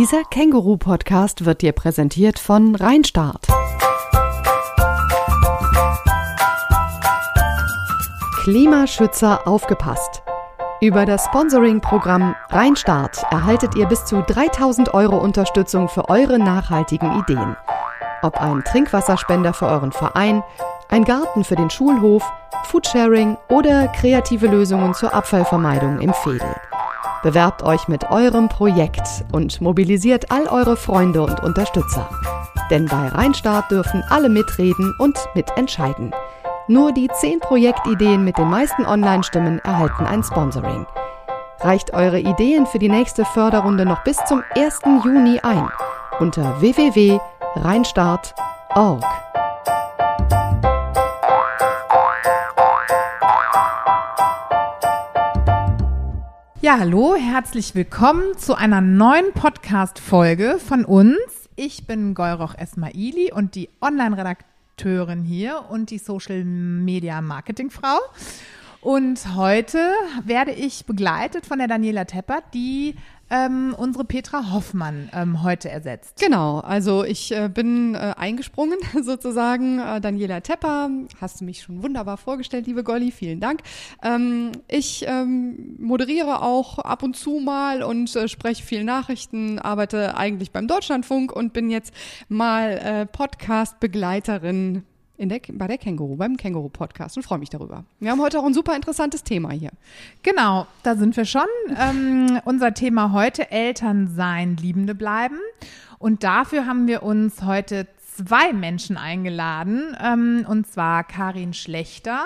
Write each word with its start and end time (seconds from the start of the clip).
Dieser 0.00 0.24
Känguru-Podcast 0.24 1.44
wird 1.44 1.60
dir 1.60 1.72
präsentiert 1.72 2.38
von 2.38 2.74
Rheinstart. 2.74 3.46
Klimaschützer 8.42 9.46
aufgepasst. 9.46 10.22
Über 10.80 11.04
das 11.04 11.26
Sponsoring-Programm 11.26 12.34
Rheinstart 12.48 13.22
erhaltet 13.30 13.74
ihr 13.74 13.84
bis 13.84 14.06
zu 14.06 14.22
3000 14.22 14.94
Euro 14.94 15.18
Unterstützung 15.18 15.90
für 15.90 16.08
eure 16.08 16.38
nachhaltigen 16.38 17.20
Ideen. 17.20 17.54
Ob 18.22 18.40
ein 18.40 18.64
Trinkwasserspender 18.64 19.52
für 19.52 19.66
euren 19.66 19.92
Verein, 19.92 20.42
ein 20.88 21.04
Garten 21.04 21.44
für 21.44 21.56
den 21.56 21.68
Schulhof, 21.68 22.22
Foodsharing 22.64 23.36
oder 23.50 23.88
kreative 23.88 24.46
Lösungen 24.46 24.94
zur 24.94 25.12
Abfallvermeidung 25.12 26.00
im 26.00 26.14
Fädel. 26.14 26.56
Bewerbt 27.22 27.62
euch 27.62 27.86
mit 27.86 28.10
eurem 28.10 28.48
Projekt 28.48 29.24
und 29.30 29.60
mobilisiert 29.60 30.30
all 30.30 30.46
eure 30.46 30.76
Freunde 30.76 31.22
und 31.22 31.40
Unterstützer. 31.40 32.08
Denn 32.70 32.86
bei 32.86 33.08
Rheinstart 33.08 33.70
dürfen 33.70 34.02
alle 34.08 34.30
mitreden 34.30 34.94
und 34.98 35.18
mitentscheiden. 35.34 36.14
Nur 36.66 36.92
die 36.92 37.08
10 37.08 37.40
Projektideen 37.40 38.24
mit 38.24 38.38
den 38.38 38.48
meisten 38.48 38.86
Online-Stimmen 38.86 39.58
erhalten 39.58 40.06
ein 40.06 40.22
Sponsoring. 40.22 40.86
Reicht 41.60 41.92
eure 41.92 42.20
Ideen 42.20 42.64
für 42.64 42.78
die 42.78 42.88
nächste 42.88 43.26
Förderrunde 43.26 43.84
noch 43.84 44.02
bis 44.04 44.16
zum 44.24 44.42
1. 44.56 44.80
Juni 45.04 45.40
ein 45.42 45.68
unter 46.20 46.60
www.rheinstart.org. 46.60 49.04
Ja, 56.62 56.78
hallo, 56.78 57.14
herzlich 57.14 57.74
willkommen 57.74 58.36
zu 58.36 58.54
einer 58.54 58.82
neuen 58.82 59.32
Podcast-Folge 59.32 60.58
von 60.58 60.84
uns. 60.84 61.16
Ich 61.56 61.86
bin 61.86 62.12
Golroch 62.12 62.54
Esmaili 62.54 63.32
und 63.32 63.54
die 63.54 63.70
Online-Redakteurin 63.80 65.24
hier 65.24 65.64
und 65.70 65.88
die 65.88 65.96
Social-Media-Marketing-Frau. 65.96 67.96
Und 68.82 69.36
heute 69.36 69.78
werde 70.22 70.50
ich 70.50 70.84
begleitet 70.84 71.46
von 71.46 71.60
der 71.60 71.68
Daniela 71.68 72.04
Teppert, 72.04 72.44
die 72.52 72.94
ähm, 73.30 73.74
unsere 73.76 74.04
Petra 74.04 74.52
Hoffmann 74.52 75.10
ähm, 75.14 75.42
heute 75.42 75.70
ersetzt. 75.70 76.20
Genau, 76.20 76.60
also 76.60 77.04
ich 77.04 77.34
äh, 77.34 77.48
bin 77.48 77.94
äh, 77.94 78.14
eingesprungen 78.16 78.78
sozusagen. 79.02 79.78
Äh, 79.78 80.00
Daniela 80.00 80.40
Tepper, 80.40 80.90
hast 81.20 81.40
du 81.40 81.44
mich 81.44 81.62
schon 81.62 81.82
wunderbar 81.82 82.16
vorgestellt, 82.16 82.66
liebe 82.66 82.84
Golli, 82.84 83.10
vielen 83.10 83.40
Dank. 83.40 83.62
Ähm, 84.02 84.52
ich 84.68 85.04
ähm, 85.06 85.76
moderiere 85.78 86.42
auch 86.42 86.78
ab 86.78 87.02
und 87.02 87.16
zu 87.16 87.40
mal 87.40 87.82
und 87.82 88.14
äh, 88.16 88.28
spreche 88.28 88.62
viel 88.62 88.84
Nachrichten, 88.84 89.58
arbeite 89.58 90.16
eigentlich 90.16 90.52
beim 90.52 90.68
Deutschlandfunk 90.68 91.34
und 91.34 91.52
bin 91.52 91.70
jetzt 91.70 91.92
mal 92.28 92.72
äh, 92.72 93.06
Podcast-Begleiterin 93.06 94.60
in 94.60 94.82
der, 95.28 95.40
bei 95.52 95.66
der 95.66 95.78
Känguru, 95.78 96.16
beim 96.16 96.36
Känguru-Podcast 96.36 97.16
und 97.16 97.22
freue 97.22 97.38
mich 97.38 97.50
darüber. 97.50 97.84
Wir 97.98 98.10
haben 98.10 98.20
heute 98.20 98.38
auch 98.38 98.46
ein 98.46 98.54
super 98.54 98.74
interessantes 98.74 99.22
Thema 99.22 99.50
hier. 99.50 99.70
Genau, 100.22 100.66
da 100.82 100.96
sind 100.96 101.16
wir 101.16 101.24
schon. 101.24 101.42
Ähm, 101.76 102.40
unser 102.44 102.74
Thema 102.74 103.12
heute, 103.12 103.50
Eltern 103.50 104.08
sein, 104.08 104.56
Liebende 104.56 104.94
bleiben. 104.94 105.38
Und 105.98 106.24
dafür 106.24 106.66
haben 106.66 106.86
wir 106.86 107.02
uns 107.02 107.42
heute 107.42 107.86
zwei 108.16 108.52
Menschen 108.52 108.96
eingeladen, 108.96 109.96
ähm, 110.02 110.46
und 110.48 110.66
zwar 110.66 111.04
Karin 111.04 111.54
Schlechter 111.54 112.24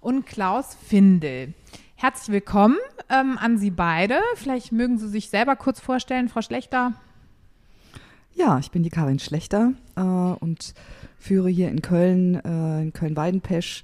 und 0.00 0.26
Klaus 0.26 0.76
Findel. 0.86 1.54
Herzlich 1.94 2.32
willkommen 2.32 2.76
ähm, 3.08 3.38
an 3.38 3.58
Sie 3.58 3.70
beide. 3.70 4.20
Vielleicht 4.34 4.72
mögen 4.72 4.98
Sie 4.98 5.08
sich 5.08 5.30
selber 5.30 5.56
kurz 5.56 5.80
vorstellen, 5.80 6.28
Frau 6.28 6.42
Schlechter. 6.42 6.92
Ja, 8.34 8.58
ich 8.58 8.70
bin 8.70 8.82
die 8.82 8.90
Karin 8.90 9.18
Schlechter 9.18 9.72
äh, 9.96 10.00
und 10.00 10.74
führe 11.18 11.48
hier 11.48 11.68
in 11.70 11.82
Köln, 11.82 12.36
äh, 12.36 12.82
in 12.82 12.92
Köln-Weidenpesch, 12.92 13.82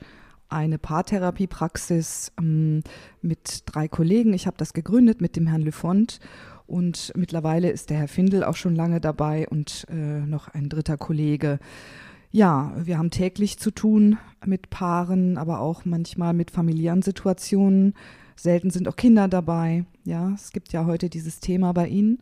eine 0.48 0.78
Paartherapiepraxis 0.78 2.32
ähm, 2.38 2.82
mit 3.22 3.62
drei 3.66 3.88
Kollegen. 3.88 4.34
Ich 4.34 4.46
habe 4.46 4.56
das 4.58 4.72
gegründet 4.72 5.20
mit 5.20 5.36
dem 5.36 5.46
Herrn 5.46 5.62
Lefont 5.62 6.20
und 6.66 7.12
mittlerweile 7.16 7.70
ist 7.70 7.90
der 7.90 7.98
Herr 7.98 8.08
Findel 8.08 8.44
auch 8.44 8.56
schon 8.56 8.74
lange 8.74 9.00
dabei 9.00 9.46
und 9.48 9.86
äh, 9.90 10.20
noch 10.20 10.48
ein 10.48 10.68
dritter 10.68 10.96
Kollege. 10.96 11.58
Ja, 12.30 12.72
wir 12.82 12.96
haben 12.96 13.10
täglich 13.10 13.58
zu 13.58 13.70
tun 13.70 14.16
mit 14.46 14.70
Paaren, 14.70 15.36
aber 15.36 15.60
auch 15.60 15.84
manchmal 15.84 16.32
mit 16.32 16.50
familiären 16.50 17.02
Situationen. 17.02 17.94
Selten 18.36 18.70
sind 18.70 18.88
auch 18.88 18.96
Kinder 18.96 19.28
dabei. 19.28 19.84
Ja, 20.04 20.32
es 20.34 20.50
gibt 20.50 20.72
ja 20.72 20.86
heute 20.86 21.10
dieses 21.10 21.40
Thema 21.40 21.72
bei 21.72 21.88
Ihnen. 21.88 22.20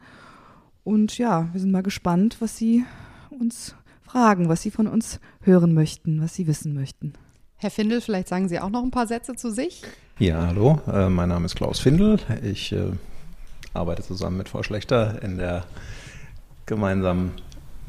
Und 0.82 1.16
ja, 1.16 1.48
wir 1.52 1.60
sind 1.60 1.70
mal 1.70 1.84
gespannt, 1.84 2.38
was 2.40 2.56
Sie 2.56 2.84
uns 3.30 3.76
fragen, 4.10 4.48
was 4.48 4.62
Sie 4.62 4.70
von 4.70 4.86
uns 4.86 5.20
hören 5.42 5.74
möchten, 5.74 6.22
was 6.22 6.34
Sie 6.34 6.46
wissen 6.46 6.72
möchten. 6.74 7.14
Herr 7.56 7.70
Findel, 7.70 8.00
vielleicht 8.00 8.28
sagen 8.28 8.48
Sie 8.48 8.58
auch 8.58 8.70
noch 8.70 8.82
ein 8.82 8.90
paar 8.90 9.06
Sätze 9.06 9.36
zu 9.36 9.52
sich. 9.52 9.82
Ja, 10.18 10.46
hallo, 10.48 10.80
äh, 10.92 11.08
mein 11.08 11.28
Name 11.28 11.46
ist 11.46 11.54
Klaus 11.54 11.78
Findel. 11.78 12.18
Ich 12.42 12.72
äh, 12.72 12.90
arbeite 13.72 14.02
zusammen 14.02 14.38
mit 14.38 14.48
Frau 14.48 14.62
Schlechter 14.62 15.22
in 15.22 15.38
der 15.38 15.64
gemeinsamen 16.66 17.32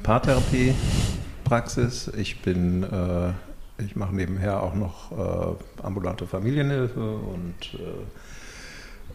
Paartherapie-Praxis. 0.04 2.12
Ich 2.18 2.42
bin, 2.42 2.84
äh, 2.84 3.32
ich 3.84 3.96
mache 3.96 4.16
nebenher 4.16 4.62
auch 4.62 4.76
noch 4.76 5.12
äh, 5.12 5.56
ambulante 5.82 6.28
Familienhilfe 6.28 7.16
und 7.16 7.56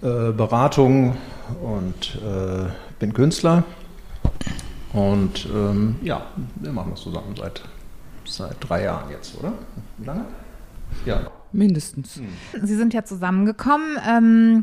äh, 0.03 0.07
äh, 0.07 0.33
Beratung 0.33 1.17
und 1.63 2.19
bin 2.99 3.15
Künstler 3.15 3.63
und 4.97 5.47
ähm, 5.55 5.97
ja, 6.01 6.23
wir 6.57 6.73
machen 6.73 6.93
das 6.93 7.03
zusammen 7.03 7.35
seit, 7.37 7.63
seit 8.25 8.57
drei 8.61 8.85
Jahren 8.85 9.11
jetzt, 9.11 9.39
oder? 9.39 9.53
Wie 9.99 10.07
lange? 10.07 10.25
Ja. 11.05 11.31
Mindestens. 11.53 12.19
Sie 12.63 12.75
sind 12.75 12.95
ja 12.95 13.05
zusammengekommen. 13.05 13.99
Ähm, 14.09 14.63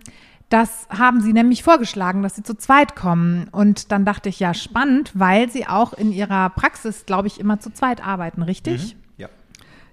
das 0.50 0.88
haben 0.90 1.22
Sie 1.22 1.34
nämlich 1.34 1.62
vorgeschlagen, 1.62 2.24
dass 2.24 2.36
Sie 2.36 2.42
zu 2.42 2.56
zweit 2.56 2.96
kommen. 2.96 3.48
Und 3.52 3.92
dann 3.92 4.06
dachte 4.06 4.30
ich, 4.30 4.40
ja, 4.40 4.56
spannend, 4.56 5.12
weil 5.14 5.52
Sie 5.52 5.68
auch 5.68 5.94
in 5.94 6.12
Ihrer 6.12 6.50
Praxis, 6.50 7.06
glaube 7.06 7.28
ich, 7.28 7.40
immer 7.40 7.60
zu 7.60 7.72
zweit 7.72 8.06
arbeiten, 8.06 8.42
richtig? 8.42 8.96
Mhm. 8.96 9.00
Ja. 9.18 9.30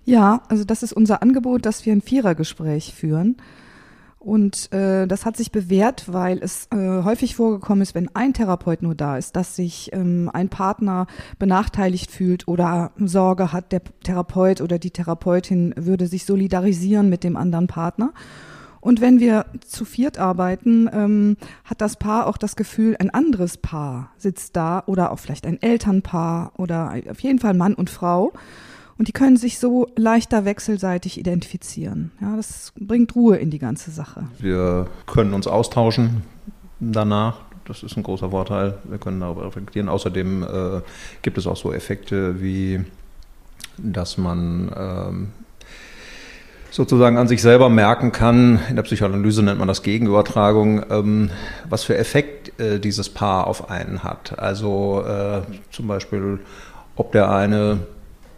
Ja, 0.06 0.42
also 0.48 0.64
das 0.64 0.82
ist 0.82 0.94
unser 0.94 1.22
Angebot, 1.22 1.66
dass 1.66 1.84
wir 1.84 1.92
ein 1.92 2.00
Vierergespräch 2.00 2.94
führen. 2.94 3.36
Und 4.20 4.70
äh, 4.70 5.06
das 5.06 5.24
hat 5.24 5.38
sich 5.38 5.50
bewährt, 5.50 6.12
weil 6.12 6.40
es 6.42 6.68
äh, 6.72 7.02
häufig 7.02 7.36
vorgekommen 7.36 7.80
ist, 7.80 7.94
wenn 7.94 8.14
ein 8.14 8.34
Therapeut 8.34 8.82
nur 8.82 8.94
da 8.94 9.16
ist, 9.16 9.34
dass 9.34 9.56
sich 9.56 9.94
ähm, 9.94 10.30
ein 10.30 10.50
Partner 10.50 11.06
benachteiligt 11.38 12.10
fühlt 12.10 12.46
oder 12.46 12.92
Sorge 12.98 13.54
hat, 13.54 13.72
der 13.72 13.80
Therapeut 14.04 14.60
oder 14.60 14.78
die 14.78 14.90
Therapeutin 14.90 15.72
würde 15.74 16.06
sich 16.06 16.26
solidarisieren 16.26 17.08
mit 17.08 17.24
dem 17.24 17.34
anderen 17.34 17.66
Partner. 17.66 18.12
Und 18.82 19.00
wenn 19.00 19.20
wir 19.20 19.46
zu 19.66 19.86
viert 19.86 20.18
arbeiten, 20.18 20.90
ähm, 20.92 21.38
hat 21.64 21.80
das 21.80 21.96
Paar 21.96 22.26
auch 22.26 22.36
das 22.36 22.56
Gefühl, 22.56 22.96
ein 22.98 23.08
anderes 23.08 23.56
Paar 23.56 24.10
sitzt 24.18 24.54
da 24.54 24.82
oder 24.84 25.12
auch 25.12 25.18
vielleicht 25.18 25.46
ein 25.46 25.62
Elternpaar 25.62 26.52
oder 26.58 26.94
auf 27.10 27.20
jeden 27.20 27.38
Fall 27.38 27.54
Mann 27.54 27.72
und 27.72 27.88
Frau. 27.88 28.34
Und 29.00 29.08
die 29.08 29.12
können 29.12 29.38
sich 29.38 29.58
so 29.58 29.88
leichter 29.96 30.44
wechselseitig 30.44 31.18
identifizieren. 31.18 32.10
Ja, 32.20 32.36
das 32.36 32.74
bringt 32.78 33.16
Ruhe 33.16 33.38
in 33.38 33.50
die 33.50 33.58
ganze 33.58 33.90
Sache. 33.90 34.24
Wir 34.38 34.88
können 35.06 35.32
uns 35.32 35.46
austauschen 35.46 36.20
danach. 36.80 37.38
Das 37.64 37.82
ist 37.82 37.96
ein 37.96 38.02
großer 38.02 38.28
Vorteil. 38.28 38.76
Wir 38.84 38.98
können 38.98 39.18
darüber 39.18 39.46
reflektieren. 39.46 39.88
Außerdem 39.88 40.42
äh, 40.42 40.46
gibt 41.22 41.38
es 41.38 41.46
auch 41.46 41.56
so 41.56 41.72
Effekte 41.72 42.42
wie, 42.42 42.84
dass 43.78 44.18
man 44.18 44.70
ähm, 44.76 45.28
sozusagen 46.70 47.16
an 47.16 47.26
sich 47.26 47.40
selber 47.40 47.70
merken 47.70 48.12
kann, 48.12 48.60
in 48.68 48.76
der 48.76 48.82
Psychoanalyse 48.82 49.42
nennt 49.42 49.58
man 49.58 49.68
das 49.68 49.82
Gegenübertragung, 49.82 50.84
ähm, 50.90 51.30
was 51.70 51.84
für 51.84 51.96
Effekt 51.96 52.60
äh, 52.60 52.78
dieses 52.78 53.08
Paar 53.08 53.46
auf 53.46 53.70
einen 53.70 54.04
hat. 54.04 54.38
Also 54.38 55.02
äh, 55.08 55.40
zum 55.70 55.86
Beispiel, 55.86 56.40
ob 56.96 57.12
der 57.12 57.30
eine 57.30 57.78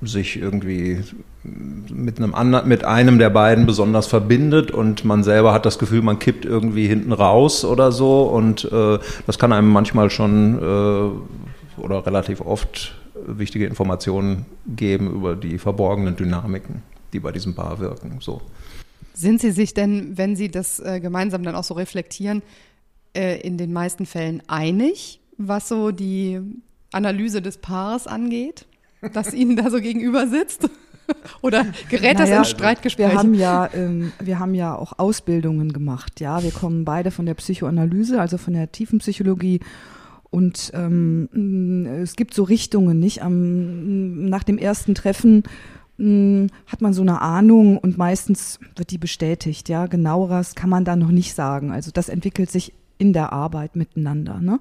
sich 0.03 0.37
irgendwie 0.37 1.01
mit 1.45 2.19
einem 2.19 2.35
anderen, 2.35 2.69
mit 2.69 2.85
einem 2.85 3.19
der 3.19 3.31
beiden 3.31 3.67
besonders 3.67 4.07
verbindet 4.07 4.71
und 4.71 5.05
man 5.05 5.23
selber 5.23 5.53
hat 5.53 5.67
das 5.67 5.79
Gefühl, 5.79 6.03
man 6.03 6.19
kippt 6.19 6.45
irgendwie 6.45 6.87
hinten 6.87 7.13
raus 7.13 7.65
oder 7.65 7.93
so 7.93 8.25
und 8.25 8.65
äh, 8.73 8.99
das 9.27 9.39
kann 9.39 9.53
einem 9.53 9.69
manchmal 9.69 10.11
schon 10.11 10.59
äh, 10.59 11.81
oder 11.81 12.07
relativ 12.07 12.41
oft 12.41 12.95
wichtige 13.27 13.67
Informationen 13.67 14.47
geben 14.67 15.13
über 15.13 15.37
die 15.37 15.59
verborgenen 15.59 16.17
Dynamiken, 16.17 16.83
die 17.13 17.21
bei 17.21 17.33
diesem 17.33 17.55
Paar 17.55 17.79
wirken. 17.79 18.19
So. 18.21 18.43
Sind 19.15 19.41
Sie 19.41 19.53
sich 19.53 19.75
denn, 19.75 20.17
wenn 20.17 20.37
Sie 20.37 20.51
das 20.51 20.81
äh, 20.81 21.01
gemeinsam 21.01 21.43
dann 21.43 21.55
auch 21.55 21.65
so 21.65 21.75
reflektieren, 21.75 22.43
äh, 23.15 23.41
in 23.41 23.59
den 23.59 23.73
meisten 23.73 24.07
Fällen 24.07 24.43
einig, 24.49 25.21
was 25.37 25.69
so 25.69 25.91
die 25.91 26.41
Analyse 26.93 27.43
des 27.43 27.59
Paares 27.59 28.07
angeht? 28.07 28.67
Das 29.13 29.35
Ihnen 29.35 29.57
da 29.57 29.71
so 29.71 29.81
gegenüber 29.81 30.27
sitzt? 30.27 30.69
Oder 31.43 31.67
gerät 31.89 32.19
das 32.19 32.29
naja, 32.29 32.39
in 32.39 32.45
Streitgespräche? 32.45 33.11
Wir 33.11 33.19
haben, 33.19 33.35
ja, 33.35 33.69
ähm, 33.75 34.13
wir 34.21 34.39
haben 34.39 34.55
ja 34.55 34.75
auch 34.75 34.99
Ausbildungen 34.99 35.73
gemacht. 35.73 36.21
Ja, 36.21 36.43
wir 36.43 36.53
kommen 36.53 36.85
beide 36.85 37.11
von 37.11 37.27
der 37.27 37.35
Psychoanalyse, 37.35 38.21
also 38.21 38.39
von 38.39 38.55
der 38.55 38.71
tiefen 38.73 39.01
Psychologie. 39.01 39.61
Und 40.31 40.71
ähm, 40.75 41.87
es 42.03 42.17
gibt 42.17 42.33
so 42.33 42.45
Richtungen, 42.45 42.99
nicht? 42.99 43.23
Am, 43.23 44.27
nach 44.31 44.45
dem 44.45 44.57
ersten 44.57 44.95
Treffen 44.95 45.43
mh, 45.99 46.49
hat 46.67 46.81
man 46.81 46.93
so 46.93 47.03
eine 47.03 47.21
Ahnung 47.21 47.77
und 47.79 47.99
meistens 47.99 48.59
wird 48.77 48.91
die 48.91 48.99
bestätigt. 48.99 49.69
Ja, 49.69 49.87
genaueres 49.87 50.55
kann 50.55 50.71
man 50.71 50.85
da 50.85 50.97
noch 50.97 51.11
nicht 51.11 51.35
sagen. 51.35 51.71
Also 51.71 51.91
das 51.93 52.09
entwickelt 52.09 52.51
sich 52.51 52.73
in 52.99 53.13
der 53.13 53.33
Arbeit 53.33 53.77
miteinander. 53.77 54.41
Ne? 54.41 54.61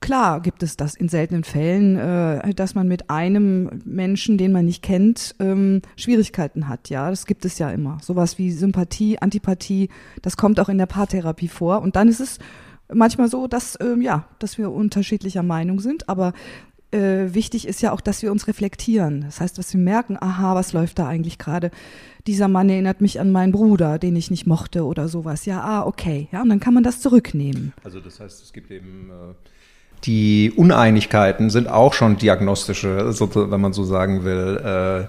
Klar 0.00 0.40
gibt 0.40 0.62
es 0.62 0.78
das 0.78 0.94
in 0.94 1.10
seltenen 1.10 1.44
Fällen, 1.44 1.96
äh, 1.98 2.54
dass 2.54 2.74
man 2.74 2.88
mit 2.88 3.10
einem 3.10 3.82
Menschen, 3.84 4.38
den 4.38 4.50
man 4.50 4.64
nicht 4.64 4.82
kennt, 4.82 5.34
ähm, 5.40 5.82
Schwierigkeiten 5.96 6.68
hat. 6.68 6.88
Ja, 6.88 7.10
das 7.10 7.26
gibt 7.26 7.44
es 7.44 7.58
ja 7.58 7.70
immer. 7.70 7.98
Sowas 8.00 8.38
wie 8.38 8.50
Sympathie, 8.50 9.18
Antipathie, 9.18 9.90
das 10.22 10.38
kommt 10.38 10.58
auch 10.58 10.70
in 10.70 10.78
der 10.78 10.86
Paartherapie 10.86 11.48
vor. 11.48 11.82
Und 11.82 11.96
dann 11.96 12.08
ist 12.08 12.20
es 12.20 12.38
manchmal 12.90 13.28
so, 13.28 13.46
dass 13.46 13.78
ähm, 13.78 14.00
ja, 14.00 14.26
dass 14.38 14.56
wir 14.56 14.70
unterschiedlicher 14.70 15.42
Meinung 15.42 15.80
sind, 15.80 16.08
aber 16.08 16.32
äh, 16.92 17.34
wichtig 17.34 17.68
ist 17.68 17.82
ja 17.82 17.92
auch, 17.92 18.00
dass 18.00 18.22
wir 18.22 18.32
uns 18.32 18.48
reflektieren. 18.48 19.20
Das 19.20 19.42
heißt, 19.42 19.58
dass 19.58 19.74
wir 19.74 19.80
merken, 19.80 20.16
aha, 20.18 20.54
was 20.54 20.72
läuft 20.72 20.98
da 20.98 21.08
eigentlich 21.08 21.36
gerade? 21.36 21.70
Dieser 22.26 22.48
Mann 22.48 22.70
erinnert 22.70 23.02
mich 23.02 23.20
an 23.20 23.32
meinen 23.32 23.52
Bruder, 23.52 23.98
den 23.98 24.16
ich 24.16 24.30
nicht 24.30 24.46
mochte 24.46 24.84
oder 24.86 25.08
sowas. 25.08 25.44
Ja, 25.44 25.60
ah, 25.60 25.86
okay. 25.86 26.28
Ja, 26.32 26.40
und 26.40 26.48
dann 26.48 26.58
kann 26.58 26.74
man 26.74 26.82
das 26.82 27.00
zurücknehmen. 27.02 27.74
Also 27.84 28.00
das 28.00 28.18
heißt, 28.18 28.42
es 28.42 28.54
gibt 28.54 28.70
eben 28.70 29.10
äh 29.10 29.34
die 30.04 30.52
Uneinigkeiten 30.56 31.50
sind 31.50 31.68
auch 31.68 31.92
schon 31.92 32.16
diagnostische, 32.16 33.12
wenn 33.18 33.60
man 33.60 33.72
so 33.72 33.84
sagen 33.84 34.24
will, 34.24 35.08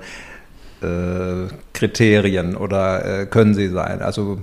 äh, 0.82 0.86
äh, 0.86 1.48
Kriterien 1.74 2.56
oder 2.56 3.22
äh, 3.22 3.26
können 3.26 3.54
sie 3.54 3.70
sein. 3.70 4.02
Also 4.02 4.42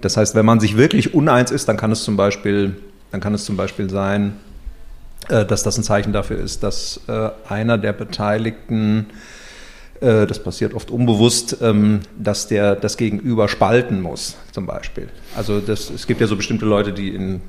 das 0.00 0.16
heißt, 0.16 0.34
wenn 0.34 0.46
man 0.46 0.60
sich 0.60 0.76
wirklich 0.76 1.14
uneins 1.14 1.50
ist, 1.50 1.68
dann 1.68 1.76
kann 1.76 1.92
es 1.92 2.04
zum 2.04 2.16
Beispiel, 2.16 2.76
dann 3.10 3.20
kann 3.20 3.34
es 3.34 3.44
zum 3.44 3.56
Beispiel 3.56 3.88
sein, 3.88 4.36
äh, 5.28 5.44
dass 5.44 5.62
das 5.62 5.78
ein 5.78 5.84
Zeichen 5.84 6.12
dafür 6.12 6.38
ist, 6.38 6.62
dass 6.62 7.00
äh, 7.06 7.30
einer 7.48 7.78
der 7.78 7.92
Beteiligten 7.92 9.06
äh, 10.00 10.26
das 10.26 10.42
passiert 10.42 10.74
oft 10.74 10.90
unbewusst, 10.90 11.58
ähm, 11.60 12.00
dass 12.18 12.48
der 12.48 12.74
das 12.74 12.96
Gegenüber 12.96 13.48
spalten 13.48 14.00
muss, 14.00 14.36
zum 14.52 14.66
Beispiel. 14.66 15.08
Also 15.36 15.60
das, 15.60 15.90
es 15.90 16.06
gibt 16.06 16.20
ja 16.20 16.26
so 16.26 16.36
bestimmte 16.36 16.64
Leute, 16.64 16.92
die 16.92 17.14
in 17.14 17.40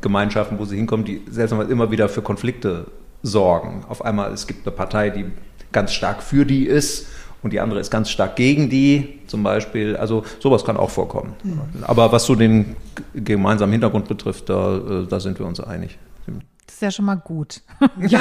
Gemeinschaften, 0.00 0.58
wo 0.58 0.64
sie 0.64 0.76
hinkommen, 0.76 1.04
die 1.04 1.22
seltsamerweise 1.28 1.72
immer 1.72 1.90
wieder 1.90 2.08
für 2.08 2.22
Konflikte 2.22 2.86
sorgen. 3.22 3.84
Auf 3.88 4.04
einmal, 4.04 4.32
es 4.32 4.46
gibt 4.46 4.66
eine 4.66 4.74
Partei, 4.74 5.10
die 5.10 5.26
ganz 5.72 5.92
stark 5.92 6.22
für 6.22 6.46
die 6.46 6.64
ist 6.64 7.06
und 7.42 7.52
die 7.52 7.60
andere 7.60 7.80
ist 7.80 7.90
ganz 7.90 8.10
stark 8.10 8.36
gegen 8.36 8.70
die 8.70 9.20
zum 9.26 9.42
Beispiel. 9.42 9.96
Also 9.96 10.24
sowas 10.40 10.64
kann 10.64 10.76
auch 10.76 10.90
vorkommen. 10.90 11.34
Mhm. 11.42 11.60
Aber 11.82 12.12
was 12.12 12.24
so 12.26 12.34
den 12.34 12.76
gemeinsamen 13.14 13.72
Hintergrund 13.72 14.08
betrifft, 14.08 14.48
da, 14.48 14.76
äh, 14.76 15.06
da 15.08 15.20
sind 15.20 15.38
wir 15.38 15.46
uns 15.46 15.60
einig. 15.60 15.98
Das 16.78 16.82
ist 16.82 16.94
ja 16.94 16.96
schon 16.96 17.06
mal 17.06 17.16
gut. 17.16 17.62
Ja, 18.06 18.20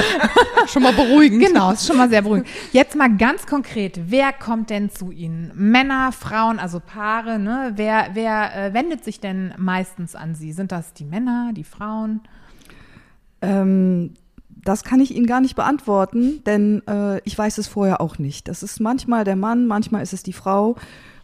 schon 0.65 0.81
mal 0.81 0.93
beruhigend. 0.93 1.45
Genau, 1.45 1.71
ist 1.71 1.85
schon 1.85 1.97
mal 1.97 2.09
sehr 2.09 2.23
beruhigend. 2.23 2.47
Jetzt 2.71 2.95
mal 2.95 3.15
ganz 3.15 3.45
konkret, 3.45 3.99
wer 4.07 4.33
kommt 4.33 4.71
denn 4.71 4.89
zu 4.89 5.11
Ihnen? 5.11 5.51
Männer, 5.53 6.11
Frauen, 6.11 6.57
also 6.57 6.79
Paare, 6.79 7.37
ne? 7.37 7.73
Wer, 7.75 8.09
wer 8.13 8.55
äh, 8.55 8.73
wendet 8.73 9.03
sich 9.03 9.19
denn 9.19 9.53
meistens 9.57 10.15
an 10.15 10.33
Sie? 10.33 10.53
Sind 10.53 10.71
das 10.71 10.93
die 10.93 11.05
Männer, 11.05 11.51
die 11.53 11.63
Frauen? 11.63 12.21
Ähm, 13.43 14.15
das 14.49 14.83
kann 14.83 15.01
ich 15.01 15.15
Ihnen 15.15 15.27
gar 15.27 15.41
nicht 15.41 15.55
beantworten, 15.55 16.43
denn 16.45 16.81
äh, 16.87 17.19
ich 17.25 17.37
weiß 17.37 17.59
es 17.59 17.67
vorher 17.67 18.01
auch 18.01 18.17
nicht. 18.17 18.47
Das 18.47 18.63
ist 18.63 18.79
manchmal 18.79 19.23
der 19.23 19.35
Mann, 19.35 19.67
manchmal 19.67 20.01
ist 20.01 20.13
es 20.13 20.23
die 20.23 20.33
Frau, 20.33 20.77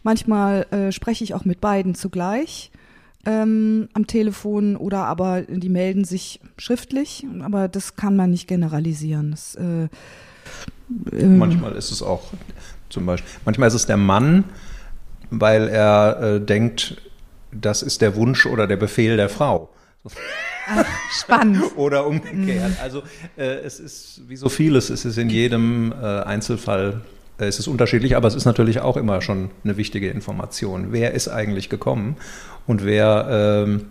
manchmal 0.04 0.68
äh, 0.70 0.92
spreche 0.92 1.24
ich 1.24 1.34
auch 1.34 1.44
mit 1.44 1.60
beiden 1.60 1.96
zugleich 1.96 2.70
ähm, 3.26 3.88
am 3.92 4.06
Telefon 4.06 4.76
oder 4.76 5.04
aber 5.04 5.42
die 5.42 5.68
melden 5.68 6.04
sich 6.04 6.40
schriftlich, 6.58 7.26
aber 7.42 7.68
das 7.68 7.96
kann 7.96 8.16
man 8.16 8.30
nicht 8.30 8.46
generalisieren. 8.46 9.32
Das, 9.32 9.54
äh, 9.56 9.88
äh, 11.12 11.26
manchmal 11.26 11.72
ist 11.72 11.90
es 11.90 12.02
auch 12.02 12.22
zum 12.88 13.06
Beispiel, 13.06 13.30
manchmal 13.44 13.68
ist 13.68 13.74
es 13.74 13.86
der 13.86 13.96
Mann, 13.96 14.44
weil 15.30 15.68
er 15.68 16.20
äh, 16.20 16.40
denkt, 16.40 17.02
das 17.52 17.82
ist 17.82 18.02
der 18.02 18.16
Wunsch 18.16 18.46
oder 18.46 18.66
der 18.66 18.76
Befehl 18.76 19.16
der 19.16 19.28
Frau. 19.28 19.70
Ach, 20.66 20.86
spannend. 21.10 21.64
oder 21.76 22.06
umgekehrt. 22.06 22.72
Also 22.82 23.02
äh, 23.36 23.60
es 23.60 23.80
ist 23.80 24.22
wie 24.28 24.36
so 24.36 24.48
vieles, 24.48 24.90
es 24.90 25.04
ist 25.04 25.18
in 25.18 25.30
jedem 25.30 25.92
äh, 25.92 26.04
Äh, 27.44 27.48
es 27.48 27.58
ist 27.58 27.68
unterschiedlich, 27.68 28.16
aber 28.16 28.28
es 28.28 28.34
ist 28.34 28.44
natürlich 28.44 28.80
auch 28.80 28.96
immer 28.96 29.20
schon 29.20 29.50
eine 29.62 29.76
wichtige 29.76 30.10
Information. 30.10 30.88
Wer 30.90 31.12
ist 31.12 31.28
eigentlich 31.28 31.68
gekommen 31.68 32.16
und 32.66 32.84
wer, 32.84 33.64
ähm, 33.66 33.86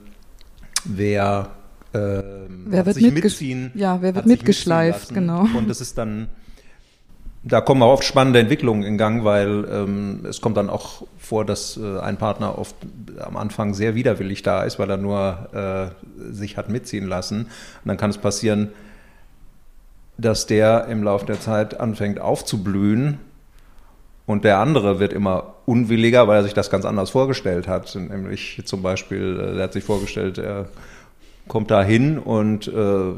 wer, 0.84 1.50
ähm, 1.94 2.66
wer 2.66 2.86
wird 2.86 2.96
sich 2.96 3.12
mitziehen, 3.12 3.72
ja, 3.76 4.02
wer 4.02 4.16
wird 4.16 4.26
mitgeschleift, 4.26 5.14
genau. 5.14 5.48
Und 5.56 5.70
das 5.70 5.82
ist 5.82 5.98
dann, 5.98 6.28
da 7.44 7.62
kommen 7.62 7.84
auch 7.84 7.94
oft 7.94 8.04
spannende 8.04 8.40
Entwicklungen 8.40 8.84
in 8.84 8.98
Gang, 8.98 9.24
weil 9.24 9.66
ähm, 9.70 10.26
es 10.28 10.42
kommt 10.42 10.58
dann 10.58 10.70
auch 10.70 11.06
vor, 11.18 11.46
dass 11.46 11.78
äh, 11.78 12.00
ein 12.00 12.18
Partner 12.18 12.58
oft 12.58 12.76
am 13.20 13.38
Anfang 13.38 13.74
sehr 13.74 13.96
widerwillig 13.96 14.44
da 14.44 14.64
ist, 14.64 14.80
weil 14.80 14.90
er 14.90 14.98
nur 14.98 15.94
äh, 16.00 16.34
sich 16.34 16.58
hat 16.58 16.70
mitziehen 16.70 17.08
lassen. 17.08 17.44
Und 17.44 17.50
dann 17.86 17.98
kann 17.98 18.10
es 18.10 18.18
passieren, 18.18 18.70
dass 20.18 20.46
der 20.46 20.88
im 20.88 21.04
Laufe 21.04 21.26
der 21.26 21.42
Zeit 21.42 21.80
anfängt 21.80 22.20
aufzublühen 22.20 23.18
und 24.26 24.44
der 24.44 24.60
andere 24.60 25.00
wird 25.00 25.14
immer 25.14 25.56
unwilliger, 25.66 26.28
weil 26.28 26.38
er 26.38 26.44
sich 26.44 26.54
das 26.54 26.70
ganz 26.70 26.86
anders 26.86 27.10
vorgestellt 27.10 27.68
hat. 27.68 27.94
Nämlich 27.96 28.62
zum 28.66 28.82
Beispiel, 28.82 29.40
äh, 29.40 29.58
er 29.58 29.64
hat 29.64 29.74
sich 29.74 29.84
vorgestellt, 29.84 30.38
er 30.38 30.68
kommt 31.48 31.72
da 31.72 31.84
hin 31.84 32.18
und 32.18 32.68
äh, 32.68 33.14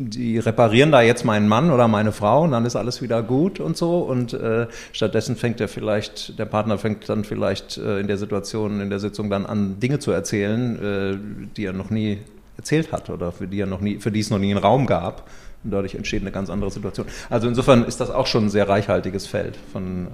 die 0.00 0.38
reparieren 0.38 0.92
da 0.92 1.02
jetzt 1.02 1.24
meinen 1.24 1.48
Mann 1.48 1.72
oder 1.72 1.88
meine 1.88 2.12
Frau 2.12 2.44
und 2.44 2.52
dann 2.52 2.64
ist 2.64 2.76
alles 2.76 3.02
wieder 3.02 3.20
gut 3.22 3.58
und 3.58 3.76
so. 3.76 3.98
Und 3.98 4.32
äh, 4.32 4.68
stattdessen 4.92 5.34
fängt 5.34 5.60
er 5.60 5.66
vielleicht, 5.66 6.38
der 6.38 6.46
Partner 6.46 6.78
fängt 6.78 7.08
dann 7.08 7.24
vielleicht 7.24 7.78
äh, 7.78 7.98
in 7.98 8.06
der 8.06 8.16
Situation, 8.16 8.80
in 8.80 8.90
der 8.90 9.00
Sitzung 9.00 9.28
dann 9.28 9.44
an, 9.44 9.80
Dinge 9.80 9.98
zu 9.98 10.12
erzählen, 10.12 10.78
äh, 10.82 11.48
die 11.56 11.64
er 11.64 11.72
noch 11.72 11.90
nie 11.90 12.18
erzählt 12.56 12.92
hat 12.92 13.10
oder 13.10 13.32
für 13.32 13.48
die 13.48 13.60
er 13.60 13.66
noch 13.66 13.80
nie, 13.80 13.98
für 13.98 14.12
die 14.12 14.20
es 14.20 14.30
noch 14.30 14.38
nie 14.38 14.50
einen 14.50 14.62
Raum 14.62 14.86
gab. 14.86 15.28
Und 15.68 15.72
dadurch 15.72 15.94
entsteht 15.94 16.22
eine 16.22 16.32
ganz 16.32 16.48
andere 16.48 16.70
Situation. 16.70 17.06
Also 17.28 17.46
insofern 17.46 17.84
ist 17.84 18.00
das 18.00 18.08
auch 18.08 18.26
schon 18.26 18.46
ein 18.46 18.48
sehr 18.48 18.66
reichhaltiges 18.70 19.26
Feld 19.26 19.58
von. 19.70 20.06
Äh 20.06 20.08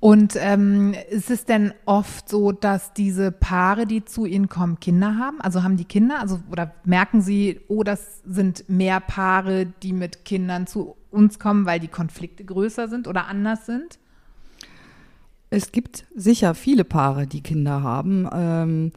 und 0.00 0.34
ähm, 0.36 0.94
ist 1.10 1.30
es 1.30 1.44
denn 1.44 1.74
oft 1.84 2.26
so, 2.26 2.52
dass 2.52 2.94
diese 2.94 3.30
Paare, 3.32 3.84
die 3.84 4.02
zu 4.02 4.24
Ihnen 4.24 4.48
kommen, 4.48 4.80
Kinder 4.80 5.18
haben? 5.18 5.42
Also 5.42 5.62
haben 5.62 5.76
die 5.76 5.84
Kinder? 5.84 6.20
Also 6.20 6.40
oder 6.50 6.72
merken 6.86 7.20
Sie, 7.20 7.60
oh, 7.68 7.82
das 7.82 8.22
sind 8.24 8.64
mehr 8.70 8.98
Paare, 9.00 9.66
die 9.82 9.92
mit 9.92 10.24
Kindern 10.24 10.66
zu 10.66 10.96
uns 11.10 11.38
kommen, 11.38 11.66
weil 11.66 11.80
die 11.80 11.88
Konflikte 11.88 12.46
größer 12.46 12.88
sind 12.88 13.08
oder 13.08 13.26
anders 13.26 13.66
sind? 13.66 13.98
Es 15.50 15.70
gibt 15.70 16.06
sicher 16.16 16.54
viele 16.54 16.84
Paare, 16.84 17.26
die 17.26 17.42
Kinder 17.42 17.82
haben. 17.82 18.26
Ähm, 18.32 18.92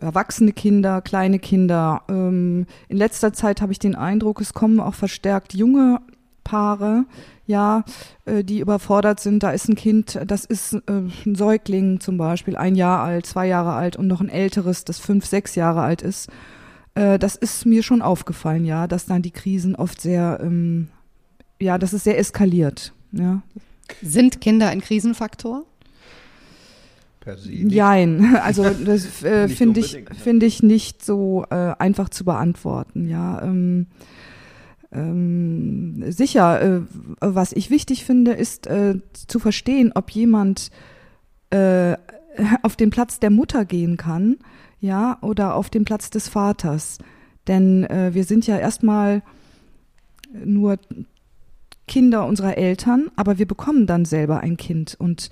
erwachsene 0.00 0.52
Kinder, 0.52 1.00
kleine 1.02 1.38
Kinder. 1.38 2.02
Ähm, 2.08 2.66
in 2.88 2.96
letzter 2.96 3.32
Zeit 3.32 3.60
habe 3.60 3.72
ich 3.72 3.78
den 3.78 3.94
Eindruck, 3.94 4.40
es 4.40 4.54
kommen 4.54 4.80
auch 4.80 4.94
verstärkt 4.94 5.54
junge 5.54 6.00
Paare, 6.44 7.04
ja, 7.46 7.84
äh, 8.24 8.44
die 8.44 8.60
überfordert 8.60 9.20
sind. 9.20 9.42
Da 9.42 9.50
ist 9.50 9.68
ein 9.68 9.74
Kind, 9.74 10.18
das 10.26 10.44
ist 10.44 10.74
äh, 10.74 10.80
ein 11.26 11.34
Säugling 11.34 12.00
zum 12.00 12.18
Beispiel, 12.18 12.56
ein 12.56 12.76
Jahr 12.76 13.00
alt, 13.00 13.26
zwei 13.26 13.46
Jahre 13.46 13.72
alt 13.72 13.96
und 13.96 14.06
noch 14.06 14.20
ein 14.20 14.28
älteres, 14.28 14.84
das 14.84 14.98
fünf, 14.98 15.26
sechs 15.26 15.54
Jahre 15.54 15.82
alt 15.82 16.02
ist. 16.02 16.28
Äh, 16.94 17.18
das 17.18 17.36
ist 17.36 17.66
mir 17.66 17.82
schon 17.82 18.02
aufgefallen, 18.02 18.64
ja, 18.64 18.86
dass 18.86 19.06
dann 19.06 19.22
die 19.22 19.30
Krisen 19.30 19.76
oft 19.76 20.00
sehr, 20.00 20.40
ähm, 20.42 20.88
ja, 21.60 21.78
das 21.78 21.92
ist 21.92 22.04
sehr 22.04 22.18
eskaliert. 22.18 22.92
Ja. 23.12 23.42
Sind 24.02 24.40
Kinder 24.40 24.68
ein 24.68 24.80
Krisenfaktor? 24.80 25.64
Per 27.26 27.36
se 27.36 27.50
nicht. 27.50 27.72
Jein, 27.72 28.36
also 28.42 28.64
das 28.64 29.22
äh, 29.22 29.48
finde 29.48 29.80
ich, 29.80 29.94
ne? 29.94 30.04
finde 30.14 30.46
ich 30.46 30.62
nicht 30.62 31.04
so 31.04 31.44
äh, 31.50 31.74
einfach 31.78 32.08
zu 32.08 32.24
beantworten, 32.24 33.08
ja. 33.08 33.42
Ähm, 33.42 33.88
ähm, 34.92 36.04
sicher, 36.10 36.62
äh, 36.62 36.80
was 37.20 37.52
ich 37.52 37.68
wichtig 37.70 38.04
finde, 38.04 38.32
ist 38.32 38.68
äh, 38.68 39.00
zu 39.12 39.40
verstehen, 39.40 39.90
ob 39.94 40.10
jemand 40.10 40.70
äh, 41.50 41.96
auf 42.62 42.76
den 42.76 42.90
Platz 42.90 43.18
der 43.18 43.30
Mutter 43.30 43.64
gehen 43.64 43.96
kann, 43.96 44.36
ja, 44.80 45.18
oder 45.20 45.56
auf 45.56 45.68
den 45.68 45.84
Platz 45.84 46.10
des 46.10 46.28
Vaters. 46.28 46.98
Denn 47.48 47.84
äh, 47.84 48.14
wir 48.14 48.24
sind 48.24 48.46
ja 48.46 48.56
erstmal 48.56 49.22
nur 50.44 50.78
Kinder 51.88 52.26
unserer 52.26 52.56
Eltern, 52.56 53.10
aber 53.16 53.38
wir 53.38 53.46
bekommen 53.46 53.86
dann 53.86 54.04
selber 54.04 54.40
ein 54.40 54.56
Kind 54.56 54.94
und 54.98 55.30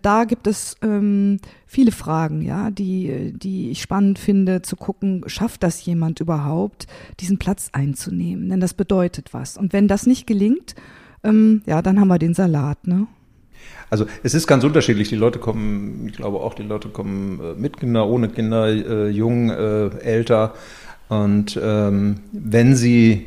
da 0.00 0.24
gibt 0.24 0.46
es 0.46 0.76
ähm, 0.82 1.38
viele 1.66 1.90
Fragen, 1.90 2.42
ja, 2.42 2.70
die, 2.70 3.32
die 3.34 3.70
ich 3.70 3.82
spannend 3.82 4.18
finde, 4.18 4.62
zu 4.62 4.76
gucken, 4.76 5.24
schafft 5.26 5.64
das 5.64 5.84
jemand 5.84 6.20
überhaupt, 6.20 6.86
diesen 7.18 7.38
Platz 7.38 7.70
einzunehmen? 7.72 8.48
Denn 8.48 8.60
das 8.60 8.74
bedeutet 8.74 9.32
was. 9.32 9.56
Und 9.56 9.72
wenn 9.72 9.88
das 9.88 10.06
nicht 10.06 10.26
gelingt, 10.26 10.76
ähm, 11.24 11.62
ja, 11.66 11.82
dann 11.82 11.98
haben 11.98 12.08
wir 12.08 12.18
den 12.18 12.34
Salat, 12.34 12.86
ne? 12.86 13.08
Also 13.90 14.06
es 14.22 14.34
ist 14.34 14.46
ganz 14.46 14.64
unterschiedlich. 14.64 15.08
Die 15.08 15.16
Leute 15.16 15.38
kommen, 15.38 16.06
ich 16.08 16.14
glaube 16.14 16.38
auch, 16.38 16.54
die 16.54 16.62
Leute 16.62 16.88
kommen 16.88 17.40
äh, 17.40 17.54
mit 17.60 17.78
Kinder, 17.78 18.06
ohne 18.06 18.28
Kinder, 18.28 18.68
äh, 18.68 19.08
jung, 19.08 19.50
äh, 19.50 19.88
älter. 19.98 20.54
Und 21.08 21.58
ähm, 21.62 22.20
wenn 22.32 22.76
sie 22.76 23.26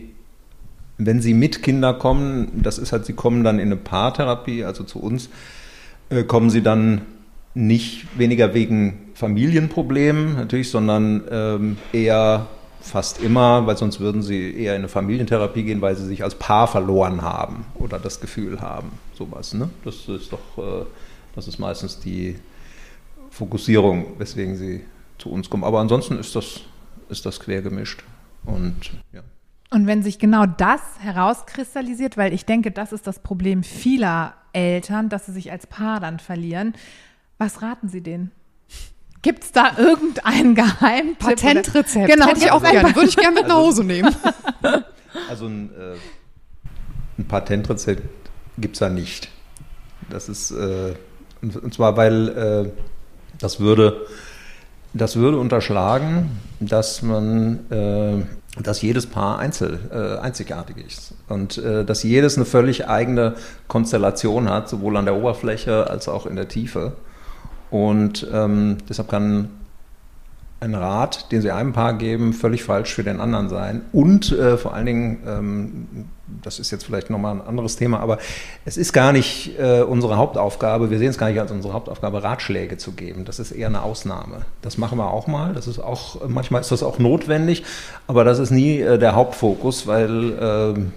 wenn 0.98 1.22
sie 1.22 1.34
mit 1.34 1.62
Kinder 1.62 1.94
kommen, 1.94 2.62
das 2.64 2.78
ist 2.78 2.94
halt, 2.94 3.06
sie 3.06 3.12
kommen 3.12 3.44
dann 3.44 3.60
in 3.60 3.68
eine 3.68 3.76
Paartherapie, 3.76 4.64
also 4.64 4.86
zu 4.86 5.00
uns, 5.00 5.26
äh, 5.26 5.30
kommen 6.28 6.50
sie 6.50 6.62
dann 6.62 7.02
nicht 7.54 8.18
weniger 8.18 8.54
wegen 8.54 9.12
Familienproblemen 9.16 10.36
natürlich, 10.36 10.70
sondern 10.70 11.24
ähm, 11.32 11.78
eher 11.94 12.48
fast 12.82 13.22
immer, 13.22 13.66
weil 13.66 13.78
sonst 13.78 14.00
würden 14.00 14.22
sie 14.22 14.54
eher 14.56 14.76
in 14.76 14.82
eine 14.82 14.90
Familientherapie 14.90 15.64
gehen, 15.64 15.82
weil 15.82 15.96
sie 15.96 16.06
sich 16.06 16.24
als 16.24 16.36
Paar 16.36 16.68
verloren 16.68 17.24
haben 17.24 17.66
oder 17.76 17.98
das 17.98 18.20
Gefühl 18.20 18.62
haben, 18.62 18.92
sowas. 19.18 19.54
Ne? 19.54 19.70
Das 19.84 20.08
ist 20.08 20.32
doch, 20.32 20.58
äh, 20.58 20.86
das 21.34 21.48
ist 21.48 21.58
meistens 21.58 22.00
die 22.00 22.36
Fokussierung, 23.32 24.06
weswegen 24.20 24.56
sie 24.56 24.86
zu 25.18 25.32
uns 25.32 25.50
kommen. 25.50 25.64
Aber 25.64 25.80
ansonsten 25.80 26.20
ist 26.20 26.36
das, 26.36 26.62
ist 27.10 27.26
das 27.26 27.40
quer 27.40 27.62
gemischt. 27.62 28.04
Und 28.46 28.92
ja. 29.12 29.22
Und 29.76 29.88
wenn 29.88 30.02
sich 30.04 30.20
genau 30.20 30.46
das 30.46 30.80
herauskristallisiert, 31.02 32.16
weil 32.16 32.34
ich 32.34 32.46
denke, 32.46 32.72
das 32.72 32.94
ist 32.94 33.08
das 33.08 33.20
Problem 33.20 33.62
vieler 33.62 34.34
Eltern, 34.54 35.10
dass 35.10 35.26
sie 35.26 35.34
sich 35.34 35.52
als 35.52 35.68
Paar 35.68 36.00
dann 36.00 36.20
verlieren, 36.20 36.76
was 37.38 37.62
raten 37.62 37.90
Sie 37.90 38.00
denen? 38.00 38.32
Gibt 39.22 39.44
es 39.44 39.52
da 39.52 39.74
irgendein 39.78 40.56
Geheimtipp? 40.56 41.20
Patentrezept. 41.20 42.10
Genau, 42.10 42.28
Hätte 42.28 42.40
ich 42.46 42.52
auch 42.52 42.64
gerne. 42.64 42.96
Würde 42.96 43.10
ich 43.10 43.18
gerne 43.18 43.36
mit 43.36 43.50
nach 43.50 43.56
Hause 43.56 43.84
nehmen. 43.84 44.16
Also 45.30 45.46
ein, 45.46 45.70
äh, 45.72 45.96
ein 47.18 47.26
Patentrezept 47.26 48.04
gibt 48.58 48.76
es 48.76 48.80
da 48.80 48.90
nicht. 48.90 49.30
Das 50.10 50.28
ist, 50.28 50.52
äh, 50.52 50.94
und 51.42 51.74
zwar, 51.74 51.96
weil 51.96 52.28
äh, 52.30 52.70
das 53.40 53.62
würde, 53.62 54.06
das 54.94 55.16
würde 55.16 55.38
unterschlagen, 55.38 56.32
dass 56.60 57.02
man 57.02 57.72
äh, 57.72 58.26
dass 58.62 58.82
jedes 58.82 59.06
Paar 59.06 59.40
einzel, 59.40 59.80
äh, 59.92 60.20
einzigartig 60.22 60.78
ist 60.78 61.14
und 61.28 61.58
äh, 61.58 61.84
dass 61.84 62.04
jedes 62.04 62.38
eine 62.38 62.46
völlig 62.46 62.88
eigene 62.88 63.36
Konstellation 63.68 64.50
hat, 64.50 64.70
sowohl 64.70 64.96
an 64.98 65.06
der 65.06 65.16
Oberfläche 65.16 65.90
als 65.90 66.08
auch 66.08 66.26
in 66.26 66.36
der 66.36 66.48
Tiefe. 66.48 66.94
Und 67.70 68.28
ähm, 68.32 68.78
deshalb 68.88 69.10
kann 69.10 69.50
ein 70.62 70.76
Rat, 70.76 71.32
den 71.32 71.42
Sie 71.42 71.52
einem 71.52 71.74
Paar 71.74 71.94
geben, 71.98 72.34
völlig 72.34 72.64
falsch 72.64 72.94
für 72.94 73.04
den 73.04 73.20
anderen 73.20 73.50
sein. 73.50 73.82
Und 73.92 74.32
äh, 74.32 74.58
vor 74.58 74.74
allen 74.74 74.86
Dingen, 74.86 75.20
ähm, 75.28 75.88
das 76.46 76.60
ist 76.60 76.72
jetzt 76.72 76.86
vielleicht 76.86 77.10
nochmal 77.10 77.36
ein 77.36 77.42
anderes 77.42 77.76
Thema, 77.76 78.00
aber 78.00 78.20
es 78.66 78.78
ist 78.78 78.94
gar 78.94 79.12
nicht 79.12 79.58
äh, 79.60 79.82
unsere 79.82 80.18
Hauptaufgabe, 80.18 80.92
wir 80.92 81.00
sehen 81.00 81.10
es 81.10 81.18
gar 81.18 81.30
nicht 81.30 81.40
als 81.40 81.52
unsere 81.52 81.74
Hauptaufgabe, 81.74 82.24
Ratschläge 82.24 82.78
zu 82.78 82.92
geben. 82.92 83.26
Das 83.26 83.40
ist 83.40 83.52
eher 83.52 83.68
eine 83.68 83.82
Ausnahme. 83.82 84.46
Das 84.62 84.78
machen 84.78 84.98
wir 84.98 85.12
auch 85.12 85.28
mal. 85.28 85.54
Das 85.54 85.68
ist 85.68 85.80
auch, 85.80 86.28
manchmal 86.28 86.62
ist 86.62 86.72
das 86.72 86.84
auch 86.84 87.00
notwendig, 87.00 87.64
aber 88.08 88.24
das 88.24 88.40
ist 88.40 88.52
nie 88.52 88.80
äh, 88.80 89.00
der 89.00 89.16
Hauptfokus, 89.16 89.88
weil 89.88 90.38
ähm, 90.40 90.94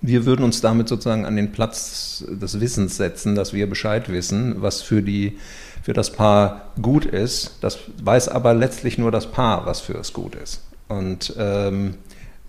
wir 0.00 0.24
würden 0.24 0.44
uns 0.44 0.60
damit 0.60 0.88
sozusagen 0.88 1.26
an 1.26 1.36
den 1.36 1.52
Platz 1.52 2.24
des 2.26 2.60
Wissens 2.60 2.96
setzen, 2.96 3.34
dass 3.34 3.52
wir 3.52 3.68
Bescheid 3.68 4.08
wissen, 4.08 4.62
was 4.62 4.80
für 4.80 5.02
die 5.02 5.38
für 5.82 5.92
das 5.92 6.12
Paar 6.12 6.72
gut 6.80 7.04
ist. 7.04 7.56
Das 7.60 7.78
weiß 8.02 8.28
aber 8.28 8.54
letztlich 8.54 8.98
nur 8.98 9.10
das 9.10 9.30
Paar, 9.30 9.66
was 9.66 9.80
für 9.80 9.94
es 9.94 10.12
gut 10.12 10.34
ist. 10.34 10.62
Und 10.88 11.34
ähm, 11.38 11.94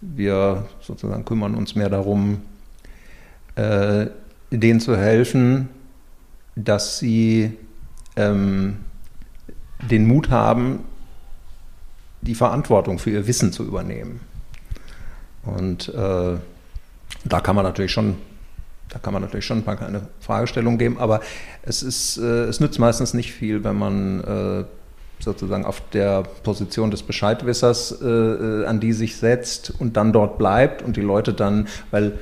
wir 0.01 0.67
sozusagen 0.81 1.25
kümmern 1.25 1.55
uns 1.55 1.75
mehr 1.75 1.89
darum, 1.89 2.41
äh, 3.55 4.07
denen 4.49 4.79
zu 4.79 4.97
helfen, 4.97 5.69
dass 6.55 6.99
sie 6.99 7.57
ähm, 8.15 8.77
den 9.79 10.05
Mut 10.05 10.29
haben, 10.29 10.79
die 12.21 12.35
Verantwortung 12.35 12.99
für 12.99 13.11
ihr 13.11 13.27
Wissen 13.27 13.51
zu 13.51 13.63
übernehmen. 13.63 14.19
Und 15.43 15.89
äh, 15.89 16.37
da 17.23 17.39
kann 17.39 17.55
man 17.55 17.65
natürlich 17.65 17.91
schon 17.91 18.17
da 18.91 18.99
kann 18.99 19.13
man 19.13 19.21
natürlich 19.21 19.45
schon 19.45 19.59
ein 19.59 19.63
paar 19.63 19.77
kleine 19.77 20.09
Fragestellungen 20.19 20.77
geben, 20.77 20.97
aber 20.99 21.21
es, 21.63 21.81
ist, 21.81 22.17
äh, 22.17 22.43
es 22.43 22.59
nützt 22.59 22.77
meistens 22.77 23.13
nicht 23.13 23.31
viel, 23.31 23.63
wenn 23.63 23.77
man 23.77 24.21
äh, 24.21 24.65
sozusagen 25.21 25.65
auf 25.65 25.81
der 25.89 26.23
Position 26.43 26.91
des 26.91 27.03
Bescheidwissers, 27.03 28.01
äh, 28.01 28.05
äh, 28.05 28.65
an 28.65 28.79
die 28.79 28.93
sich 28.93 29.17
setzt 29.17 29.73
und 29.79 29.97
dann 29.97 30.13
dort 30.13 30.37
bleibt 30.37 30.81
und 30.81 30.97
die 30.97 31.01
Leute 31.01 31.33
dann, 31.33 31.67
weil 31.91 32.19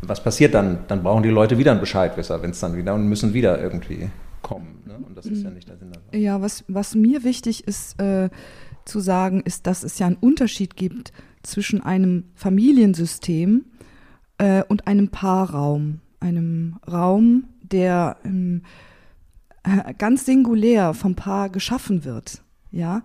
was 0.00 0.22
passiert 0.22 0.54
dann? 0.54 0.78
Dann 0.86 1.02
brauchen 1.02 1.22
die 1.22 1.28
Leute 1.28 1.58
wieder 1.58 1.72
einen 1.72 1.80
Bescheidwisser, 1.80 2.40
wenn 2.42 2.50
es 2.50 2.60
dann 2.60 2.76
wieder 2.76 2.94
und 2.94 3.08
müssen 3.08 3.34
wieder 3.34 3.60
irgendwie 3.60 4.08
kommen. 4.42 4.82
Ne? 4.86 4.94
Und 5.04 5.16
das 5.16 5.26
ist 5.26 5.42
ja 5.42 5.50
nicht 5.50 5.68
der 5.68 5.76
Sinn 5.76 5.92
davon. 5.92 6.20
Ja, 6.20 6.40
was, 6.40 6.64
was 6.68 6.94
mir 6.94 7.24
wichtig 7.24 7.66
ist 7.66 8.00
äh, 8.00 8.30
zu 8.84 9.00
sagen, 9.00 9.42
ist, 9.44 9.66
dass 9.66 9.82
es 9.82 9.98
ja 9.98 10.06
einen 10.06 10.16
Unterschied 10.16 10.76
gibt 10.76 11.12
zwischen 11.42 11.82
einem 11.82 12.24
Familiensystem, 12.34 13.64
äh, 14.38 14.62
und 14.68 14.86
einem 14.86 15.08
Paarraum, 15.08 16.00
einem 16.20 16.78
Raum, 16.90 17.44
der 17.62 18.16
ähm, 18.24 18.62
äh, 18.62 18.87
ganz 19.98 20.24
singulär 20.24 20.94
vom 20.94 21.14
Paar 21.14 21.48
geschaffen 21.48 22.04
wird. 22.04 22.42
Ja, 22.70 23.02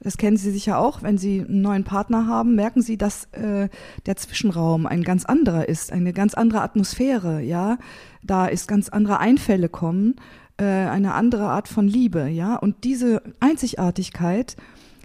das 0.00 0.18
kennen 0.18 0.36
Sie 0.36 0.50
sicher 0.50 0.78
auch, 0.78 1.02
wenn 1.02 1.18
Sie 1.18 1.40
einen 1.40 1.62
neuen 1.62 1.84
Partner 1.84 2.26
haben, 2.26 2.54
merken 2.54 2.82
Sie, 2.82 2.96
dass 2.96 3.24
äh, 3.32 3.68
der 4.04 4.16
Zwischenraum 4.16 4.86
ein 4.86 5.02
ganz 5.02 5.24
anderer 5.24 5.68
ist, 5.68 5.90
eine 5.92 6.12
ganz 6.12 6.34
andere 6.34 6.60
Atmosphäre. 6.60 7.40
Ja, 7.40 7.78
da 8.22 8.46
ist 8.46 8.68
ganz 8.68 8.88
andere 8.88 9.18
Einfälle 9.18 9.68
kommen, 9.68 10.16
äh, 10.58 10.64
eine 10.64 11.14
andere 11.14 11.48
Art 11.48 11.68
von 11.68 11.88
Liebe. 11.88 12.28
Ja, 12.28 12.56
und 12.56 12.84
diese 12.84 13.22
Einzigartigkeit 13.40 14.56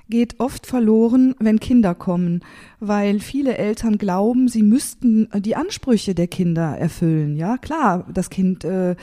geht 0.09 0.39
oft 0.39 0.67
verloren, 0.67 1.35
wenn 1.39 1.59
Kinder 1.59 1.95
kommen, 1.95 2.41
weil 2.79 3.19
viele 3.19 3.57
Eltern 3.57 3.97
glauben, 3.97 4.49
sie 4.49 4.61
müssten 4.61 5.29
die 5.39 5.55
Ansprüche 5.55 6.13
der 6.13 6.27
Kinder 6.27 6.77
erfüllen. 6.77 7.37
Ja, 7.37 7.57
klar, 7.57 8.05
das 8.13 8.29
Kind 8.29 8.65
äh, 8.65 8.95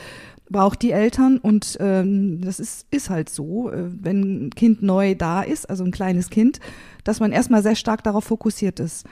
braucht 0.49 0.81
die 0.81 0.91
Eltern 0.91 1.37
und 1.37 1.77
ähm, 1.79 2.41
das 2.41 2.59
ist, 2.59 2.87
ist 2.91 3.09
halt 3.09 3.29
so, 3.29 3.71
äh, 3.71 3.85
wenn 3.89 4.47
ein 4.47 4.49
Kind 4.51 4.81
neu 4.81 5.15
da 5.15 5.41
ist, 5.41 5.69
also 5.69 5.83
ein 5.83 5.91
kleines 5.91 6.29
Kind, 6.29 6.59
dass 7.03 7.19
man 7.19 7.31
erstmal 7.31 7.63
sehr 7.63 7.75
stark 7.75 8.03
darauf 8.03 8.25
fokussiert 8.25 8.79
ist. 8.79 9.05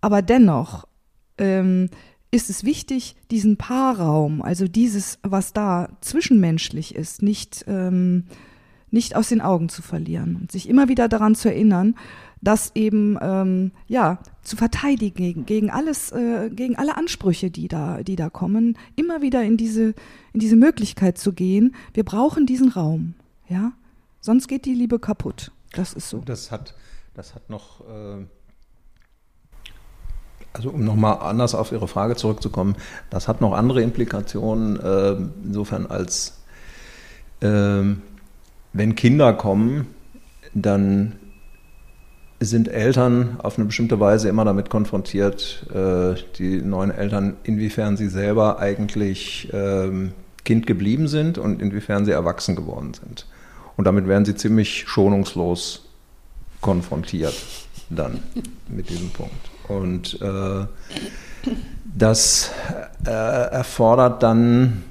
Aber 0.00 0.22
dennoch 0.22 0.86
ähm, 1.38 1.88
ist 2.30 2.50
es 2.50 2.64
wichtig, 2.64 3.16
diesen 3.30 3.56
Paarraum, 3.56 4.42
also 4.42 4.68
dieses, 4.68 5.18
was 5.22 5.52
da 5.52 5.88
zwischenmenschlich 6.00 6.94
ist, 6.94 7.22
nicht 7.22 7.64
ähm, 7.66 8.24
nicht 8.90 9.16
aus 9.16 9.28
den 9.28 9.40
Augen 9.40 9.68
zu 9.68 9.82
verlieren 9.82 10.36
und 10.40 10.52
sich 10.52 10.68
immer 10.68 10.88
wieder 10.88 11.08
daran 11.08 11.34
zu 11.34 11.48
erinnern, 11.48 11.94
das 12.40 12.72
eben 12.74 13.18
ähm, 13.20 13.72
ja 13.86 14.18
zu 14.42 14.56
verteidigen 14.56 15.46
gegen, 15.46 15.70
alles, 15.70 16.12
äh, 16.12 16.50
gegen 16.50 16.76
alle 16.76 16.96
Ansprüche, 16.96 17.50
die 17.50 17.68
da, 17.68 18.02
die 18.02 18.16
da 18.16 18.30
kommen, 18.30 18.78
immer 18.96 19.22
wieder 19.22 19.42
in 19.42 19.56
diese, 19.56 19.94
in 20.32 20.40
diese 20.40 20.56
Möglichkeit 20.56 21.18
zu 21.18 21.32
gehen. 21.32 21.74
Wir 21.94 22.04
brauchen 22.04 22.46
diesen 22.46 22.70
Raum, 22.70 23.14
ja, 23.48 23.72
sonst 24.20 24.48
geht 24.48 24.64
die 24.64 24.74
Liebe 24.74 24.98
kaputt. 24.98 25.52
Das 25.72 25.92
ist 25.92 26.08
so. 26.08 26.18
Das 26.18 26.50
hat, 26.50 26.74
das 27.14 27.34
hat 27.34 27.50
noch, 27.50 27.80
äh, 27.82 28.24
also 30.52 30.70
um 30.70 30.84
nochmal 30.84 31.18
anders 31.20 31.54
auf 31.54 31.72
Ihre 31.72 31.88
Frage 31.88 32.16
zurückzukommen, 32.16 32.76
das 33.10 33.28
hat 33.28 33.40
noch 33.40 33.52
andere 33.52 33.82
Implikationen, 33.82 34.80
äh, 34.80 35.16
insofern 35.44 35.86
als 35.86 36.38
ähm, 37.40 38.02
wenn 38.72 38.94
Kinder 38.94 39.32
kommen, 39.32 39.86
dann 40.54 41.17
sind 42.40 42.68
Eltern 42.68 43.36
auf 43.42 43.58
eine 43.58 43.66
bestimmte 43.66 43.98
Weise 43.98 44.28
immer 44.28 44.44
damit 44.44 44.70
konfrontiert, 44.70 45.66
äh, 45.74 46.14
die 46.38 46.62
neuen 46.62 46.90
Eltern, 46.90 47.36
inwiefern 47.42 47.96
sie 47.96 48.08
selber 48.08 48.60
eigentlich 48.60 49.48
ähm, 49.52 50.12
Kind 50.44 50.66
geblieben 50.66 51.08
sind 51.08 51.36
und 51.36 51.60
inwiefern 51.60 52.04
sie 52.04 52.12
erwachsen 52.12 52.54
geworden 52.54 52.94
sind. 52.94 53.26
Und 53.76 53.86
damit 53.86 54.06
werden 54.06 54.24
sie 54.24 54.36
ziemlich 54.36 54.84
schonungslos 54.86 55.84
konfrontiert 56.60 57.34
dann 57.90 58.22
mit 58.68 58.88
diesem 58.88 59.10
Punkt. 59.10 59.50
Und 59.66 60.20
äh, 60.22 60.66
das 61.84 62.50
äh, 63.04 63.10
erfordert 63.10 64.22
dann 64.22 64.84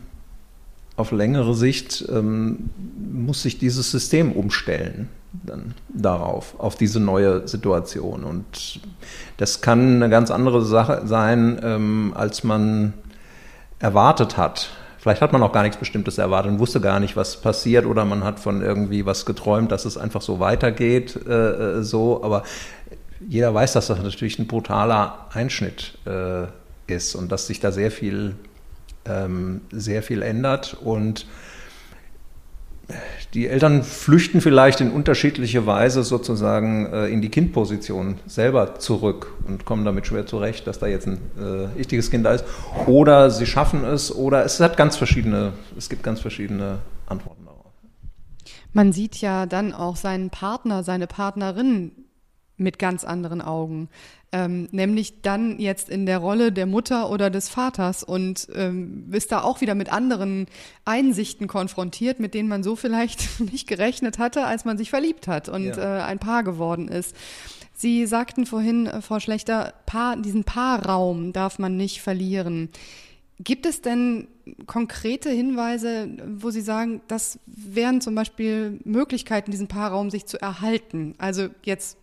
auf 0.98 1.12
längere 1.12 1.56
Sicht 1.56 2.06
ähm, 2.10 2.70
muss 3.14 3.44
sich 3.44 3.58
dieses 3.58 3.92
System 3.92 4.32
umstellen 4.34 5.10
dann 5.32 5.74
darauf, 5.90 6.60
auf 6.60 6.76
diese 6.76 7.00
neue 7.00 7.48
Situation. 7.48 8.24
Und 8.24 8.80
das 9.38 9.62
kann 9.62 9.96
eine 9.96 10.10
ganz 10.10 10.32
andere 10.32 10.64
Sache 10.64 11.02
sein, 11.06 11.60
ähm, 11.64 12.14
als 12.16 12.44
man 12.44 12.94
erwartet 13.80 14.38
hat. 14.38 14.70
Vielleicht 14.98 15.22
hat 15.22 15.32
man 15.32 15.44
auch 15.44 15.52
gar 15.52 15.64
nichts 15.64 15.78
Bestimmtes 15.78 16.18
erwartet 16.18 16.52
und 16.52 16.60
wusste 16.60 16.82
gar 16.82 17.00
nicht, 17.00 17.16
was 17.16 17.40
passiert 17.40 17.86
oder 17.86 18.04
man 18.04 18.24
hat 18.24 18.40
von 18.40 18.62
irgendwie 18.62 19.06
was 19.06 19.26
geträumt, 19.26 19.72
dass 19.72 19.86
es 19.86 19.98
einfach 19.98 20.22
so 20.22 20.40
weitergeht, 20.40 21.16
äh, 21.28 21.84
so. 21.84 22.24
Aber 22.24 22.44
jeder 23.20 23.54
weiß, 23.54 23.74
dass 23.74 23.88
das 23.88 24.02
natürlich 24.02 24.40
ein 24.40 24.48
brutaler 24.48 25.28
Einschnitt 25.34 25.98
äh, 26.06 26.48
ist 26.88 27.16
und 27.16 27.32
dass 27.32 27.48
sich 27.48 27.60
da 27.60 27.72
sehr 27.72 27.92
viel 27.92 28.36
ähm, 29.08 29.62
sehr 29.72 30.04
viel 30.04 30.22
ändert 30.22 30.76
und 30.82 31.26
die 33.34 33.48
Eltern 33.48 33.84
flüchten 33.84 34.40
vielleicht 34.40 34.80
in 34.80 34.92
unterschiedliche 34.92 35.66
Weise 35.66 36.04
sozusagen 36.04 36.86
äh, 36.86 37.08
in 37.08 37.22
die 37.22 37.30
Kindposition 37.30 38.20
selber 38.26 38.80
zurück 38.80 39.34
und 39.48 39.66
kommen 39.66 39.84
damit 39.84 40.08
schwer 40.08 40.26
zurecht, 40.26 40.68
dass 40.68 40.80
da 40.80 40.88
jetzt 40.88 41.08
ein 41.08 41.20
äh, 41.38 41.78
richtiges 41.78 42.10
Kind 42.10 42.26
da 42.26 42.34
ist. 42.34 42.46
Oder 42.86 43.30
sie 43.30 43.46
schaffen 43.46 43.84
es, 43.84 44.14
oder 44.16 44.46
es 44.46 44.60
hat 44.60 44.78
ganz 44.78 44.96
verschiedene, 44.96 45.54
es 45.78 45.90
gibt 45.90 46.04
ganz 46.04 46.22
verschiedene 46.22 46.80
Antworten 47.08 47.46
darauf. 47.46 47.74
Man 48.72 48.94
sieht 48.94 49.18
ja 49.18 49.46
dann 49.46 49.74
auch 49.74 49.98
seinen 49.98 50.30
Partner, 50.30 50.84
seine 50.84 51.08
Partnerin 51.08 51.92
mit 52.56 52.80
ganz 52.80 53.04
anderen 53.04 53.42
Augen. 53.42 53.90
Ähm, 54.34 54.68
nämlich 54.72 55.22
dann 55.22 55.58
jetzt 55.58 55.88
in 55.88 56.06
der 56.06 56.18
Rolle 56.18 56.52
der 56.52 56.66
Mutter 56.66 57.10
oder 57.10 57.30
des 57.30 57.48
Vaters 57.48 58.04
und 58.04 58.50
ähm, 58.54 59.08
ist 59.14 59.32
da 59.32 59.42
auch 59.42 59.62
wieder 59.62 59.74
mit 59.74 59.90
anderen 59.92 60.48
Einsichten 60.84 61.48
konfrontiert, 61.48 62.20
mit 62.20 62.34
denen 62.34 62.50
man 62.50 62.62
so 62.62 62.76
vielleicht 62.76 63.40
nicht 63.52 63.68
gerechnet 63.68 64.20
hatte, 64.20 64.44
als 64.44 64.66
man 64.66 64.78
sich 64.78 64.90
verliebt 64.90 65.30
hat 65.30 65.48
und 65.48 65.64
ja. 65.64 66.00
äh, 66.00 66.04
ein 66.04 66.20
Paar 66.20 66.44
geworden 66.44 66.90
ist. 66.90 67.16
Sie 67.74 68.06
sagten 68.06 68.46
vorhin, 68.46 68.88
äh, 68.88 69.02
Frau 69.02 69.22
Schlechter, 69.22 69.74
Paar, 69.86 70.18
diesen 70.18 70.44
Paarraum 70.44 71.32
darf 71.32 71.58
man 71.58 71.78
nicht 71.78 72.02
verlieren. 72.02 72.70
Gibt 73.40 73.68
es 73.68 73.82
denn 73.82 74.28
konkrete 74.66 75.30
Hinweise, 75.30 76.10
wo 76.26 76.50
Sie 76.50 76.62
sagen, 76.62 77.02
das 77.08 77.40
wären 77.46 78.02
zum 78.02 78.16
Beispiel 78.16 78.80
Möglichkeiten, 78.84 79.52
diesen 79.52 79.68
Paarraum 79.68 80.10
sich 80.10 80.26
zu 80.26 80.42
erhalten? 80.42 81.14
Also 81.20 81.50
jetzt 81.64 81.98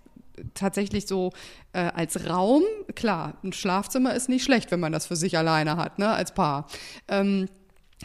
tatsächlich 0.54 1.06
so 1.06 1.32
äh, 1.72 1.90
als 1.94 2.28
Raum, 2.28 2.62
klar, 2.94 3.34
ein 3.42 3.52
Schlafzimmer 3.52 4.14
ist 4.14 4.28
nicht 4.28 4.44
schlecht, 4.44 4.70
wenn 4.70 4.80
man 4.80 4.92
das 4.92 5.06
für 5.06 5.16
sich 5.16 5.36
alleine 5.38 5.76
hat, 5.76 5.98
ne, 5.98 6.08
als 6.08 6.34
Paar. 6.34 6.66
Ähm, 7.08 7.48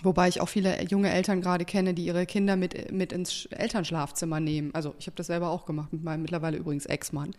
Wobei 0.04 0.30
ich 0.30 0.40
auch 0.40 0.48
viele 0.48 0.82
junge 0.84 1.12
Eltern 1.12 1.42
gerade 1.42 1.66
kenne, 1.66 1.94
die 1.94 2.06
ihre 2.06 2.26
Kinder 2.26 2.56
mit, 2.56 2.92
mit 2.92 3.12
ins 3.12 3.48
Elternschlafzimmer 3.48 4.40
nehmen. 4.40 4.74
Also 4.74 4.96
ich 5.00 5.08
habe 5.08 5.16
das 5.16 5.28
selber 5.28 5.50
auch 5.50 5.66
gemacht, 5.66 5.92
mit 5.92 6.04
meinem 6.04 6.22
mittlerweile 6.22 6.58
übrigens 6.58 6.86
Ex-Mann. 6.86 7.32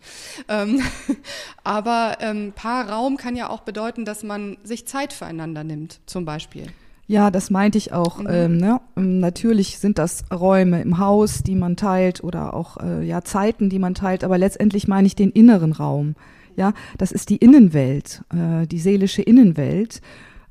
Ähm, 0.47 0.81
aber 1.63 2.17
ähm, 2.19 2.53
Paarraum 2.53 3.17
kann 3.17 3.35
ja 3.35 3.49
auch 3.49 3.61
bedeuten, 3.61 4.05
dass 4.05 4.23
man 4.23 4.57
sich 4.63 4.85
Zeit 4.85 5.13
füreinander 5.13 5.63
nimmt, 5.63 6.01
zum 6.05 6.25
Beispiel. 6.25 6.67
Ja, 7.07 7.29
das 7.29 7.49
meinte 7.49 7.77
ich 7.77 7.93
auch. 7.93 8.19
Mhm. 8.19 8.27
Ähm, 8.29 8.57
ne? 8.57 8.81
Ähm, 8.95 9.19
natürlich 9.19 9.79
sind 9.79 9.97
das 9.97 10.23
Räume 10.31 10.81
im 10.81 10.97
Haus, 10.97 11.43
die 11.43 11.55
man 11.55 11.75
teilt 11.75 12.23
oder 12.23 12.53
auch 12.53 12.77
äh, 12.77 13.05
ja 13.05 13.21
Zeiten, 13.21 13.69
die 13.69 13.79
man 13.79 13.95
teilt, 13.95 14.23
aber 14.23 14.37
letztendlich 14.37 14.87
meine 14.87 15.07
ich 15.07 15.15
den 15.15 15.31
inneren 15.31 15.73
Raum. 15.73 16.15
Ja, 16.55 16.73
das 16.97 17.11
ist 17.11 17.29
die 17.29 17.37
Innenwelt, 17.37 18.23
äh, 18.33 18.67
die 18.67 18.79
seelische 18.79 19.21
Innenwelt, 19.21 20.01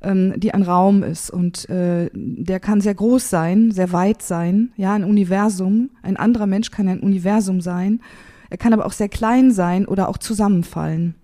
ähm, 0.01 0.33
die 0.37 0.53
ein 0.53 0.63
Raum 0.63 1.03
ist 1.03 1.29
und 1.29 1.69
äh, 1.69 2.09
der 2.13 2.59
kann 2.59 2.81
sehr 2.81 2.95
groß 2.95 3.29
sein, 3.29 3.71
sehr 3.71 3.91
weit 3.91 4.21
sein. 4.21 4.71
Ja, 4.77 4.93
ein 4.93 5.03
Universum. 5.03 5.91
Ein 6.01 6.17
anderer 6.17 6.47
Mensch 6.47 6.71
kann 6.71 6.87
ein 6.87 6.99
Universum 6.99 7.61
sein. 7.61 8.01
Er 8.49 8.57
kann 8.57 8.73
aber 8.73 8.85
auch 8.85 8.91
sehr 8.91 9.09
klein 9.09 9.51
sein 9.51 9.85
oder 9.85 10.09
auch 10.09 10.17
zusammenfallen 10.17 11.15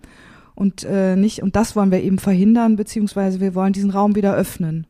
und 0.54 0.84
äh, 0.84 1.14
nicht. 1.14 1.42
Und 1.42 1.54
das 1.54 1.76
wollen 1.76 1.90
wir 1.90 2.02
eben 2.02 2.18
verhindern, 2.18 2.76
beziehungsweise 2.76 3.40
wir 3.40 3.54
wollen 3.54 3.72
diesen 3.72 3.90
Raum 3.90 4.16
wieder 4.16 4.34
öffnen 4.34 4.86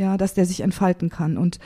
ja, 0.00 0.16
dass 0.16 0.34
der 0.34 0.46
sich 0.46 0.62
entfalten 0.62 1.10
kann. 1.10 1.36
Und 1.36 1.58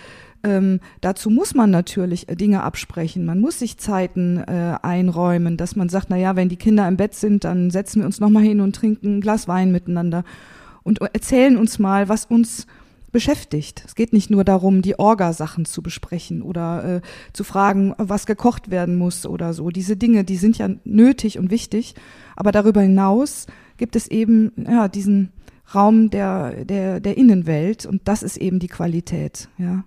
ähm, 0.42 0.80
dazu 1.00 1.30
muss 1.30 1.54
man 1.54 1.70
natürlich 1.70 2.28
äh, 2.28 2.34
Dinge 2.34 2.62
absprechen. 2.62 3.24
Man 3.24 3.40
muss 3.40 3.60
sich 3.60 3.78
Zeiten 3.78 4.38
äh, 4.38 4.76
einräumen, 4.82 5.56
dass 5.56 5.76
man 5.76 5.88
sagt, 5.88 6.10
na 6.10 6.16
ja, 6.16 6.36
wenn 6.36 6.48
die 6.48 6.56
Kinder 6.56 6.86
im 6.86 6.96
Bett 6.96 7.14
sind, 7.14 7.44
dann 7.44 7.70
setzen 7.70 8.00
wir 8.00 8.06
uns 8.06 8.20
noch 8.20 8.28
mal 8.28 8.42
hin 8.42 8.60
und 8.60 8.74
trinken 8.76 9.16
ein 9.16 9.20
Glas 9.20 9.48
Wein 9.48 9.72
miteinander 9.72 10.24
und 10.82 11.00
erzählen 11.00 11.56
uns 11.56 11.78
mal, 11.78 12.08
was 12.08 12.26
uns 12.26 12.66
beschäftigt. 13.12 13.84
Es 13.86 13.94
geht 13.94 14.12
nicht 14.12 14.28
nur 14.28 14.42
darum, 14.42 14.82
die 14.82 14.98
Orga-Sachen 14.98 15.64
zu 15.64 15.82
besprechen 15.82 16.42
oder 16.42 16.97
äh, 16.97 17.00
zu 17.32 17.44
fragen, 17.44 17.94
was 17.97 18.26
gekocht 18.26 18.73
werden 18.73 18.97
muss 18.97 19.25
oder 19.25 19.54
so. 19.54 19.70
Diese 19.70 19.97
Dinge, 19.97 20.25
die 20.25 20.36
sind 20.36 20.58
ja 20.58 20.68
nötig 20.82 21.38
und 21.38 21.52
wichtig. 21.52 21.94
Aber 22.34 22.50
darüber 22.50 22.80
hinaus 22.80 23.47
gibt 23.76 23.94
es 23.94 24.08
eben 24.08 24.50
ja, 24.68 24.88
diesen 24.88 25.30
Raum 25.75 26.10
der, 26.10 26.65
der, 26.65 27.00
der 27.00 27.17
Innenwelt 27.17 27.87
und 27.87 28.06
das 28.06 28.23
ist 28.23 28.37
eben 28.37 28.58
die 28.58 28.69
Qualität, 28.69 29.49
ja. 29.58 29.84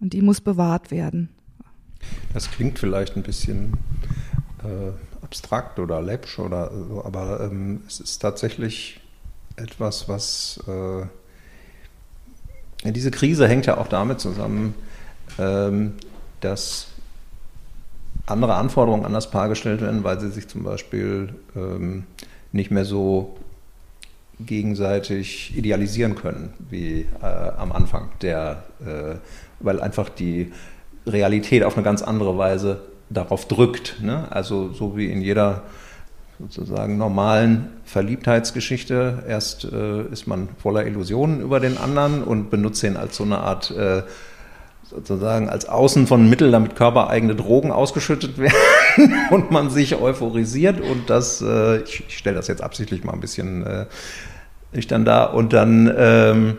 Und 0.00 0.12
die 0.12 0.22
muss 0.22 0.40
bewahrt 0.40 0.90
werden. 0.90 1.30
Das 2.32 2.50
klingt 2.50 2.78
vielleicht 2.78 3.16
ein 3.16 3.22
bisschen 3.22 3.74
äh, 4.62 4.92
abstrakt 5.22 5.78
oder 5.78 6.02
läppsch 6.02 6.38
oder 6.38 6.70
so, 6.70 7.04
aber 7.04 7.40
ähm, 7.40 7.82
es 7.86 8.00
ist 8.00 8.18
tatsächlich 8.18 9.00
etwas, 9.56 10.08
was 10.08 10.60
äh, 10.66 11.06
diese 12.90 13.10
Krise 13.10 13.48
hängt 13.48 13.66
ja 13.66 13.78
auch 13.78 13.88
damit 13.88 14.20
zusammen, 14.20 14.74
ähm, 15.38 15.94
dass 16.40 16.88
andere 18.26 18.54
Anforderungen 18.54 19.04
an 19.04 19.12
das 19.12 19.30
Paar 19.30 19.48
gestellt 19.48 19.80
werden, 19.80 20.04
weil 20.04 20.20
sie 20.20 20.30
sich 20.30 20.48
zum 20.48 20.64
Beispiel 20.64 21.34
ähm, 21.56 22.04
nicht 22.52 22.70
mehr 22.70 22.84
so 22.84 23.36
gegenseitig 24.40 25.56
idealisieren 25.56 26.14
können, 26.14 26.52
wie 26.70 27.06
äh, 27.22 27.26
am 27.26 27.72
Anfang 27.72 28.10
der, 28.22 28.64
äh, 28.84 29.16
weil 29.60 29.80
einfach 29.80 30.08
die 30.08 30.52
Realität 31.06 31.64
auf 31.64 31.76
eine 31.76 31.84
ganz 31.84 32.02
andere 32.02 32.36
Weise 32.38 32.82
darauf 33.10 33.46
drückt. 33.46 34.00
Ne? 34.02 34.26
Also 34.30 34.72
so 34.72 34.96
wie 34.96 35.06
in 35.06 35.20
jeder 35.20 35.62
sozusagen 36.40 36.98
normalen 36.98 37.68
Verliebtheitsgeschichte. 37.84 39.24
Erst 39.28 39.64
äh, 39.64 40.02
ist 40.04 40.26
man 40.26 40.48
voller 40.58 40.84
Illusionen 40.86 41.40
über 41.40 41.60
den 41.60 41.78
anderen 41.78 42.24
und 42.24 42.50
benutzt 42.50 42.82
ihn 42.82 42.96
als 42.96 43.16
so 43.16 43.24
eine 43.24 43.38
Art 43.38 43.70
äh, 43.70 44.02
sozusagen 44.82 45.48
als 45.48 45.68
Außen 45.68 46.06
von 46.06 46.28
Mittel, 46.28 46.50
damit 46.50 46.76
körpereigene 46.76 47.36
Drogen 47.36 47.70
ausgeschüttet 47.70 48.38
werden 48.38 48.54
und 49.30 49.50
man 49.50 49.70
sich 49.70 49.96
euphorisiert. 50.00 50.80
Und 50.80 51.10
das, 51.10 51.42
äh, 51.42 51.82
ich, 51.82 52.04
ich 52.08 52.18
stelle 52.18 52.36
das 52.36 52.48
jetzt 52.48 52.62
absichtlich 52.62 53.04
mal 53.04 53.12
ein 53.12 53.20
bisschen 53.20 53.66
äh, 53.66 53.86
dann 54.88 55.04
da. 55.04 55.24
Und 55.24 55.52
dann 55.52 55.92
ähm, 55.96 56.58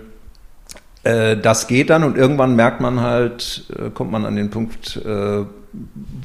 äh, 1.06 1.38
das 1.38 1.68
geht 1.68 1.90
dann. 1.90 2.04
Und 2.04 2.18
irgendwann 2.18 2.56
merkt 2.56 2.82
man 2.82 3.00
halt, 3.00 3.66
äh, 3.78 3.90
kommt 3.92 4.12
man 4.12 4.26
an 4.26 4.36
den 4.36 4.50
Punkt, 4.50 4.98
äh, 4.98 5.46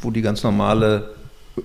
wo 0.01 0.11
die 0.11 0.23
ganz 0.23 0.43
normale 0.43 1.15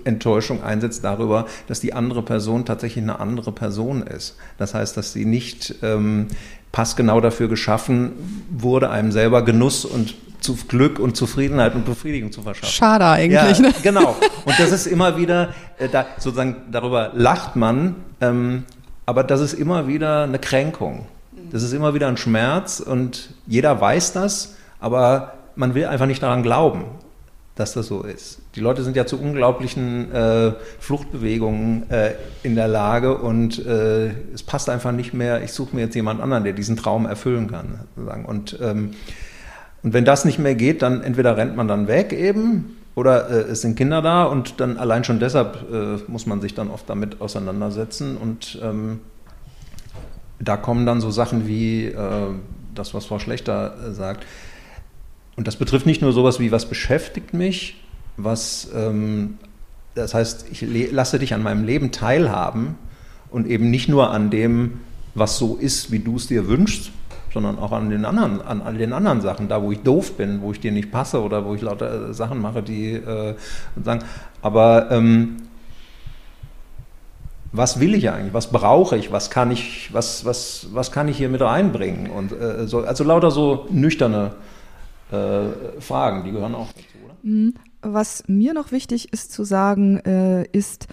Enttäuschung 0.03 0.63
einsetzt 0.63 1.03
darüber, 1.03 1.45
dass 1.67 1.79
die 1.79 1.93
andere 1.93 2.21
Person 2.21 2.65
tatsächlich 2.65 3.03
eine 3.03 3.19
andere 3.19 3.51
Person 3.51 4.03
ist. 4.03 4.35
Das 4.57 4.73
heißt, 4.73 4.97
dass 4.97 5.13
sie 5.13 5.25
nicht 5.25 5.75
ähm, 5.81 6.27
passgenau 6.71 7.21
dafür 7.21 7.47
geschaffen 7.47 8.11
wurde, 8.49 8.89
einem 8.89 9.11
selber 9.11 9.43
Genuss 9.45 9.85
und 9.85 10.15
zu 10.45 10.55
Glück 10.67 10.99
und 10.99 11.17
Zufriedenheit 11.17 11.75
und 11.75 11.85
Befriedigung 11.85 12.31
zu 12.31 12.43
verschaffen. 12.43 12.71
Schade 12.71 13.05
eigentlich. 13.05 13.57
Ja, 13.57 13.59
ne? 13.59 13.73
Genau. 13.83 14.15
Und 14.45 14.59
das 14.59 14.71
ist 14.71 14.85
immer 14.85 15.17
wieder, 15.17 15.49
äh, 15.77 15.89
da, 15.89 16.05
sozusagen 16.17 16.57
darüber 16.71 17.11
lacht 17.13 17.55
man, 17.55 17.95
ähm, 18.21 18.63
aber 19.05 19.23
das 19.23 19.41
ist 19.41 19.53
immer 19.53 19.87
wieder 19.87 20.23
eine 20.23 20.39
Kränkung. 20.39 21.07
Das 21.51 21.63
ist 21.63 21.73
immer 21.73 21.93
wieder 21.93 22.07
ein 22.07 22.17
Schmerz 22.17 22.79
und 22.79 23.29
jeder 23.47 23.79
weiß 23.79 24.13
das, 24.13 24.55
aber 24.79 25.33
man 25.55 25.73
will 25.73 25.85
einfach 25.85 26.07
nicht 26.07 26.21
daran 26.21 26.43
glauben, 26.43 26.85
dass 27.55 27.73
das 27.73 27.87
so 27.87 28.01
ist. 28.01 28.39
Die 28.55 28.59
Leute 28.59 28.83
sind 28.83 28.95
ja 28.95 29.05
zu 29.05 29.19
unglaublichen 29.19 30.11
äh, 30.11 30.53
Fluchtbewegungen 30.79 31.89
äh, 31.89 32.13
in 32.43 32.55
der 32.55 32.67
Lage 32.67 33.17
und 33.17 33.65
äh, 33.65 34.09
es 34.33 34.43
passt 34.43 34.69
einfach 34.69 34.91
nicht 34.91 35.13
mehr. 35.13 35.43
Ich 35.43 35.53
suche 35.53 35.75
mir 35.75 35.83
jetzt 35.83 35.95
jemand 35.95 36.21
anderen, 36.21 36.43
der 36.43 36.53
diesen 36.53 36.75
Traum 36.75 37.05
erfüllen 37.05 37.49
kann. 37.49 37.79
Sozusagen. 37.95 38.25
Und 38.25 38.59
ähm, 38.61 38.91
und 39.85 39.93
wenn 39.93 40.03
das 40.03 40.25
nicht 40.25 40.39
mehr 40.39 40.55
geht, 40.55 40.81
dann 40.81 41.03
entweder 41.03 41.37
rennt 41.37 41.55
man 41.55 41.67
dann 41.67 41.87
weg 41.87 42.11
eben 42.11 42.75
oder 42.95 43.29
äh, 43.29 43.51
es 43.51 43.61
sind 43.61 43.75
Kinder 43.75 44.01
da 44.01 44.23
und 44.23 44.59
dann 44.59 44.77
allein 44.77 45.03
schon 45.03 45.19
deshalb 45.19 45.71
äh, 45.71 45.97
muss 46.07 46.25
man 46.25 46.41
sich 46.41 46.55
dann 46.55 46.71
oft 46.71 46.89
damit 46.89 47.21
auseinandersetzen. 47.21 48.17
Und 48.17 48.59
ähm, 48.63 49.01
da 50.39 50.57
kommen 50.57 50.87
dann 50.87 51.01
so 51.01 51.11
Sachen 51.11 51.47
wie 51.47 51.85
äh, 51.85 51.99
das, 52.73 52.95
was 52.95 53.05
Frau 53.05 53.19
Schlechter 53.19 53.75
äh, 53.77 53.93
sagt. 53.93 54.25
Und 55.35 55.45
das 55.47 55.55
betrifft 55.55 55.85
nicht 55.85 56.01
nur 56.01 56.13
sowas 56.13 56.39
wie, 56.39 56.51
was 56.51 56.65
beschäftigt 56.65 57.35
mich, 57.35 57.83
was, 58.17 58.69
ähm, 58.73 59.37
das 59.93 60.15
heißt, 60.15 60.47
ich 60.51 60.65
lasse 60.91 61.19
dich 61.19 61.35
an 61.35 61.43
meinem 61.43 61.63
Leben 61.63 61.91
teilhaben 61.91 62.73
und 63.29 63.45
eben 63.45 63.69
nicht 63.69 63.87
nur 63.87 64.09
an 64.09 64.31
dem, 64.31 64.79
was 65.13 65.37
so 65.37 65.57
ist, 65.57 65.91
wie 65.91 65.99
du 65.99 66.15
es 66.15 66.25
dir 66.25 66.47
wünschst, 66.47 66.91
sondern 67.35 67.59
auch 67.59 67.73
an 67.73 67.89
den 67.89 68.05
anderen, 68.05 68.41
an 68.41 68.61
all 68.61 68.77
den 68.77 68.93
anderen 68.93 69.19
Sachen, 69.19 69.49
da 69.49 69.61
wo 69.61 69.69
ich 69.69 69.81
doof 69.81 70.13
bin, 70.13 70.41
wo 70.41 70.53
ich 70.53 70.61
dir 70.61 70.71
nicht 70.71 70.89
passe 70.89 71.21
oder 71.21 71.43
wo 71.43 71.53
ich 71.53 71.61
lauter 71.61 72.09
äh, 72.09 72.13
Sachen 72.13 72.39
mache, 72.39 72.63
die 72.63 72.93
äh, 72.93 73.35
sagen, 73.83 74.03
aber 74.41 74.89
ähm, 74.89 75.35
was 77.51 77.81
will 77.81 77.93
ich 77.93 78.09
eigentlich, 78.09 78.33
was 78.33 78.51
brauche 78.51 78.95
ich, 78.95 79.11
was 79.11 79.29
kann 79.29 79.51
ich, 79.51 79.93
was, 79.93 80.23
was, 80.23 80.67
was 80.71 80.93
kann 80.93 81.09
ich 81.09 81.17
hier 81.17 81.27
mit 81.27 81.41
reinbringen? 81.41 82.09
Und, 82.09 82.31
äh, 82.31 82.67
so, 82.67 82.79
also 82.85 83.03
lauter 83.03 83.31
so 83.31 83.67
nüchterne 83.69 84.31
äh, 85.11 85.81
Fragen, 85.81 86.23
die 86.23 86.31
gehören 86.31 86.55
auch 86.55 86.69
dazu, 86.69 86.97
oder? 87.03 87.15
Mhm. 87.23 87.53
Was 87.81 88.23
mir 88.27 88.53
noch 88.53 88.71
wichtig 88.71 89.11
ist 89.11 89.33
zu 89.33 89.43
sagen, 89.43 89.97
äh, 90.05 90.45
ist, 90.53 90.87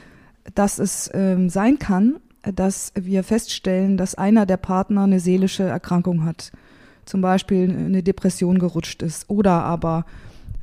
dass 0.57 0.81
es 0.81 1.09
ähm, 1.14 1.48
sein 1.48 1.78
kann, 1.78 2.16
dass 2.42 2.92
wir 2.94 3.22
feststellen, 3.22 3.96
dass 3.96 4.14
einer 4.14 4.46
der 4.46 4.57
Partner 4.57 5.02
eine 5.02 5.20
seelische 5.20 5.62
Erkrankung 5.62 6.24
hat. 6.24 6.52
Zum 7.05 7.20
Beispiel 7.20 7.70
eine 7.70 8.02
Depression 8.02 8.59
gerutscht 8.59 9.02
ist 9.02 9.28
oder 9.28 9.64
aber 9.64 10.05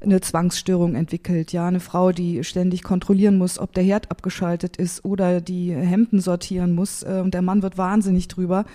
eine 0.01 0.21
Zwangsstörung 0.21 0.95
entwickelt. 0.95 1.51
Ja, 1.51 1.67
eine 1.67 1.79
Frau, 1.79 2.11
die 2.11 2.43
ständig 2.43 2.83
kontrollieren 2.83 3.37
muss, 3.37 3.59
ob 3.59 3.73
der 3.73 3.83
Herd 3.83 4.11
abgeschaltet 4.11 4.77
ist 4.77 5.03
oder 5.03 5.41
die 5.41 5.73
Hemden 5.73 6.21
sortieren 6.21 6.73
muss 6.73 7.03
äh, 7.03 7.21
und 7.23 7.33
der 7.33 7.41
Mann 7.41 7.61
wird 7.61 7.77
wahnsinnig 7.77 8.27
drüber 8.27 8.65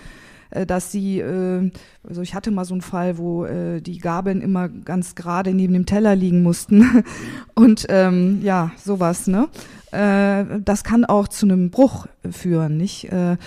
äh, 0.51 0.67
dass 0.67 0.91
sie, 0.91 1.19
äh, 1.19 1.71
also 2.07 2.21
ich 2.21 2.35
hatte 2.35 2.51
mal 2.51 2.65
so 2.65 2.75
einen 2.75 2.81
Fall, 2.81 3.17
wo 3.17 3.45
die 3.45 3.97
Gabeln 3.97 4.41
immer 4.41 4.69
ganz 4.69 5.15
gerade 5.15 5.53
neben 5.53 5.73
dem 5.73 5.87
Teller 5.87 6.15
liegen 6.15 6.43
mussten 6.43 7.03
und 7.55 7.87
ähm, 7.89 8.41
ja, 8.43 8.71
sowas, 8.83 9.27
ne? 9.27 9.47
Äh, 9.95 10.61
das 10.61 10.83
kann 10.83 11.05
auch 11.05 11.27
zu 11.27 11.45
einem 11.45 11.69
Bruch 11.69 12.07
führen, 12.29 12.77
nicht? 12.77 13.11
Äh, 13.11 13.37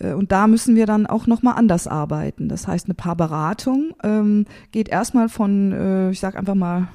äh, 0.00 0.12
und 0.12 0.32
da 0.32 0.46
müssen 0.46 0.74
wir 0.74 0.86
dann 0.86 1.06
auch 1.06 1.26
nochmal 1.26 1.54
anders 1.56 1.86
arbeiten. 1.86 2.48
Das 2.48 2.66
heißt, 2.66 2.86
eine 2.86 2.94
Paarberatung 2.94 3.94
ähm, 4.02 4.46
geht 4.72 4.88
erstmal 4.88 5.28
von, 5.28 5.72
äh, 5.72 6.10
ich 6.10 6.20
sag 6.20 6.36
einfach 6.36 6.54
mal, 6.54 6.88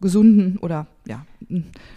gesunden 0.00 0.56
oder 0.58 0.86
ja, 1.06 1.26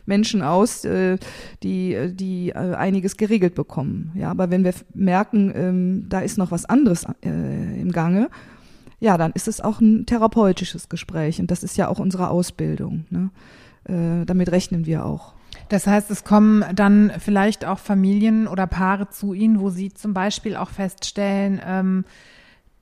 Menschen 0.05 0.41
aus, 0.41 0.83
äh, 0.83 1.17
die, 1.63 2.11
die 2.13 2.49
äh, 2.49 2.75
einiges 2.75 3.15
geregelt 3.15 3.55
bekommen. 3.55 4.11
Ja, 4.15 4.29
aber 4.29 4.51
wenn 4.51 4.65
wir 4.65 4.73
merken, 4.93 5.51
ähm, 5.55 6.05
da 6.09 6.19
ist 6.19 6.37
noch 6.37 6.51
was 6.51 6.65
anderes 6.65 7.05
äh, 7.23 7.81
im 7.81 7.91
Gange, 7.93 8.29
ja, 8.99 9.17
dann 9.17 9.31
ist 9.33 9.47
es 9.47 9.61
auch 9.61 9.79
ein 9.79 10.05
therapeutisches 10.05 10.89
Gespräch 10.89 11.39
und 11.39 11.51
das 11.51 11.63
ist 11.63 11.77
ja 11.77 11.87
auch 11.87 11.99
unsere 11.99 12.29
Ausbildung. 12.29 13.05
Ne? 13.09 13.29
Damit 14.25 14.49
rechnen 14.49 14.85
wir 14.85 15.05
auch. 15.05 15.33
Das 15.73 15.87
heißt, 15.87 16.11
es 16.11 16.23
kommen 16.23 16.63
dann 16.75 17.11
vielleicht 17.17 17.65
auch 17.65 17.79
Familien 17.79 18.47
oder 18.47 18.67
Paare 18.67 19.09
zu 19.09 19.33
Ihnen, 19.33 19.59
wo 19.59 19.71
Sie 19.71 19.91
zum 19.91 20.13
Beispiel 20.13 20.55
auch 20.55 20.69
feststellen, 20.69 21.59
ähm, 21.65 22.05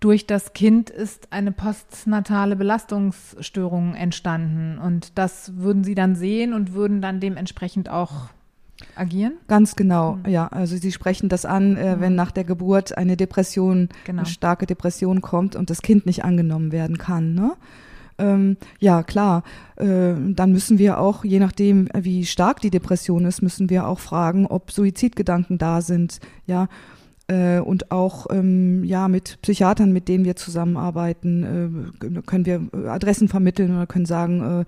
durch 0.02 0.28
das 0.28 0.52
Kind 0.52 0.90
ist 0.90 1.32
eine 1.32 1.54
postnatale 1.54 2.58
Belastungsstörung 2.58 3.96
entstanden. 3.96 4.78
Und 4.78 5.18
das 5.18 5.54
würden 5.56 5.86
Sie 5.86 5.96
dann 5.96 6.18
sehen 6.18 6.52
und 6.52 6.74
würden 6.74 7.02
dann 7.02 7.22
dementsprechend 7.22 7.88
auch 7.88 8.26
agieren? 8.98 9.36
Ganz 9.48 9.78
genau, 9.78 10.16
mhm. 10.16 10.30
ja. 10.30 10.48
Also 10.48 10.76
Sie 10.76 10.92
sprechen 10.92 11.30
das 11.30 11.46
an, 11.46 11.78
äh, 11.78 12.02
wenn 12.02 12.16
nach 12.16 12.32
der 12.32 12.44
Geburt 12.44 12.98
eine 12.98 13.16
Depression, 13.16 13.88
genau. 14.04 14.24
eine 14.24 14.30
starke 14.30 14.66
Depression 14.66 15.22
kommt 15.22 15.56
und 15.56 15.70
das 15.70 15.82
Kind 15.82 16.06
nicht 16.06 16.26
angenommen 16.26 16.74
werden 16.74 16.98
kann. 16.98 17.36
Ne? 17.36 17.54
Ähm, 18.22 18.58
ja, 18.80 19.04
klar. 19.04 19.44
Äh, 19.78 20.14
dann 20.30 20.52
müssen 20.52 20.78
wir 20.78 21.00
auch, 21.00 21.26
je 21.26 21.40
nachdem, 21.40 21.90
wie 21.98 22.26
stark 22.26 22.62
die 22.62 22.70
Depression 22.70 23.26
ist, 23.26 23.42
müssen 23.42 23.70
wir 23.70 23.88
auch 23.88 24.00
fragen, 24.00 24.46
ob 24.46 24.72
Suizidgedanken 24.72 25.58
da 25.58 25.82
sind. 25.82 26.20
Ja, 26.46 26.68
äh, 27.28 27.60
und 27.60 27.92
auch 27.92 28.28
ähm, 28.30 28.84
ja 28.84 29.08
mit 29.08 29.40
Psychiatern, 29.42 29.92
mit 29.92 30.08
denen 30.08 30.26
wir 30.26 30.36
zusammenarbeiten, 30.36 31.92
äh, 32.00 32.22
können 32.22 32.46
wir 32.46 32.90
Adressen 32.90 33.28
vermitteln 33.28 33.76
oder 33.76 33.88
können 33.88 34.06
sagen, 34.06 34.66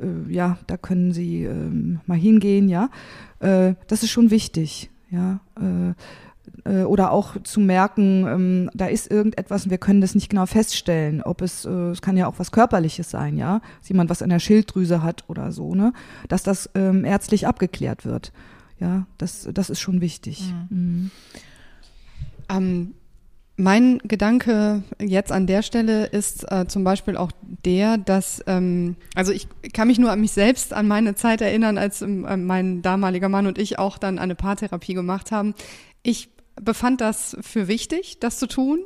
äh, 0.00 0.04
äh 0.04 0.32
ja, 0.32 0.58
da 0.66 0.76
können 0.76 1.12
Sie 1.12 1.44
ähm, 1.44 2.00
mal 2.06 2.18
hingehen, 2.18 2.68
ja. 2.68 2.90
Äh, 3.40 3.74
das 3.88 4.02
ist 4.02 4.10
schon 4.10 4.30
wichtig, 4.30 4.90
ja. 5.10 5.40
Äh, 6.64 6.82
oder 6.82 7.12
auch 7.12 7.40
zu 7.42 7.60
merken, 7.60 8.26
ähm, 8.26 8.70
da 8.74 8.86
ist 8.86 9.10
irgendetwas 9.10 9.64
und 9.64 9.70
wir 9.70 9.78
können 9.78 10.00
das 10.00 10.14
nicht 10.14 10.28
genau 10.28 10.46
feststellen, 10.46 11.22
ob 11.22 11.42
es, 11.42 11.64
es 11.64 12.02
kann 12.02 12.16
ja 12.16 12.26
auch 12.26 12.38
was 12.38 12.52
Körperliches 12.52 13.10
sein, 13.10 13.36
ja, 13.36 13.60
dass 13.80 13.88
jemand 13.88 14.10
was 14.10 14.22
an 14.22 14.30
der 14.30 14.38
Schilddrüse 14.38 15.02
hat 15.02 15.24
oder 15.28 15.52
so, 15.52 15.74
ne, 15.74 15.92
dass 16.28 16.42
das 16.42 16.70
ähm, 16.74 17.04
ärztlich 17.04 17.46
abgeklärt 17.46 18.04
wird. 18.04 18.32
Ja, 18.78 19.06
das, 19.18 19.48
das 19.52 19.70
ist 19.70 19.80
schon 19.80 20.00
wichtig. 20.00 20.52
Mhm. 20.70 20.76
Mhm. 20.78 21.10
Ähm, 22.48 22.94
mein 23.58 23.98
Gedanke 24.04 24.82
jetzt 25.00 25.32
an 25.32 25.46
der 25.46 25.62
Stelle 25.62 26.06
ist 26.06 26.50
äh, 26.52 26.66
zum 26.66 26.84
Beispiel 26.84 27.16
auch 27.16 27.32
der, 27.64 27.96
dass, 27.96 28.44
ähm, 28.46 28.96
also 29.14 29.32
ich 29.32 29.48
kann 29.72 29.88
mich 29.88 29.98
nur 29.98 30.10
an 30.10 30.20
mich 30.20 30.32
selbst, 30.32 30.74
an 30.74 30.86
meine 30.86 31.14
Zeit 31.14 31.40
erinnern, 31.40 31.78
als 31.78 32.02
ähm, 32.02 32.26
äh, 32.26 32.36
mein 32.36 32.82
damaliger 32.82 33.30
Mann 33.30 33.46
und 33.46 33.58
ich 33.58 33.78
auch 33.78 33.96
dann 33.96 34.18
eine 34.18 34.34
Paartherapie 34.34 34.92
gemacht 34.92 35.32
haben. 35.32 35.54
Ich 36.02 36.28
befand 36.60 37.00
das 37.00 37.36
für 37.40 37.68
wichtig, 37.68 38.18
das 38.20 38.38
zu 38.38 38.46
tun 38.46 38.80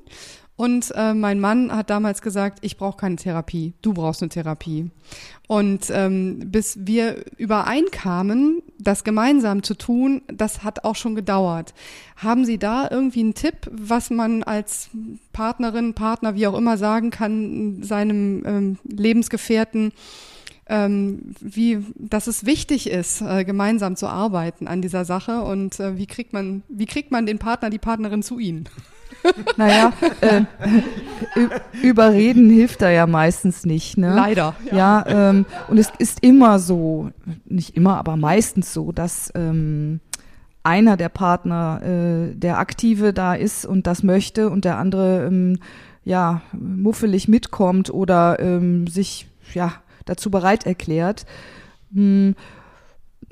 und 0.61 0.92
äh, 0.94 1.14
mein 1.14 1.40
Mann 1.40 1.74
hat 1.74 1.88
damals 1.88 2.20
gesagt, 2.20 2.59
ich 2.61 2.76
brauche 2.76 2.98
keine 2.98 3.16
Therapie, 3.16 3.72
du 3.80 3.94
brauchst 3.94 4.20
eine 4.20 4.28
Therapie. 4.28 4.90
Und 5.48 5.87
ähm, 5.88 6.50
bis 6.50 6.76
wir 6.83 7.24
übereinkamen, 7.38 8.61
das 8.78 9.02
gemeinsam 9.02 9.62
zu 9.62 9.72
tun, 9.72 10.20
das 10.28 10.62
hat 10.62 10.85
auch 10.85 10.96
schon 10.96 11.14
gedauert. 11.14 11.72
Haben 12.16 12.44
Sie 12.44 12.59
da 12.59 12.87
irgendwie 12.90 13.20
einen 13.20 13.33
Tipp, 13.33 13.70
was 13.72 14.11
man 14.11 14.42
als 14.42 14.90
Partnerin, 15.33 15.94
Partner, 15.94 16.35
wie 16.35 16.46
auch 16.46 16.59
immer 16.59 16.76
sagen 16.76 17.09
kann, 17.09 17.83
seinem 17.83 18.42
ähm, 18.44 18.78
Lebensgefährten, 18.85 19.92
ähm, 20.70 21.35
wie, 21.40 21.85
dass 21.96 22.28
es 22.28 22.46
wichtig 22.46 22.88
ist, 22.88 23.20
äh, 23.22 23.44
gemeinsam 23.44 23.96
zu 23.96 24.06
arbeiten 24.06 24.68
an 24.68 24.80
dieser 24.80 25.04
Sache 25.04 25.42
und 25.42 25.80
äh, 25.80 25.98
wie 25.98 26.06
kriegt 26.06 26.33
man, 26.33 26.62
wie 26.68 26.87
kriegt 26.87 27.11
man 27.11 27.26
den 27.26 27.38
Partner, 27.38 27.70
die 27.70 27.78
Partnerin 27.78 28.22
zu 28.22 28.38
Ihnen? 28.38 28.68
Naja, 29.59 29.92
äh, 30.22 30.44
überreden 31.83 32.48
hilft 32.48 32.80
da 32.80 32.88
ja 32.88 33.06
meistens 33.06 33.66
nicht. 33.66 33.98
Ne? 33.98 34.14
Leider. 34.14 34.54
Ja, 34.70 35.04
ja 35.04 35.30
ähm, 35.30 35.44
und 35.68 35.76
es 35.76 35.92
ist 35.98 36.22
immer 36.22 36.59
so, 36.59 37.11
nicht 37.44 37.76
immer, 37.76 37.98
aber 37.98 38.16
meistens 38.16 38.72
so, 38.72 38.92
dass 38.92 39.30
ähm, 39.35 40.00
einer 40.62 40.96
der 40.96 41.11
Partner 41.11 41.83
äh, 41.83 42.35
der 42.35 42.61
Aktive 42.61 43.12
da 43.12 43.35
ist 43.35 43.66
und 43.66 43.87
das 43.87 44.02
möchte 44.02 44.48
und 44.48 44.64
der 44.64 44.78
andere 44.78 45.26
ähm, 45.26 45.59
ja 46.04 46.40
muffelig 46.52 47.28
mitkommt 47.28 47.90
oder 47.90 48.38
ähm, 48.40 48.87
sich 48.87 49.26
ja 49.52 49.74
dazu 50.05 50.31
bereit 50.31 50.67
erklärt. 50.67 51.27
Hm, 51.93 52.35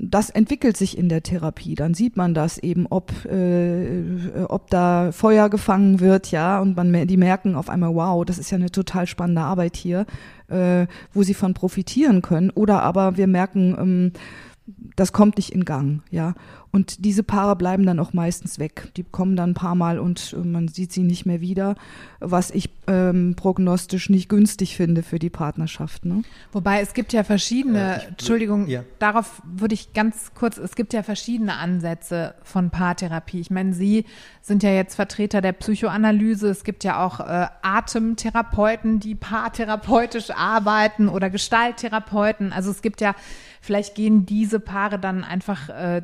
das 0.01 0.29
entwickelt 0.29 0.77
sich 0.77 0.97
in 0.97 1.09
der 1.09 1.23
Therapie. 1.23 1.75
Dann 1.75 1.93
sieht 1.93 2.15
man 2.15 2.33
das 2.33 2.57
eben, 2.57 2.87
ob, 2.89 3.11
äh, 3.25 4.01
ob 4.47 4.69
da 4.69 5.11
Feuer 5.11 5.49
gefangen 5.49 5.99
wird, 5.99 6.31
ja, 6.31 6.59
und 6.61 6.77
man 6.77 7.05
die 7.05 7.17
merken 7.17 7.55
auf 7.55 7.69
einmal, 7.69 7.93
wow, 7.93 8.23
das 8.23 8.37
ist 8.37 8.49
ja 8.49 8.57
eine 8.57 8.71
total 8.71 9.07
spannende 9.07 9.41
Arbeit 9.41 9.75
hier, 9.75 10.05
äh, 10.47 10.87
wo 11.13 11.23
sie 11.23 11.33
von 11.33 11.53
profitieren 11.53 12.21
können. 12.21 12.49
Oder 12.49 12.81
aber 12.81 13.17
wir 13.17 13.27
merken, 13.27 13.75
ähm, 13.77 14.11
das 14.95 15.13
kommt 15.13 15.37
nicht 15.37 15.51
in 15.51 15.65
Gang, 15.65 16.01
ja. 16.11 16.33
Und 16.71 17.03
diese 17.03 17.23
Paare 17.23 17.55
bleiben 17.55 17.85
dann 17.85 17.99
auch 17.99 18.13
meistens 18.13 18.59
weg. 18.59 18.91
Die 18.95 19.03
kommen 19.03 19.35
dann 19.35 19.51
ein 19.51 19.55
paar 19.55 19.73
Mal 19.73 19.97
und 19.97 20.35
äh, 20.37 20.45
man 20.45 20.67
sieht 20.67 20.91
sie 20.93 21.01
nicht 21.01 21.25
mehr 21.25 21.41
wieder, 21.41 21.75
was 22.19 22.51
ich 22.51 22.69
ähm, 22.85 23.35
prognostisch 23.35 24.09
nicht 24.09 24.29
günstig 24.29 24.75
finde 24.75 25.01
für 25.01 25.17
die 25.17 25.31
Partnerschaft. 25.31 26.05
Ne? 26.05 26.21
Wobei 26.51 26.81
es 26.81 26.93
gibt 26.93 27.11
ja 27.13 27.23
verschiedene, 27.23 27.95
äh, 27.95 27.97
ich, 27.97 28.07
Entschuldigung, 28.09 28.67
ja. 28.67 28.83
darauf 28.99 29.41
würde 29.45 29.73
ich 29.73 29.93
ganz 29.93 30.33
kurz, 30.35 30.57
es 30.57 30.75
gibt 30.75 30.93
ja 30.93 31.01
verschiedene 31.01 31.55
Ansätze 31.55 32.35
von 32.43 32.69
Paartherapie. 32.69 33.39
Ich 33.39 33.49
meine, 33.49 33.73
Sie 33.73 34.05
sind 34.41 34.61
ja 34.61 34.71
jetzt 34.71 34.95
Vertreter 34.95 35.41
der 35.41 35.53
Psychoanalyse. 35.53 36.49
Es 36.49 36.63
gibt 36.63 36.83
ja 36.83 37.03
auch 37.03 37.19
äh, 37.19 37.47
Atemtherapeuten, 37.63 38.99
die 38.99 39.15
paartherapeutisch 39.15 40.31
arbeiten 40.31 41.09
oder 41.09 41.31
Gestalttherapeuten. 41.31 42.53
Also 42.53 42.69
es 42.69 42.83
gibt 42.83 43.01
ja, 43.01 43.15
vielleicht 43.61 43.95
gehen 43.95 44.25
diese 44.25 44.59
Paare 44.59 44.99
dann 44.99 45.23
einfach 45.23 45.69
äh, 45.69 46.01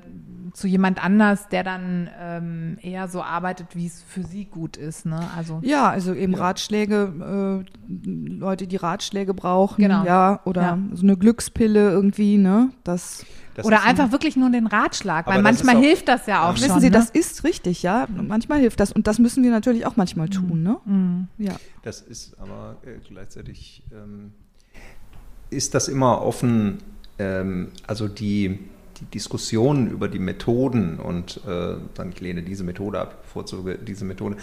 zu 0.53 0.67
jemand 0.67 1.03
anders, 1.03 1.49
der 1.49 1.63
dann 1.63 2.09
ähm, 2.19 2.77
eher 2.81 3.07
so 3.07 3.21
arbeitet, 3.21 3.75
wie 3.75 3.87
es 3.87 4.01
für 4.03 4.23
sie 4.23 4.45
gut 4.45 4.77
ist. 4.77 5.05
Ne? 5.05 5.19
Also 5.35 5.59
ja, 5.63 5.89
also 5.89 6.13
eben 6.13 6.33
ja. 6.33 6.39
Ratschläge, 6.39 7.65
äh, 7.67 7.99
Leute, 8.29 8.67
die 8.67 8.77
Ratschläge 8.77 9.33
brauchen, 9.33 9.81
genau. 9.81 10.05
ja, 10.05 10.39
oder 10.45 10.61
ja. 10.61 10.79
so 10.93 11.03
eine 11.03 11.17
Glückspille 11.17 11.91
irgendwie, 11.91 12.37
ne? 12.37 12.71
Das 12.83 13.25
das 13.55 13.65
Oder 13.65 13.83
einfach 13.83 14.11
wirklich 14.11 14.35
nur 14.35 14.49
den 14.49 14.67
Ratschlag, 14.67 15.27
weil 15.27 15.41
manchmal 15.41 15.77
hilft 15.77 16.09
das 16.09 16.27
ja 16.27 16.49
auch 16.49 16.55
Wissen 16.55 16.71
schon. 16.71 16.81
Sie, 16.81 16.87
ne? 16.87 16.91
das 16.91 17.09
ist 17.09 17.45
richtig, 17.45 17.83
ja. 17.83 18.05
Manchmal 18.09 18.59
hilft 18.59 18.81
das 18.81 18.91
und 18.91 19.07
das 19.07 19.17
müssen 19.17 19.43
wir 19.43 19.51
natürlich 19.51 19.85
auch 19.85 19.95
manchmal 19.95 20.27
tun, 20.27 20.61
ne? 20.61 20.77
Mhm. 20.83 21.27
Ja. 21.37 21.53
Das 21.81 22.01
ist 22.01 22.37
aber 22.37 22.75
äh, 22.83 22.99
gleichzeitig 23.07 23.81
ähm, 23.93 24.33
ist 25.49 25.73
das 25.73 25.87
immer 25.87 26.21
offen. 26.21 26.79
Ähm, 27.17 27.71
also 27.87 28.07
die 28.07 28.59
die 28.99 29.05
Diskussionen 29.05 29.89
über 29.89 30.07
die 30.07 30.19
Methoden 30.19 30.99
und 30.99 31.41
äh, 31.47 31.75
dann 31.93 32.09
ich 32.09 32.21
lehne 32.21 32.43
diese 32.43 32.63
Methode 32.63 32.99
ab, 32.99 33.23
bevorzuge 33.23 33.77
diese 33.77 34.05
Methode, 34.05 34.37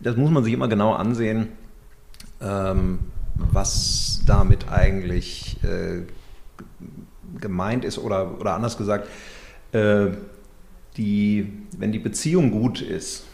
das 0.00 0.16
muss 0.16 0.30
man 0.30 0.42
sich 0.44 0.52
immer 0.52 0.68
genau 0.68 0.92
ansehen, 0.92 1.48
ähm, 2.40 2.98
was 3.34 4.22
damit 4.26 4.70
eigentlich 4.70 5.56
äh, 5.62 6.02
gemeint 7.40 7.84
ist 7.84 7.98
oder, 7.98 8.40
oder 8.40 8.54
anders 8.54 8.76
gesagt, 8.76 9.08
äh, 9.72 10.08
die, 10.96 11.50
wenn 11.78 11.92
die 11.92 11.98
Beziehung 11.98 12.50
gut 12.50 12.82
ist 12.82 13.24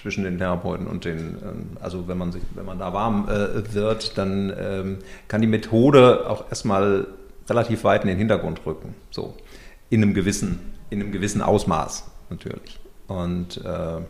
zwischen 0.00 0.24
den 0.24 0.38
Therapeuten 0.38 0.86
und 0.86 1.04
den, 1.04 1.18
ähm, 1.18 1.66
also 1.80 2.08
wenn 2.08 2.18
man 2.18 2.32
sich, 2.32 2.42
wenn 2.54 2.66
man 2.66 2.78
da 2.78 2.92
warm 2.92 3.28
äh, 3.28 3.72
wird, 3.72 4.18
dann 4.18 4.52
ähm, 4.58 4.98
kann 5.28 5.40
die 5.40 5.46
Methode 5.46 6.28
auch 6.28 6.48
erstmal 6.50 7.06
relativ 7.48 7.84
weit 7.84 8.02
in 8.02 8.08
den 8.08 8.18
Hintergrund 8.18 8.60
rücken. 8.66 8.94
So 9.10 9.34
in 9.90 10.02
einem 10.02 10.14
gewissen, 10.14 10.74
in 10.90 11.00
einem 11.00 11.12
gewissen 11.12 11.42
Ausmaß 11.42 12.04
natürlich. 12.30 12.78
Und 13.06 13.58
äh, 13.64 14.00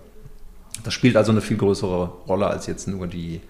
das 0.84 0.94
spielt 0.94 1.16
also 1.16 1.32
eine 1.32 1.40
viel 1.40 1.56
größere 1.56 2.04
Rolle 2.28 2.46
als 2.46 2.66
jetzt 2.66 2.88
nur 2.88 3.06
die, 3.06 3.40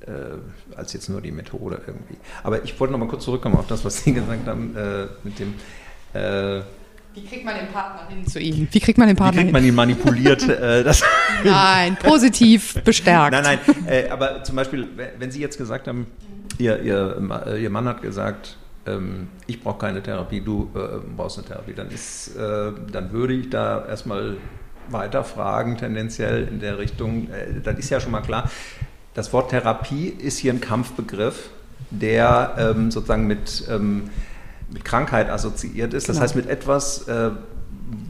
äh, 0.00 0.76
als 0.76 0.92
jetzt 0.92 1.08
nur 1.08 1.20
die 1.20 1.32
Methode 1.32 1.80
irgendwie. 1.86 2.16
Aber 2.42 2.62
ich 2.64 2.78
wollte 2.78 2.92
noch 2.92 2.98
mal 2.98 3.08
kurz 3.08 3.24
zurückkommen 3.24 3.56
auf 3.56 3.66
das, 3.66 3.84
was 3.84 4.02
Sie 4.04 4.12
gesagt 4.14 4.46
haben 4.46 4.76
äh, 4.76 5.06
mit 5.24 5.38
dem. 5.38 5.54
Äh, 6.12 6.62
wie 7.14 7.24
kriegt 7.24 7.46
man 7.46 7.54
den 7.56 7.68
Partner 7.68 8.08
hin 8.10 8.26
zu 8.26 8.38
ihm? 8.38 8.68
Wie 8.70 8.78
kriegt 8.78 8.98
man 8.98 9.08
den 9.08 9.16
Partner 9.16 9.38
Wie 9.40 9.44
kriegt 9.44 9.52
man 9.54 9.64
ihn 9.64 9.74
manipuliert? 9.74 10.46
äh, 10.48 10.84
nein, 11.44 11.96
positiv 11.96 12.74
bestärkt. 12.84 13.32
Nein, 13.32 13.58
nein. 13.66 13.86
Äh, 13.86 14.10
aber 14.10 14.44
zum 14.44 14.54
Beispiel, 14.54 14.86
wenn 15.18 15.30
Sie 15.30 15.40
jetzt 15.40 15.56
gesagt 15.56 15.88
haben, 15.88 16.06
Ihr, 16.58 16.80
ihr, 16.82 17.56
Ihr 17.58 17.70
Mann 17.70 17.86
hat 17.86 18.02
gesagt, 18.02 18.56
ähm, 18.86 19.28
ich 19.46 19.62
brauche 19.62 19.78
keine 19.78 20.02
Therapie, 20.02 20.40
du 20.40 20.70
äh, 20.74 20.98
brauchst 21.16 21.38
eine 21.38 21.46
Therapie, 21.46 21.74
dann 21.74 21.90
ist, 21.90 22.36
äh, 22.36 22.72
dann 22.90 23.12
würde 23.12 23.34
ich 23.34 23.50
da 23.50 23.86
erstmal 23.86 24.36
weiter 24.88 25.24
fragen, 25.24 25.76
tendenziell 25.76 26.46
in 26.48 26.60
der 26.60 26.78
Richtung. 26.78 27.28
Äh, 27.30 27.60
das 27.62 27.78
ist 27.78 27.90
ja 27.90 28.00
schon 28.00 28.12
mal 28.12 28.22
klar. 28.22 28.50
Das 29.14 29.32
Wort 29.32 29.50
Therapie 29.50 30.08
ist 30.08 30.38
hier 30.38 30.52
ein 30.52 30.60
Kampfbegriff, 30.60 31.50
der 31.90 32.54
ähm, 32.58 32.90
sozusagen 32.90 33.26
mit, 33.26 33.64
ähm, 33.70 34.10
mit 34.70 34.84
Krankheit 34.84 35.30
assoziiert 35.30 35.94
ist. 35.94 36.08
Das 36.08 36.16
genau. 36.16 36.24
heißt 36.24 36.36
mit 36.36 36.48
etwas, 36.48 37.08
äh, 37.08 37.30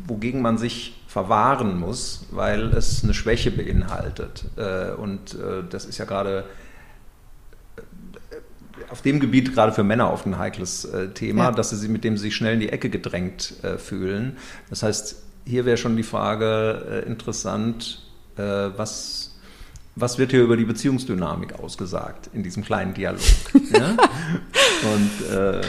wogegen 0.06 0.42
man 0.42 0.58
sich 0.58 1.04
verwahren 1.06 1.78
muss, 1.78 2.26
weil 2.30 2.64
es 2.74 3.02
eine 3.02 3.14
Schwäche 3.14 3.50
beinhaltet. 3.50 4.44
Äh, 4.56 4.92
und 4.92 5.34
äh, 5.34 5.62
das 5.68 5.84
ist 5.84 5.98
ja 5.98 6.04
gerade 6.04 6.44
auf 8.90 9.02
dem 9.02 9.20
Gebiet 9.20 9.52
gerade 9.54 9.72
für 9.72 9.84
Männer 9.84 10.12
oft 10.12 10.26
ein 10.26 10.38
heikles 10.38 10.84
äh, 10.84 11.08
Thema, 11.08 11.44
ja. 11.44 11.52
dass 11.52 11.70
sie 11.70 11.88
mit 11.88 12.04
dem 12.04 12.16
sie 12.16 12.24
sich 12.24 12.36
schnell 12.36 12.54
in 12.54 12.60
die 12.60 12.68
Ecke 12.68 12.90
gedrängt 12.90 13.54
äh, 13.62 13.78
fühlen. 13.78 14.36
Das 14.70 14.82
heißt, 14.82 15.16
hier 15.44 15.64
wäre 15.64 15.76
schon 15.76 15.96
die 15.96 16.02
Frage 16.02 17.02
äh, 17.04 17.06
interessant, 17.06 18.02
was 18.38 19.26
was 19.96 20.18
wird 20.18 20.30
hier 20.30 20.42
über 20.42 20.58
die 20.58 20.64
Beziehungsdynamik 20.64 21.58
ausgesagt 21.58 22.28
in 22.34 22.42
diesem 22.42 22.62
kleinen 22.62 22.92
Dialog. 22.92 23.22
ja? 23.72 23.96
Und 24.94 25.34
äh, 25.34 25.62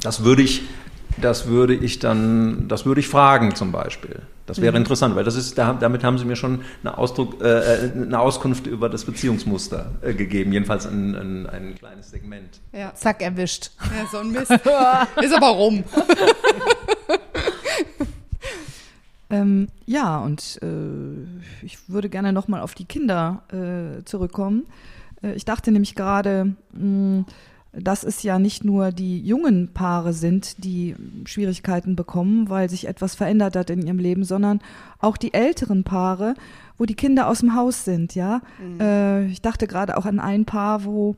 das 0.00 0.22
würde 0.22 0.42
ich, 0.42 0.62
das 1.16 1.46
würde 1.46 1.74
ich 1.74 1.98
dann, 1.98 2.68
das 2.68 2.86
würde 2.86 3.00
ich 3.00 3.08
fragen 3.08 3.54
zum 3.54 3.72
Beispiel. 3.72 4.22
Das 4.46 4.60
wäre 4.60 4.72
mhm. 4.72 4.78
interessant, 4.78 5.16
weil 5.16 5.24
das 5.24 5.34
ist, 5.34 5.58
damit 5.58 6.04
haben 6.04 6.18
Sie 6.18 6.24
mir 6.24 6.36
schon 6.36 6.60
eine, 6.84 6.96
Ausdruck, 6.96 7.42
äh, 7.42 7.90
eine 7.94 8.20
Auskunft 8.20 8.66
über 8.66 8.88
das 8.88 9.04
Beziehungsmuster 9.04 9.90
äh, 10.02 10.14
gegeben, 10.14 10.52
jedenfalls 10.52 10.86
ein, 10.86 11.16
ein, 11.16 11.46
ein, 11.46 11.74
kleines 11.74 12.10
Segment. 12.10 12.60
Ja. 12.72 12.94
Zack, 12.94 13.22
erwischt. 13.22 13.72
Ja, 13.80 14.06
so 14.10 14.18
ein 14.18 14.30
Mist. 14.30 14.50
ist 15.22 15.34
aber 15.34 15.48
rum. 15.48 15.82
Ähm, 19.28 19.68
ja, 19.86 20.18
und 20.18 20.60
äh, 20.62 21.64
ich 21.64 21.88
würde 21.88 22.08
gerne 22.08 22.32
nochmal 22.32 22.60
auf 22.60 22.74
die 22.74 22.84
Kinder 22.84 23.42
äh, 23.50 24.04
zurückkommen. 24.04 24.66
Äh, 25.22 25.32
ich 25.32 25.44
dachte 25.44 25.72
nämlich 25.72 25.94
gerade, 25.94 26.54
dass 27.78 28.04
es 28.04 28.22
ja 28.22 28.38
nicht 28.38 28.64
nur 28.64 28.90
die 28.90 29.20
jungen 29.20 29.68
Paare 29.72 30.12
sind, 30.12 30.64
die 30.64 30.96
Schwierigkeiten 31.24 31.94
bekommen, 31.94 32.48
weil 32.48 32.70
sich 32.70 32.88
etwas 32.88 33.14
verändert 33.14 33.56
hat 33.56 33.70
in 33.70 33.86
ihrem 33.86 33.98
Leben, 33.98 34.24
sondern 34.24 34.60
auch 34.98 35.16
die 35.16 35.34
älteren 35.34 35.84
Paare, 35.84 36.34
wo 36.78 36.84
die 36.84 36.94
Kinder 36.94 37.28
aus 37.28 37.40
dem 37.40 37.54
Haus 37.54 37.84
sind, 37.84 38.14
ja. 38.14 38.40
Mhm. 38.58 38.80
Äh, 38.80 39.26
ich 39.26 39.42
dachte 39.42 39.66
gerade 39.66 39.96
auch 39.96 40.06
an 40.06 40.20
ein 40.20 40.44
Paar, 40.46 40.84
wo 40.84 41.16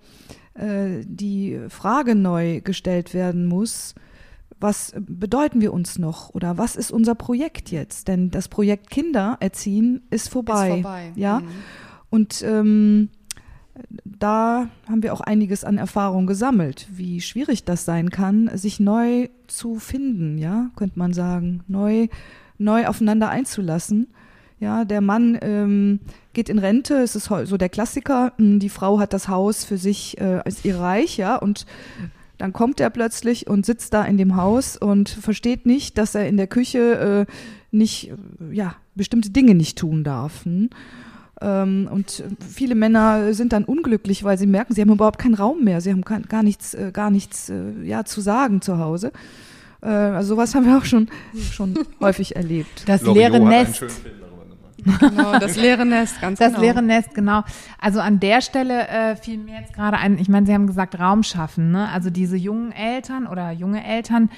äh, 0.54 1.04
die 1.04 1.60
Frage 1.68 2.14
neu 2.14 2.60
gestellt 2.60 3.14
werden 3.14 3.46
muss, 3.46 3.94
was 4.60 4.92
bedeuten 4.98 5.60
wir 5.60 5.72
uns 5.72 5.98
noch 5.98 6.34
oder 6.34 6.58
was 6.58 6.74
ist 6.74 6.90
unser 6.90 7.14
Projekt 7.14 7.70
jetzt? 7.70 8.08
Denn 8.08 8.30
das 8.30 8.48
Projekt 8.48 8.90
Kinder 8.90 9.36
erziehen 9.38 10.02
ist 10.10 10.28
vorbei. 10.28 10.68
Ist 10.68 10.82
vorbei. 10.82 11.12
Ja. 11.14 11.40
Mhm. 11.40 11.48
Und 12.10 12.42
ähm, 12.42 13.10
da 14.18 14.68
haben 14.88 15.02
wir 15.02 15.12
auch 15.12 15.20
einiges 15.20 15.64
an 15.64 15.78
Erfahrung 15.78 16.26
gesammelt, 16.26 16.88
wie 16.90 17.20
schwierig 17.20 17.64
das 17.64 17.84
sein 17.84 18.10
kann, 18.10 18.50
sich 18.54 18.80
neu 18.80 19.28
zu 19.46 19.78
finden, 19.78 20.38
ja, 20.38 20.70
könnte 20.76 20.98
man 20.98 21.12
sagen, 21.12 21.62
neu, 21.68 22.08
neu 22.58 22.86
aufeinander 22.86 23.28
einzulassen. 23.30 24.08
Ja, 24.60 24.84
der 24.84 25.00
Mann 25.00 25.38
ähm, 25.40 26.00
geht 26.32 26.48
in 26.48 26.58
Rente, 26.58 26.96
es 26.96 27.14
ist 27.14 27.26
so 27.26 27.56
der 27.56 27.68
Klassiker, 27.68 28.32
hm, 28.38 28.58
die 28.58 28.68
Frau 28.68 28.98
hat 28.98 29.12
das 29.12 29.28
Haus 29.28 29.64
für 29.64 29.78
sich, 29.78 30.20
äh, 30.20 30.40
ist 30.46 30.64
ihr 30.64 30.80
Reich, 30.80 31.16
ja, 31.16 31.36
und 31.36 31.64
dann 32.38 32.52
kommt 32.52 32.80
er 32.80 32.90
plötzlich 32.90 33.46
und 33.46 33.66
sitzt 33.66 33.94
da 33.94 34.04
in 34.04 34.16
dem 34.16 34.36
Haus 34.36 34.76
und 34.76 35.08
versteht 35.08 35.66
nicht, 35.66 35.98
dass 35.98 36.14
er 36.14 36.28
in 36.28 36.36
der 36.36 36.46
Küche 36.46 37.26
äh, 37.28 37.32
nicht, 37.70 38.12
ja, 38.50 38.74
bestimmte 38.94 39.30
Dinge 39.30 39.54
nicht 39.54 39.78
tun 39.78 40.02
darf. 40.02 40.44
Hm? 40.44 40.70
Ähm, 41.40 41.88
und 41.90 42.24
viele 42.48 42.74
Männer 42.74 43.32
sind 43.32 43.52
dann 43.52 43.64
unglücklich, 43.64 44.24
weil 44.24 44.38
sie 44.38 44.46
merken, 44.46 44.74
sie 44.74 44.80
haben 44.80 44.92
überhaupt 44.92 45.18
keinen 45.18 45.34
Raum 45.34 45.64
mehr, 45.64 45.80
sie 45.80 45.92
haben 45.92 46.04
kein, 46.04 46.22
gar 46.22 46.42
nichts, 46.42 46.74
äh, 46.74 46.90
gar 46.92 47.10
nichts 47.10 47.48
äh, 47.48 47.72
ja, 47.84 48.04
zu 48.04 48.20
sagen 48.20 48.60
zu 48.60 48.78
Hause. 48.78 49.12
Äh, 49.82 49.88
also 49.88 50.34
sowas 50.34 50.54
haben 50.54 50.66
wir 50.66 50.78
auch 50.78 50.84
schon, 50.84 51.08
schon 51.52 51.78
häufig 52.00 52.36
erlebt. 52.36 52.84
Das 52.86 53.02
leere 53.02 53.40
Nest. 53.40 53.84
Genau, 55.00 55.38
das 55.38 55.56
leere 55.56 55.84
Nest, 55.84 56.20
ganz 56.20 56.38
das 56.38 56.48
genau. 56.48 56.58
Das 56.58 56.62
leere 56.62 56.82
Nest, 56.82 57.14
genau. 57.14 57.42
Also 57.78 58.00
an 58.00 58.20
der 58.20 58.40
Stelle 58.40 58.88
äh, 58.88 59.16
fiel 59.16 59.38
mir 59.38 59.60
jetzt 59.60 59.74
gerade 59.74 59.98
ein, 59.98 60.18
ich 60.18 60.28
meine, 60.28 60.46
Sie 60.46 60.54
haben 60.54 60.66
gesagt, 60.66 60.98
Raum 60.98 61.22
schaffen, 61.22 61.72
ne? 61.72 61.88
Also 61.90 62.10
diese 62.10 62.36
jungen 62.36 62.72
Eltern 62.72 63.26
oder 63.26 63.50
junge 63.50 63.84
Eltern, 63.84 64.30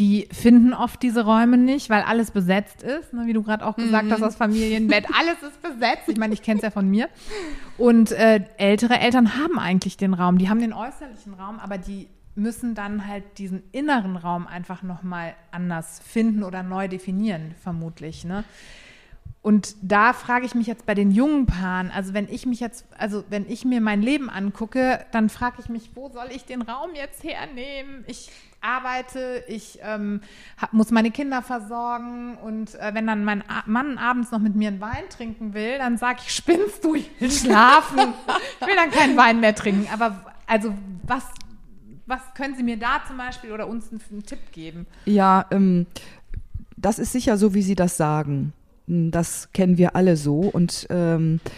die 0.00 0.26
finden 0.32 0.72
oft 0.72 1.02
diese 1.02 1.26
Räume 1.26 1.58
nicht, 1.58 1.90
weil 1.90 2.00
alles 2.00 2.30
besetzt 2.30 2.82
ist, 2.82 3.12
ne? 3.12 3.26
wie 3.26 3.34
du 3.34 3.42
gerade 3.42 3.66
auch 3.66 3.76
gesagt 3.76 4.06
mhm. 4.06 4.12
hast, 4.12 4.20
das 4.22 4.34
Familienbett, 4.34 5.04
alles 5.12 5.42
ist 5.42 5.60
besetzt. 5.60 6.08
Ich 6.08 6.16
meine, 6.16 6.32
ich 6.32 6.40
kenne 6.40 6.56
es 6.56 6.62
ja 6.62 6.70
von 6.70 6.88
mir. 6.88 7.10
Und 7.76 8.10
äh, 8.10 8.40
ältere 8.56 8.98
Eltern 8.98 9.36
haben 9.36 9.58
eigentlich 9.58 9.98
den 9.98 10.14
Raum, 10.14 10.38
die 10.38 10.48
haben 10.48 10.58
den 10.58 10.72
äußerlichen 10.72 11.34
Raum, 11.34 11.60
aber 11.60 11.76
die 11.76 12.08
müssen 12.34 12.74
dann 12.74 13.06
halt 13.06 13.24
diesen 13.36 13.62
inneren 13.72 14.16
Raum 14.16 14.46
einfach 14.46 14.82
nochmal 14.82 15.34
anders 15.50 16.00
finden 16.02 16.44
oder 16.44 16.62
neu 16.62 16.88
definieren, 16.88 17.54
vermutlich. 17.62 18.24
Ne? 18.24 18.44
Und 19.42 19.76
da 19.82 20.14
frage 20.14 20.46
ich 20.46 20.54
mich 20.54 20.66
jetzt 20.66 20.86
bei 20.86 20.94
den 20.94 21.10
jungen 21.10 21.44
Paaren, 21.44 21.90
also 21.90 22.14
wenn 22.14 22.28
ich 22.28 22.46
mich 22.46 22.60
jetzt, 22.60 22.86
also 22.96 23.24
wenn 23.28 23.46
ich 23.50 23.66
mir 23.66 23.82
mein 23.82 24.00
Leben 24.00 24.30
angucke, 24.30 25.04
dann 25.12 25.28
frage 25.28 25.56
ich 25.60 25.68
mich, 25.68 25.90
wo 25.94 26.08
soll 26.08 26.28
ich 26.30 26.46
den 26.46 26.62
Raum 26.62 26.90
jetzt 26.94 27.22
hernehmen? 27.22 28.04
Ich 28.06 28.30
arbeite, 28.60 29.44
ich 29.48 29.78
ähm, 29.82 30.20
hab, 30.56 30.72
muss 30.72 30.90
meine 30.90 31.10
Kinder 31.10 31.42
versorgen 31.42 32.36
und 32.36 32.74
äh, 32.74 32.92
wenn 32.94 33.06
dann 33.06 33.24
mein 33.24 33.42
Mann 33.66 33.98
abends 33.98 34.30
noch 34.30 34.38
mit 34.38 34.54
mir 34.54 34.68
einen 34.68 34.80
Wein 34.80 35.08
trinken 35.08 35.54
will, 35.54 35.78
dann 35.78 35.96
sage 35.96 36.20
ich, 36.22 36.34
spinnst 36.34 36.84
du, 36.84 36.94
ich 36.94 37.10
will 37.20 37.30
schlafen. 37.30 38.14
ich 38.60 38.66
will 38.66 38.76
dann 38.76 38.90
keinen 38.90 39.16
Wein 39.16 39.40
mehr 39.40 39.54
trinken. 39.54 39.88
Aber 39.92 40.32
also 40.46 40.74
was, 41.02 41.24
was 42.06 42.20
können 42.34 42.54
Sie 42.54 42.62
mir 42.62 42.78
da 42.78 43.00
zum 43.06 43.16
Beispiel 43.16 43.52
oder 43.52 43.66
uns 43.66 43.90
einen, 43.90 44.00
einen 44.10 44.22
Tipp 44.24 44.52
geben? 44.52 44.86
Ja, 45.06 45.46
ähm, 45.50 45.86
das 46.76 46.98
ist 46.98 47.12
sicher 47.12 47.36
so, 47.36 47.54
wie 47.54 47.62
Sie 47.62 47.74
das 47.74 47.96
sagen. 47.96 48.52
Das 48.86 49.52
kennen 49.52 49.78
wir 49.78 49.94
alle 49.94 50.16
so 50.16 50.40
und 50.40 50.86
ähm, 50.90 51.40
äh, 51.44 51.50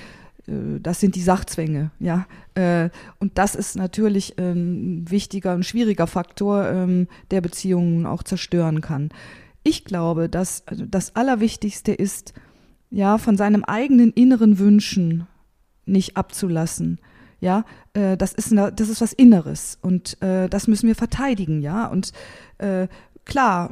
das 0.46 0.98
sind 0.98 1.14
die 1.14 1.22
Sachzwänge, 1.22 1.92
ja. 2.00 2.26
Äh, 2.54 2.90
und 3.20 3.38
das 3.38 3.54
ist 3.54 3.76
natürlich 3.76 4.38
ein 4.38 5.08
wichtiger, 5.08 5.52
ein 5.52 5.62
schwieriger 5.62 6.06
Faktor, 6.06 6.66
ähm, 6.68 7.06
der 7.30 7.40
Beziehungen 7.40 8.06
auch 8.06 8.22
zerstören 8.24 8.80
kann. 8.80 9.10
Ich 9.62 9.84
glaube, 9.84 10.28
dass 10.28 10.66
also 10.66 10.84
das 10.84 11.14
Allerwichtigste 11.14 11.92
ist, 11.92 12.32
ja, 12.90 13.18
von 13.18 13.36
seinem 13.36 13.62
eigenen 13.64 14.12
inneren 14.12 14.58
Wünschen 14.58 15.28
nicht 15.86 16.16
abzulassen. 16.16 16.98
Ja, 17.40 17.64
äh, 17.94 18.16
das 18.16 18.32
ist, 18.32 18.52
das 18.52 18.88
ist 18.88 19.00
was 19.00 19.12
Inneres 19.12 19.78
und 19.80 20.16
das 20.20 20.68
müssen 20.68 20.86
wir 20.86 20.94
verteidigen, 20.94 21.60
ja. 21.60 21.86
Und 21.86 22.12
klar 23.24 23.70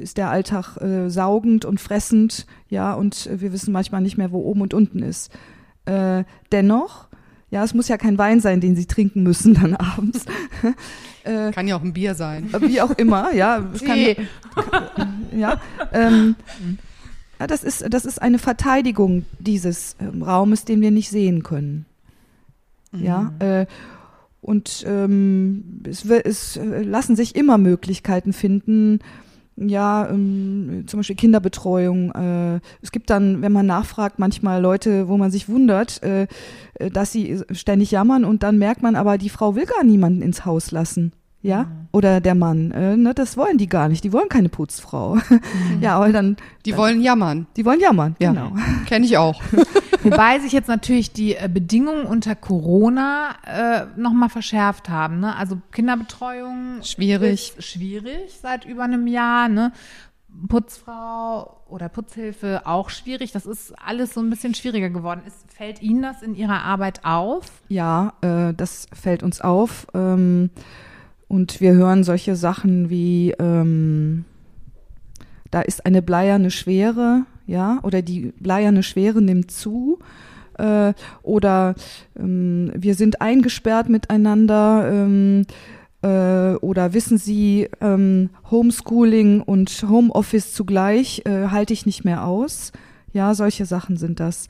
ist 0.00 0.16
der 0.16 0.30
Alltag 0.30 0.76
äh, 0.78 1.08
saugend 1.08 1.64
und 1.64 1.80
fressend, 1.80 2.46
ja, 2.68 2.94
und 2.94 3.28
wir 3.32 3.52
wissen 3.52 3.72
manchmal 3.72 4.00
nicht 4.00 4.16
mehr, 4.16 4.32
wo 4.32 4.40
oben 4.40 4.62
und 4.62 4.74
unten 4.74 5.02
ist. 5.02 5.30
Äh, 5.84 6.24
dennoch, 6.52 7.08
ja, 7.50 7.62
es 7.62 7.74
muss 7.74 7.88
ja 7.88 7.98
kein 7.98 8.16
Wein 8.18 8.40
sein, 8.40 8.60
den 8.60 8.76
sie 8.76 8.86
trinken 8.86 9.22
müssen 9.22 9.54
dann 9.54 9.74
abends. 9.74 10.24
äh, 11.24 11.50
kann 11.52 11.68
ja 11.68 11.76
auch 11.76 11.82
ein 11.82 11.92
Bier 11.92 12.14
sein. 12.14 12.50
Wie 12.60 12.80
auch 12.80 12.92
immer, 12.92 13.32
ja. 13.34 13.60
Kann, 13.84 14.16
ja, 15.36 15.60
ähm, 15.92 16.36
ja, 17.38 17.46
das 17.46 17.62
ist, 17.64 17.84
das 17.92 18.04
ist 18.04 18.22
eine 18.22 18.38
Verteidigung 18.38 19.26
dieses 19.38 19.96
ähm, 20.00 20.22
Raumes, 20.22 20.64
den 20.64 20.80
wir 20.80 20.90
nicht 20.90 21.10
sehen 21.10 21.42
können. 21.42 21.84
Mhm. 22.92 23.04
Ja, 23.04 23.32
äh, 23.40 23.66
und 24.42 24.84
ähm, 24.86 25.82
es, 25.88 26.04
es 26.04 26.56
äh, 26.56 26.82
lassen 26.82 27.16
sich 27.16 27.36
immer 27.36 27.58
Möglichkeiten 27.58 28.32
finden, 28.32 28.98
ja, 29.56 30.08
ähm, 30.08 30.84
zum 30.86 30.98
Beispiel 30.98 31.16
Kinderbetreuung. 31.16 32.10
Äh, 32.12 32.60
es 32.80 32.90
gibt 32.90 33.10
dann, 33.10 33.42
wenn 33.42 33.52
man 33.52 33.66
nachfragt, 33.66 34.18
manchmal 34.18 34.60
Leute, 34.60 35.08
wo 35.08 35.16
man 35.16 35.30
sich 35.30 35.48
wundert, 35.48 36.02
äh, 36.02 36.26
äh 36.74 36.90
dass 36.90 37.12
sie 37.12 37.42
ständig 37.52 37.90
jammern 37.90 38.24
und 38.24 38.42
dann 38.42 38.58
merkt 38.58 38.82
man 38.82 38.96
aber, 38.96 39.18
die 39.18 39.28
Frau 39.28 39.54
will 39.54 39.66
gar 39.66 39.84
niemanden 39.84 40.22
ins 40.22 40.44
Haus 40.44 40.70
lassen. 40.70 41.12
Ja, 41.44 41.64
mhm. 41.64 41.88
oder 41.90 42.20
der 42.20 42.36
Mann, 42.36 42.70
äh, 42.70 42.96
ne, 42.96 43.14
das 43.14 43.36
wollen 43.36 43.58
die 43.58 43.68
gar 43.68 43.88
nicht. 43.88 44.04
Die 44.04 44.12
wollen 44.12 44.28
keine 44.28 44.48
Putzfrau. 44.48 45.16
Mhm. 45.16 45.40
ja, 45.80 45.96
aber 45.96 46.12
dann. 46.12 46.36
Die 46.64 46.70
dann, 46.70 46.78
wollen 46.78 47.02
jammern. 47.02 47.46
Die 47.56 47.64
wollen 47.64 47.80
jammern, 47.80 48.14
ja. 48.20 48.30
genau. 48.30 48.52
Kenne 48.86 49.06
ich 49.06 49.18
auch. 49.18 49.42
Wobei 50.02 50.38
sich 50.40 50.52
jetzt 50.52 50.68
natürlich 50.68 51.12
die 51.12 51.34
äh, 51.34 51.48
Bedingungen 51.52 52.06
unter 52.06 52.34
Corona 52.34 53.36
äh, 53.46 53.86
nochmal 53.96 54.28
verschärft 54.28 54.88
haben. 54.88 55.20
Ne? 55.20 55.36
Also 55.36 55.58
Kinderbetreuung 55.72 56.82
Schwierig. 56.82 57.54
ist 57.56 57.64
schwierig 57.64 58.38
seit 58.40 58.64
über 58.64 58.84
einem 58.84 59.06
Jahr. 59.06 59.48
Ne? 59.48 59.72
Putzfrau 60.48 61.62
oder 61.68 61.88
Putzhilfe 61.88 62.62
auch 62.64 62.90
schwierig. 62.90 63.32
Das 63.32 63.46
ist 63.46 63.72
alles 63.78 64.14
so 64.14 64.20
ein 64.20 64.30
bisschen 64.30 64.54
schwieriger 64.54 64.90
geworden. 64.90 65.22
Ist, 65.26 65.52
fällt 65.52 65.82
Ihnen 65.82 66.02
das 66.02 66.22
in 66.22 66.34
Ihrer 66.34 66.62
Arbeit 66.64 67.04
auf? 67.04 67.46
Ja, 67.68 68.14
äh, 68.22 68.54
das 68.54 68.86
fällt 68.92 69.22
uns 69.22 69.40
auf. 69.40 69.86
Ähm, 69.94 70.50
und 71.28 71.60
wir 71.60 71.72
hören 71.72 72.04
solche 72.04 72.36
Sachen 72.36 72.90
wie, 72.90 73.32
ähm, 73.38 74.24
da 75.50 75.62
ist 75.62 75.86
eine 75.86 76.02
bleierne 76.02 76.50
Schwere, 76.50 77.24
ja, 77.52 77.78
oder 77.82 78.00
die 78.00 78.32
bleierne 78.40 78.82
Schwere 78.82 79.20
nimmt 79.20 79.50
zu. 79.50 79.98
Äh, 80.58 80.94
oder 81.22 81.74
ähm, 82.18 82.72
wir 82.74 82.94
sind 82.94 83.20
eingesperrt 83.20 83.90
miteinander. 83.90 84.90
Ähm, 84.90 85.44
äh, 86.02 86.54
oder 86.56 86.94
wissen 86.94 87.18
Sie, 87.18 87.68
ähm, 87.80 88.30
Homeschooling 88.50 89.42
und 89.42 89.84
Homeoffice 89.88 90.52
zugleich 90.54 91.22
äh, 91.26 91.48
halte 91.48 91.74
ich 91.74 91.84
nicht 91.84 92.04
mehr 92.04 92.24
aus. 92.24 92.72
Ja, 93.12 93.34
solche 93.34 93.66
Sachen 93.66 93.98
sind 93.98 94.18
das. 94.18 94.48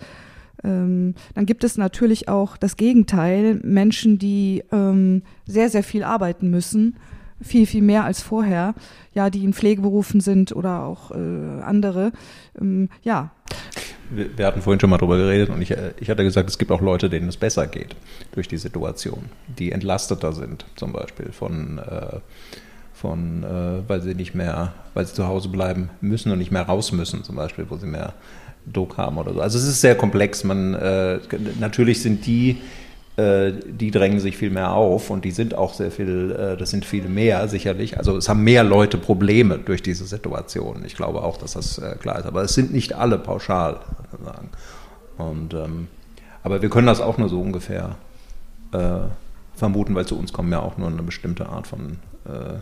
Ähm, 0.63 1.15
dann 1.35 1.45
gibt 1.45 1.65
es 1.65 1.77
natürlich 1.77 2.29
auch 2.29 2.57
das 2.57 2.77
Gegenteil, 2.77 3.61
Menschen, 3.65 4.19
die 4.21 4.63
ähm, 4.71 5.23
sehr, 5.45 5.69
sehr 5.69 5.83
viel 5.83 6.05
arbeiten 6.05 6.51
müssen, 6.51 6.97
viel, 7.43 7.67
viel 7.67 7.83
mehr 7.83 8.05
als 8.05 8.23
vorher, 8.23 8.75
ja, 9.15 9.31
die 9.31 9.45
in 9.45 9.53
Pflegeberufen 9.53 10.21
sind 10.21 10.55
oder 10.55 10.85
auch 10.85 11.11
äh, 11.11 11.63
andere. 11.63 12.13
Ähm, 12.61 12.89
ja, 13.03 13.31
Wir, 14.11 14.37
wir 14.37 14.47
hatten 14.47 14.63
vorhin 14.63 14.81
schon 14.81 14.91
mal 14.91 14.99
drüber 14.99 15.17
geredet 15.17 15.51
und 15.51 15.63
ich, 15.63 15.71
äh, 15.71 15.93
ich 16.01 16.11
hatte 16.11 16.23
gesagt, 16.25 16.49
es 16.49 16.59
gibt 16.59 16.71
auch 16.71 16.81
Leute, 16.81 17.09
denen 17.09 17.29
es 17.29 17.37
besser 17.37 17.67
geht 17.67 17.97
durch 18.33 18.49
die 18.49 18.59
Situation, 18.59 19.25
die 19.59 19.73
entlasteter 19.73 20.33
sind, 20.33 20.65
zum 20.77 20.93
Beispiel 20.93 21.33
von, 21.33 21.79
äh, 21.79 22.19
von 22.93 23.43
äh, 23.43 23.89
weil 23.89 24.01
sie 24.03 24.15
nicht 24.15 24.35
mehr, 24.35 24.75
weil 24.95 25.07
sie 25.07 25.15
zu 25.15 25.27
Hause 25.27 25.49
bleiben 25.49 25.91
müssen 26.01 26.31
und 26.33 26.39
nicht 26.39 26.53
mehr 26.53 26.63
raus 26.63 26.93
müssen, 26.93 27.25
zum 27.25 27.37
Beispiel, 27.37 27.67
wo 27.69 27.77
sie 27.77 27.87
mehr 27.87 28.15
Druck 28.71 28.97
haben 28.97 29.19
oder 29.19 29.33
so. 29.33 29.41
Also 29.41 29.59
es 29.59 29.65
ist 29.65 29.81
sehr 29.81 29.97
komplex. 29.97 30.45
Man 30.45 30.75
äh, 30.75 31.19
natürlich 31.59 32.01
sind 32.03 32.27
die, 32.27 32.59
die 33.19 33.91
drängen 33.91 34.21
sich 34.21 34.37
viel 34.39 34.51
mehr 34.51 34.73
auf 34.73 35.11
und 35.11 35.25
die 35.25 35.33
sind 35.33 35.55
auch 35.55 35.75
sehr 35.75 35.91
viel, 35.91 36.31
äh, 36.33 36.57
das 36.57 36.71
sind 36.71 36.85
viel 36.87 37.05
mehr 37.09 37.47
sicherlich. 37.49 37.99
Also 37.99 38.17
es 38.17 38.29
haben 38.29 38.43
mehr 38.43 38.65
Leute 38.65 38.97
Probleme 38.97 39.59
durch 39.59 39.83
diese 39.83 40.07
Situation. 40.07 40.83
Ich 40.87 40.95
glaube 40.97 41.23
auch, 41.23 41.37
dass 41.37 41.53
das 41.53 41.77
äh, 41.79 41.97
klar 42.01 42.19
ist. 42.21 42.25
Aber 42.27 42.43
es 42.43 42.55
sind 42.55 42.73
nicht 42.73 42.95
alle 42.95 43.19
pauschal 43.19 43.81
sagen. 44.25 44.49
Und 45.19 45.53
ähm, 45.53 45.89
aber 46.43 46.63
wir 46.63 46.71
können 46.71 46.87
das 46.87 47.01
auch 47.03 47.19
nur 47.19 47.29
so 47.29 47.41
ungefähr 47.41 47.97
äh, 48.73 49.01
vermuten, 49.55 49.95
weil 49.95 50.07
zu 50.07 50.19
uns 50.19 50.33
kommen 50.33 50.51
ja 50.51 50.61
auch 50.61 50.79
nur 50.79 50.89
eine 50.89 51.03
bestimmte 51.03 51.49
Art 51.49 51.67
von 51.67 51.99
äh, 52.25 52.59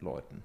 Leuten. 0.00 0.42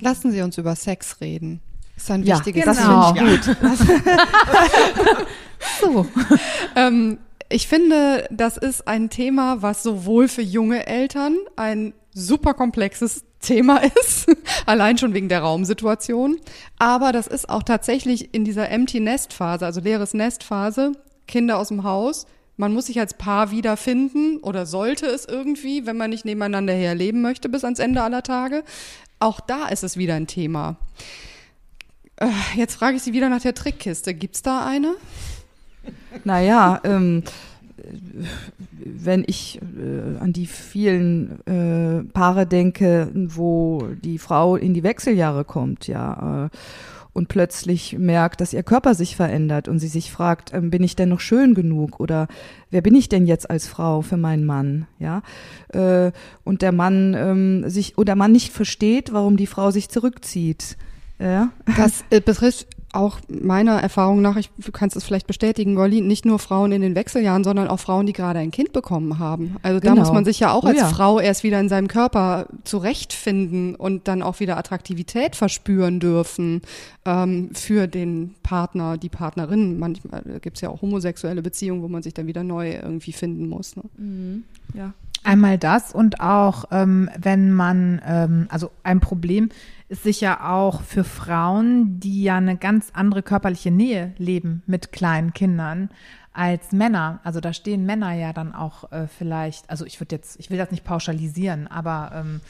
Lassen 0.00 0.30
Sie 0.30 0.42
uns 0.42 0.58
über 0.58 0.76
Sex 0.76 1.20
reden. 1.20 1.60
Das 1.94 2.04
ist 2.04 2.10
ein 2.10 2.22
Ja, 2.24 2.36
wichtiges 2.36 2.64
das 2.66 2.78
Genau. 2.78 3.14
finde 3.14 3.34
ich 3.34 3.46
gut. 3.46 3.56
So. 5.80 6.06
Ähm, 6.76 7.18
ich 7.52 7.68
finde, 7.68 8.26
das 8.30 8.56
ist 8.56 8.88
ein 8.88 9.10
Thema, 9.10 9.62
was 9.62 9.82
sowohl 9.82 10.28
für 10.28 10.42
junge 10.42 10.86
Eltern 10.86 11.36
ein 11.56 11.92
super 12.14 12.54
komplexes 12.54 13.24
Thema 13.40 13.82
ist, 14.00 14.26
allein 14.66 14.98
schon 14.98 15.14
wegen 15.14 15.28
der 15.28 15.40
Raumsituation. 15.40 16.40
Aber 16.78 17.12
das 17.12 17.26
ist 17.26 17.48
auch 17.48 17.62
tatsächlich 17.62 18.34
in 18.34 18.44
dieser 18.44 18.70
Empty 18.70 19.00
Nest 19.00 19.32
Phase, 19.32 19.66
also 19.66 19.80
leeres 19.80 20.14
Nest 20.14 20.44
Phase, 20.44 20.92
Kinder 21.26 21.58
aus 21.58 21.68
dem 21.68 21.84
Haus. 21.84 22.26
Man 22.56 22.72
muss 22.72 22.86
sich 22.86 23.00
als 23.00 23.14
Paar 23.14 23.50
wiederfinden 23.50 24.38
oder 24.38 24.66
sollte 24.66 25.06
es 25.06 25.24
irgendwie, 25.24 25.86
wenn 25.86 25.96
man 25.96 26.10
nicht 26.10 26.24
nebeneinander 26.24 26.74
herleben 26.74 27.22
möchte 27.22 27.48
bis 27.48 27.64
ans 27.64 27.78
Ende 27.78 28.02
aller 28.02 28.22
Tage. 28.22 28.62
Auch 29.18 29.40
da 29.40 29.68
ist 29.68 29.84
es 29.84 29.96
wieder 29.96 30.14
ein 30.14 30.26
Thema. 30.26 30.76
Äh, 32.16 32.28
Jetzt 32.54 32.76
frage 32.76 32.96
ich 32.96 33.02
Sie 33.02 33.12
wieder 33.12 33.28
nach 33.28 33.40
der 33.40 33.54
Trickkiste. 33.54 34.14
Gibt's 34.14 34.42
da 34.42 34.64
eine? 34.66 34.94
Naja, 36.24 36.80
ähm, 36.84 37.22
wenn 38.84 39.24
ich 39.26 39.60
äh, 39.60 40.18
an 40.18 40.32
die 40.32 40.46
vielen 40.46 41.40
äh, 41.46 42.04
Paare 42.12 42.46
denke, 42.46 43.10
wo 43.14 43.88
die 44.02 44.18
Frau 44.18 44.56
in 44.56 44.74
die 44.74 44.82
Wechseljahre 44.82 45.44
kommt, 45.44 45.86
ja, 45.88 46.46
äh, 46.46 46.56
und 47.14 47.28
plötzlich 47.28 47.98
merkt, 47.98 48.40
dass 48.40 48.54
ihr 48.54 48.62
Körper 48.62 48.94
sich 48.94 49.16
verändert 49.16 49.68
und 49.68 49.78
sie 49.80 49.88
sich 49.88 50.10
fragt, 50.10 50.54
ähm, 50.54 50.70
bin 50.70 50.82
ich 50.82 50.96
denn 50.96 51.10
noch 51.10 51.20
schön 51.20 51.54
genug 51.54 52.00
oder 52.00 52.26
wer 52.70 52.80
bin 52.80 52.94
ich 52.94 53.08
denn 53.08 53.26
jetzt 53.26 53.50
als 53.50 53.66
Frau 53.66 54.00
für 54.00 54.16
meinen 54.16 54.46
Mann, 54.46 54.86
ja, 54.98 55.22
äh, 55.68 56.10
und 56.44 56.62
der 56.62 56.72
Mann 56.72 57.14
ähm, 57.14 57.68
sich 57.68 57.98
oder 57.98 58.16
Mann 58.16 58.32
nicht 58.32 58.52
versteht, 58.52 59.12
warum 59.12 59.36
die 59.36 59.46
Frau 59.46 59.70
sich 59.70 59.88
zurückzieht, 59.90 60.76
ja, 61.18 61.50
Das 61.76 62.04
äh, 62.10 62.20
betrifft 62.20 62.66
auch 62.92 63.18
meiner 63.28 63.80
Erfahrung 63.80 64.20
nach, 64.22 64.36
ich 64.36 64.50
du 64.58 64.70
kannst 64.72 64.96
es 64.96 65.04
vielleicht 65.04 65.26
bestätigen, 65.26 65.74
Golli, 65.74 66.00
nicht 66.00 66.24
nur 66.24 66.38
Frauen 66.38 66.72
in 66.72 66.82
den 66.82 66.94
Wechseljahren, 66.94 67.42
sondern 67.44 67.68
auch 67.68 67.80
Frauen, 67.80 68.06
die 68.06 68.12
gerade 68.12 68.38
ein 68.38 68.50
Kind 68.50 68.72
bekommen 68.72 69.18
haben. 69.18 69.56
Also 69.62 69.80
da 69.80 69.90
Genau. 69.90 70.02
muss 70.02 70.12
man 70.12 70.24
sich 70.24 70.40
ja 70.40 70.52
auch 70.52 70.64
Oh 70.64 70.68
als 70.68 70.78
ja. 70.80 70.88
Frau 70.88 71.18
erst 71.18 71.42
wieder 71.42 71.58
in 71.58 71.68
seinem 71.68 71.88
Körper 71.88 72.46
zurechtfinden 72.64 73.74
und 73.74 74.08
dann 74.08 74.22
auch 74.22 74.40
wieder 74.40 74.56
Attraktivität 74.58 75.36
verspüren 75.36 76.00
dürfen 76.00 76.62
ähm, 77.04 77.50
für 77.54 77.86
den 77.86 78.34
Partner, 78.42 78.98
die 78.98 79.08
Partnerin. 79.08 79.78
Manchmal 79.78 80.22
gibt 80.40 80.56
es 80.58 80.60
ja 80.60 80.68
auch 80.68 80.82
homosexuelle 80.82 81.42
Beziehungen, 81.42 81.82
wo 81.82 81.88
man 81.88 82.02
sich 82.02 82.14
dann 82.14 82.26
wieder 82.26 82.44
neu 82.44 82.72
irgendwie 82.72 83.12
finden 83.12 83.48
muss. 83.48 83.74
Ne? 83.76 83.82
ja. 84.74 84.92
Einmal 85.24 85.56
das 85.56 85.92
und 85.92 86.20
auch, 86.20 86.64
ähm, 86.72 87.08
wenn 87.16 87.52
man, 87.52 88.02
ähm, 88.04 88.46
also 88.50 88.72
ein 88.82 89.00
Problem 89.00 89.50
ist 89.88 90.02
sicher 90.02 90.50
auch 90.50 90.82
für 90.82 91.04
Frauen, 91.04 92.00
die 92.00 92.24
ja 92.24 92.38
eine 92.38 92.56
ganz 92.56 92.90
andere 92.92 93.22
körperliche 93.22 93.70
Nähe 93.70 94.14
leben 94.18 94.62
mit 94.66 94.90
kleinen 94.90 95.32
Kindern 95.32 95.90
als 96.32 96.72
Männer. 96.72 97.20
Also 97.24 97.40
da 97.40 97.52
stehen 97.52 97.86
Männer 97.86 98.12
ja 98.12 98.32
dann 98.32 98.54
auch 98.54 98.90
äh, 98.90 99.06
vielleicht, 99.06 99.70
also 99.70 99.84
ich 99.84 100.00
würde 100.00 100.16
jetzt, 100.16 100.40
ich 100.40 100.50
will 100.50 100.58
das 100.58 100.70
nicht 100.70 100.84
pauschalisieren, 100.84 101.68
aber 101.68 102.12
ähm, 102.14 102.40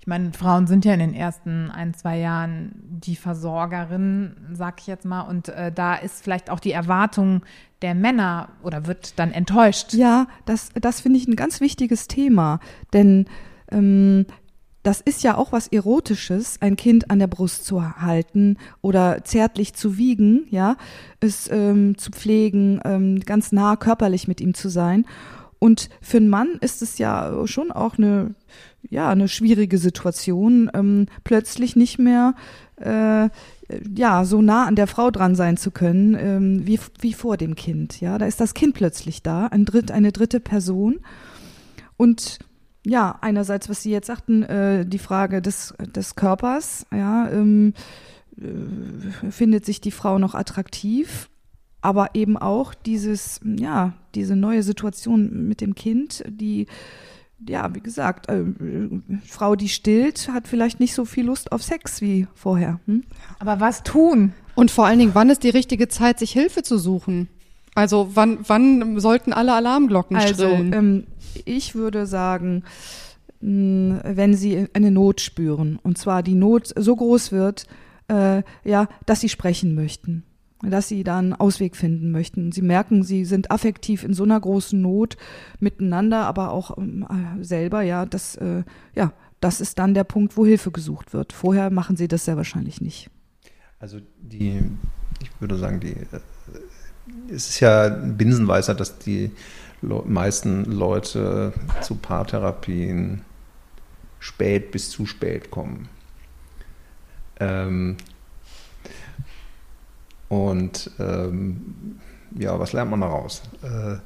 ich 0.00 0.06
meine, 0.06 0.32
Frauen 0.32 0.66
sind 0.66 0.86
ja 0.86 0.94
in 0.94 1.00
den 1.00 1.14
ersten 1.14 1.70
ein, 1.70 1.92
zwei 1.92 2.18
Jahren 2.18 2.72
die 2.74 3.16
Versorgerin, 3.16 4.34
sag 4.52 4.80
ich 4.80 4.86
jetzt 4.86 5.04
mal, 5.04 5.20
und 5.22 5.50
äh, 5.50 5.70
da 5.70 5.94
ist 5.94 6.24
vielleicht 6.24 6.48
auch 6.48 6.58
die 6.58 6.72
Erwartung 6.72 7.42
der 7.82 7.94
Männer 7.94 8.48
oder 8.62 8.86
wird 8.86 9.18
dann 9.18 9.30
enttäuscht. 9.30 9.92
Ja, 9.92 10.26
das, 10.46 10.70
das 10.74 11.02
finde 11.02 11.18
ich 11.18 11.28
ein 11.28 11.36
ganz 11.36 11.60
wichtiges 11.60 12.08
Thema, 12.08 12.60
denn 12.94 13.26
ähm, 13.70 14.24
das 14.82 15.02
ist 15.02 15.22
ja 15.22 15.36
auch 15.36 15.52
was 15.52 15.68
Erotisches, 15.68 16.56
ein 16.62 16.76
Kind 16.76 17.10
an 17.10 17.18
der 17.18 17.26
Brust 17.26 17.66
zu 17.66 18.00
halten 18.00 18.56
oder 18.80 19.22
zärtlich 19.24 19.74
zu 19.74 19.98
wiegen, 19.98 20.46
ja, 20.48 20.76
es 21.20 21.50
ähm, 21.50 21.98
zu 21.98 22.10
pflegen, 22.10 22.80
ähm, 22.86 23.20
ganz 23.20 23.52
nah 23.52 23.76
körperlich 23.76 24.28
mit 24.28 24.40
ihm 24.40 24.54
zu 24.54 24.70
sein. 24.70 25.04
Und 25.60 25.90
für 26.00 26.16
einen 26.16 26.30
Mann 26.30 26.56
ist 26.60 26.82
es 26.82 26.98
ja 26.98 27.46
schon 27.46 27.70
auch 27.70 27.98
eine, 27.98 28.34
ja, 28.88 29.10
eine 29.10 29.28
schwierige 29.28 29.76
Situation, 29.78 30.70
ähm, 30.74 31.06
plötzlich 31.22 31.76
nicht 31.76 31.98
mehr 31.98 32.34
äh, 32.76 33.28
ja, 33.94 34.24
so 34.24 34.40
nah 34.40 34.66
an 34.66 34.74
der 34.74 34.86
Frau 34.86 35.10
dran 35.10 35.34
sein 35.34 35.58
zu 35.58 35.70
können, 35.70 36.16
ähm, 36.18 36.66
wie, 36.66 36.80
wie 37.00 37.12
vor 37.12 37.36
dem 37.36 37.54
Kind. 37.54 38.00
Ja, 38.00 38.16
da 38.16 38.24
ist 38.26 38.40
das 38.40 38.54
Kind 38.54 38.74
plötzlich 38.74 39.22
da, 39.22 39.46
ein 39.46 39.66
Dritt, 39.66 39.90
eine 39.90 40.12
dritte 40.12 40.40
Person. 40.40 41.00
Und 41.98 42.38
ja, 42.86 43.18
einerseits, 43.20 43.68
was 43.68 43.82
Sie 43.82 43.90
jetzt 43.90 44.06
sagten, 44.06 44.42
äh, 44.42 44.86
die 44.86 44.98
Frage 44.98 45.42
des, 45.42 45.74
des 45.94 46.16
Körpers, 46.16 46.86
ja, 46.90 47.28
ähm, 47.30 47.74
äh, 48.40 49.30
findet 49.30 49.66
sich 49.66 49.82
die 49.82 49.90
Frau 49.90 50.18
noch 50.18 50.34
attraktiv, 50.34 51.28
aber 51.82 52.10
eben 52.14 52.36
auch 52.36 52.74
dieses, 52.74 53.40
ja, 53.44 53.94
diese 54.14 54.36
neue 54.36 54.62
Situation 54.62 55.48
mit 55.48 55.60
dem 55.60 55.74
Kind, 55.74 56.22
die, 56.28 56.66
ja, 57.48 57.74
wie 57.74 57.80
gesagt, 57.80 58.28
äh, 58.28 58.44
Frau, 59.26 59.56
die 59.56 59.68
stillt, 59.68 60.28
hat 60.32 60.46
vielleicht 60.48 60.80
nicht 60.80 60.94
so 60.94 61.04
viel 61.04 61.24
Lust 61.26 61.52
auf 61.52 61.62
Sex 61.62 62.00
wie 62.00 62.26
vorher. 62.34 62.80
Hm? 62.86 63.04
Aber 63.38 63.60
was 63.60 63.82
tun? 63.82 64.32
Und 64.54 64.70
vor 64.70 64.86
allen 64.86 64.98
Dingen, 64.98 65.14
wann 65.14 65.30
ist 65.30 65.42
die 65.42 65.50
richtige 65.50 65.88
Zeit, 65.88 66.18
sich 66.18 66.32
Hilfe 66.32 66.62
zu 66.62 66.76
suchen? 66.76 67.28
Also 67.74 68.10
wann, 68.14 68.40
wann 68.46 68.98
sollten 69.00 69.32
alle 69.32 69.54
Alarmglocken 69.54 70.16
Also, 70.16 70.48
schrillen? 70.48 70.72
ähm, 70.72 71.06
ich 71.44 71.74
würde 71.74 72.04
sagen, 72.06 72.64
mh, 73.40 74.00
wenn 74.04 74.34
Sie 74.34 74.66
eine 74.74 74.90
Not 74.90 75.20
spüren, 75.20 75.78
und 75.82 75.96
zwar 75.96 76.22
die 76.22 76.34
Not 76.34 76.72
so 76.76 76.96
groß 76.96 77.32
wird, 77.32 77.66
äh, 78.08 78.42
ja, 78.64 78.88
dass 79.06 79.20
Sie 79.20 79.28
sprechen 79.28 79.74
möchten, 79.74 80.24
dass 80.62 80.88
Sie 80.88 81.04
da 81.04 81.18
einen 81.18 81.32
Ausweg 81.32 81.76
finden 81.76 82.10
möchten. 82.10 82.52
Sie 82.52 82.62
merken, 82.62 83.02
Sie 83.02 83.24
sind 83.24 83.50
affektiv 83.50 84.04
in 84.04 84.12
so 84.12 84.24
einer 84.24 84.38
großen 84.38 84.80
Not 84.80 85.16
miteinander, 85.58 86.26
aber 86.26 86.50
auch 86.50 86.76
ähm, 86.76 87.06
äh, 87.08 87.42
selber, 87.42 87.82
ja, 87.82 88.04
das, 88.04 88.36
äh, 88.36 88.64
ja, 88.94 89.12
das 89.40 89.60
ist 89.60 89.78
dann 89.78 89.94
der 89.94 90.04
Punkt, 90.04 90.36
wo 90.36 90.44
Hilfe 90.44 90.70
gesucht 90.70 91.12
wird. 91.14 91.32
Vorher 91.32 91.70
machen 91.70 91.96
Sie 91.96 92.08
das 92.08 92.26
sehr 92.26 92.36
wahrscheinlich 92.36 92.80
nicht. 92.80 93.10
Also 93.78 94.00
die, 94.20 94.60
ich 95.22 95.30
würde 95.40 95.56
sagen, 95.56 95.80
die, 95.80 95.92
äh, 95.92 96.20
es 97.28 97.48
ist 97.48 97.60
ja 97.60 97.88
Binsenweisheit, 97.88 98.78
dass 98.78 98.98
die 98.98 99.30
Le 99.82 100.02
meisten 100.06 100.64
Leute 100.66 101.54
zu 101.80 101.94
Paartherapien 101.94 103.22
spät 104.18 104.70
bis 104.70 104.90
zu 104.90 105.06
spät 105.06 105.50
kommen. 105.50 105.88
Ähm, 107.40 107.96
und 110.30 110.92
ähm, 111.00 111.98
ja, 112.38 112.58
was 112.58 112.72
lernt 112.72 112.90
man 112.90 113.00
daraus? 113.00 113.42
Äh, 113.62 113.96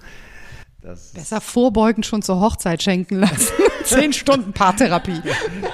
Besser 1.15 1.41
vorbeugend 1.41 2.05
schon 2.05 2.23
zur 2.23 2.41
Hochzeit 2.41 2.83
schenken 2.83 3.17
lassen. 3.17 3.53
Zehn 3.85 4.13
Stunden 4.13 4.53
Paartherapie. 4.53 5.23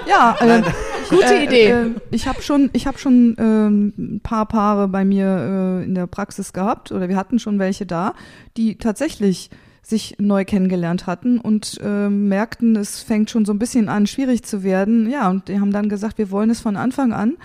Ja, 0.09 0.37
äh, 0.41 0.63
Gute 1.09 1.35
äh, 1.35 1.45
Idee. 1.45 1.71
Äh, 1.71 1.91
ich 2.11 2.27
habe 2.27 2.43
schon, 2.43 2.71
ich 2.73 2.87
habe 2.87 2.99
schon 2.99 3.37
ähm, 3.39 3.93
ein 3.97 4.21
paar 4.23 4.47
Paare 4.47 4.89
bei 4.89 5.05
mir 5.05 5.81
äh, 5.81 5.85
in 5.85 5.95
der 5.95 6.07
Praxis 6.07 6.53
gehabt 6.53 6.91
oder 6.93 7.09
wir 7.09 7.17
hatten 7.17 7.39
schon 7.39 7.59
welche 7.59 7.87
da, 7.87 8.15
die 8.57 8.77
tatsächlich 8.77 9.51
sich 9.83 10.17
neu 10.19 10.45
kennengelernt 10.45 11.07
hatten 11.07 11.41
und 11.41 11.79
äh, 11.83 12.09
merkten, 12.09 12.77
es 12.77 13.03
fängt 13.03 13.31
schon 13.31 13.45
so 13.45 13.53
ein 13.53 13.59
bisschen 13.59 13.89
an, 13.89 14.07
schwierig 14.07 14.45
zu 14.45 14.63
werden. 14.65 15.09
Ja, 15.11 15.29
und 15.31 15.49
die 15.49 15.61
haben 15.61 15.73
dann 15.73 15.89
gesagt, 15.89 16.19
wir 16.19 16.31
wollen 16.31 16.51
es 16.51 16.61
von 16.61 16.77
Anfang 16.77 17.13
an 17.13 17.37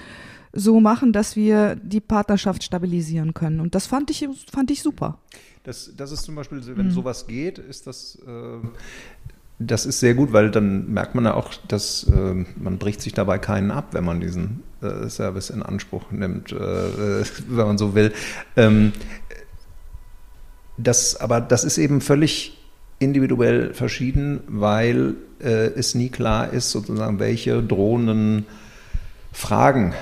so 0.56 0.80
machen, 0.80 1.14
dass 1.14 1.36
wir 1.36 1.76
die 1.76 2.00
Partnerschaft 2.00 2.64
stabilisieren 2.64 3.34
können. 3.34 3.60
Und 3.60 3.76
das 3.76 3.86
fand 3.86 4.10
ich, 4.10 4.28
fand 4.52 4.72
ich 4.72 4.82
super. 4.82 5.20
Das, 5.64 5.92
das 5.96 6.12
ist 6.12 6.24
zum 6.24 6.36
Beispiel, 6.36 6.62
wenn 6.76 6.92
sowas 6.92 7.28
geht, 7.28 7.58
ist 7.58 7.88
das, 7.88 8.18
äh, 8.26 8.68
das 9.60 9.86
ist 9.86 10.00
sehr 10.00 10.14
gut, 10.14 10.32
weil 10.32 10.52
dann 10.52 10.92
merkt 10.92 11.14
man 11.16 11.26
ja 11.26 11.34
auch, 11.34 11.54
dass 11.68 12.04
äh, 12.04 12.46
man 12.56 12.78
bricht 12.78 13.02
sich 13.02 13.14
dabei 13.14 13.38
keinen 13.38 13.72
ab, 13.72 13.90
wenn 13.92 14.06
man 14.06 14.22
diesen 14.22 14.64
äh, 14.82 15.10
Service 15.10 15.50
in 15.50 15.62
Anspruch 15.62 16.12
nimmt, 16.12 16.52
äh, 16.52 16.56
äh, 16.56 17.26
wenn 17.48 17.68
man 17.68 17.78
so 17.78 17.96
will. 17.96 18.14
Ähm, 18.56 18.94
das, 20.78 21.20
aber 21.20 21.42
das 21.42 21.64
ist 21.64 21.78
eben 21.78 22.00
völlig 22.00 22.58
individuell 23.00 23.74
verschieden, 23.74 24.42
weil 24.48 25.16
äh, 25.40 25.68
es 25.68 25.96
nie 25.96 26.10
klar 26.10 26.54
ist, 26.54 26.72
sozusagen, 26.72 27.20
welche 27.20 27.62
drohenden 27.62 28.46
Fragen 29.32 29.94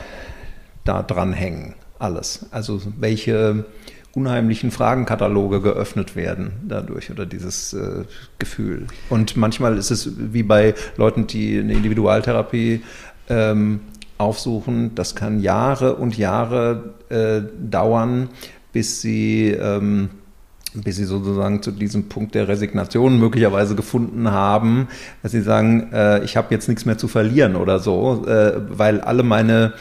da 0.83 1.03
dran 1.03 1.33
hängen. 1.33 1.75
Alles. 1.99 2.47
Also 2.51 2.81
welche 2.97 3.65
unheimlichen 4.13 4.71
Fragenkataloge 4.71 5.61
geöffnet 5.61 6.15
werden 6.15 6.51
dadurch 6.67 7.09
oder 7.09 7.25
dieses 7.25 7.73
äh, 7.73 8.03
Gefühl. 8.37 8.87
Und 9.09 9.37
manchmal 9.37 9.77
ist 9.77 9.89
es 9.89 10.11
wie 10.17 10.43
bei 10.43 10.75
Leuten, 10.97 11.25
die 11.25 11.59
eine 11.59 11.73
Individualtherapie 11.73 12.83
ähm, 13.29 13.79
aufsuchen, 14.17 14.93
das 14.93 15.15
kann 15.15 15.39
Jahre 15.39 15.95
und 15.95 16.17
Jahre 16.17 16.93
äh, 17.09 17.41
dauern, 17.59 18.29
bis 18.71 19.01
sie 19.01 19.49
ähm, 19.49 20.09
bis 20.75 20.95
sie 20.95 21.05
sozusagen 21.05 21.61
zu 21.61 21.71
diesem 21.71 22.09
Punkt 22.09 22.35
der 22.35 22.47
Resignation 22.47 23.19
möglicherweise 23.19 23.75
gefunden 23.75 24.31
haben, 24.31 24.87
dass 25.21 25.31
sie 25.31 25.41
sagen, 25.41 25.91
äh, 25.93 26.23
ich 26.23 26.35
habe 26.35 26.47
jetzt 26.49 26.67
nichts 26.67 26.85
mehr 26.85 26.97
zu 26.97 27.07
verlieren 27.07 27.55
oder 27.55 27.79
so, 27.79 28.25
äh, 28.27 28.53
weil 28.69 29.01
alle 29.01 29.23
meine, 29.23 29.73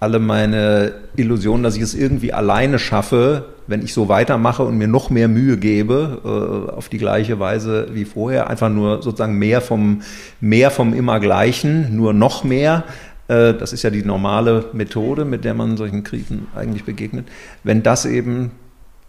alle 0.00 0.18
meine 0.18 0.94
Illusionen, 1.14 1.62
dass 1.62 1.76
ich 1.76 1.82
es 1.82 1.94
irgendwie 1.94 2.32
alleine 2.32 2.78
schaffe, 2.78 3.44
wenn 3.66 3.82
ich 3.82 3.92
so 3.92 4.08
weitermache 4.08 4.64
und 4.64 4.78
mir 4.78 4.88
noch 4.88 5.10
mehr 5.10 5.28
Mühe 5.28 5.58
gebe, 5.58 6.20
äh, 6.24 6.72
auf 6.72 6.88
die 6.88 6.98
gleiche 6.98 7.38
Weise 7.38 7.88
wie 7.92 8.06
vorher, 8.06 8.48
einfach 8.48 8.70
nur 8.70 9.02
sozusagen 9.02 9.38
mehr 9.38 9.60
vom, 9.60 10.00
mehr 10.40 10.70
vom 10.70 10.94
immer 10.94 11.20
Gleichen, 11.20 11.94
nur 11.94 12.14
noch 12.14 12.42
mehr, 12.42 12.84
äh, 13.28 13.54
das 13.54 13.72
ist 13.74 13.82
ja 13.82 13.90
die 13.90 14.02
normale 14.02 14.64
Methode, 14.72 15.24
mit 15.26 15.44
der 15.44 15.54
man 15.54 15.76
solchen 15.76 16.02
Krisen 16.02 16.48
eigentlich 16.56 16.84
begegnet. 16.84 17.28
Wenn 17.62 17.82
das 17.82 18.06
eben 18.06 18.52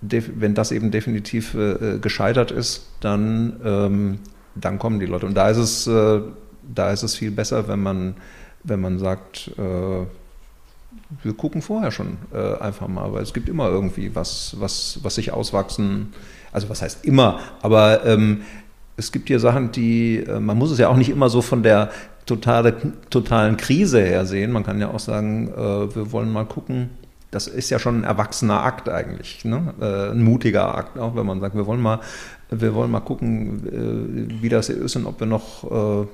wenn 0.02 0.56
das 0.56 0.72
eben 0.72 0.89
definitiv 0.89 1.54
äh, 1.54 2.00
gescheitert 2.00 2.50
ist, 2.50 2.88
dann, 3.02 3.60
ähm, 3.64 4.20
dann 4.56 4.80
kommen 4.80 5.00
die 5.00 5.06
Leute. 5.06 5.28
Und 5.28 5.36
da 5.36 5.50
ist 5.50 5.58
es, 5.58 5.86
äh, 5.86 6.22
da 6.74 6.92
ist 6.92 7.04
es 7.04 7.16
viel 7.16 7.30
besser, 7.30 7.68
wenn 7.68 7.84
man, 7.84 8.16
wenn 8.64 8.82
man 8.82 8.98
sagt, 8.98 9.52
äh, 9.60 10.06
wir 11.24 11.34
gucken 11.34 11.62
vorher 11.62 11.91
schon 11.91 12.18
äh, 12.34 12.57
einfach 12.59 12.88
mal, 12.88 13.12
weil 13.14 13.24
es 13.24 13.34
gibt 13.34 13.49
immer 13.49 13.70
irgendwie 13.70 14.16
was, 14.16 14.55
was, 14.59 14.99
was 15.03 15.16
sich 15.16 15.32
auswachsen, 15.34 16.14
also 16.51 16.70
was 16.70 16.82
heißt 16.82 17.05
immer, 17.05 17.39
aber 17.62 18.05
ähm, 18.05 18.41
es 18.97 19.12
gibt 19.12 19.28
hier 19.28 19.39
Sachen, 19.39 19.72
die, 19.72 20.18
äh, 20.18 20.39
man 20.39 20.57
muss 20.57 20.72
es 20.72 20.78
ja 20.78 20.89
auch 20.89 20.97
nicht 20.97 21.09
immer 21.09 21.30
so 21.30 21.41
von 21.41 21.64
der 21.64 21.89
totale, 22.26 22.76
totalen 23.09 23.57
Krise 23.57 24.01
her 24.01 24.26
sehen. 24.26 24.51
Man 24.51 24.64
kann 24.64 24.80
ja 24.80 24.89
auch 24.89 24.99
sagen, 24.99 25.49
äh, 25.49 25.95
wir 25.95 26.12
wollen 26.12 26.32
mal 26.32 26.45
gucken, 26.45 26.89
das 27.32 27.47
ist 27.47 27.70
ja 27.70 27.80
schon 27.80 28.01
ein 28.01 28.03
erwachsener 28.03 28.62
Akt 28.64 28.89
eigentlich, 28.89 29.45
ne? 29.45 29.74
äh, 29.80 30.12
ein 30.12 30.24
mutiger 30.24 30.76
Akt, 30.76 30.99
auch 30.99 31.16
wenn 31.16 31.26
man 31.26 31.39
sagt, 31.39 31.55
wir 31.55 31.66
wollen 31.66 31.82
mal, 31.82 31.99
wir 32.49 32.74
wollen 32.76 32.91
mal 32.91 32.99
gucken, 32.99 34.38
äh, 34.38 34.41
wie 34.41 34.49
das 34.49 34.70
ist 34.70 34.97
und 34.97 35.05
ob 35.05 35.20
wir 35.20 35.28
noch 35.28 35.64
äh, 35.64 36.07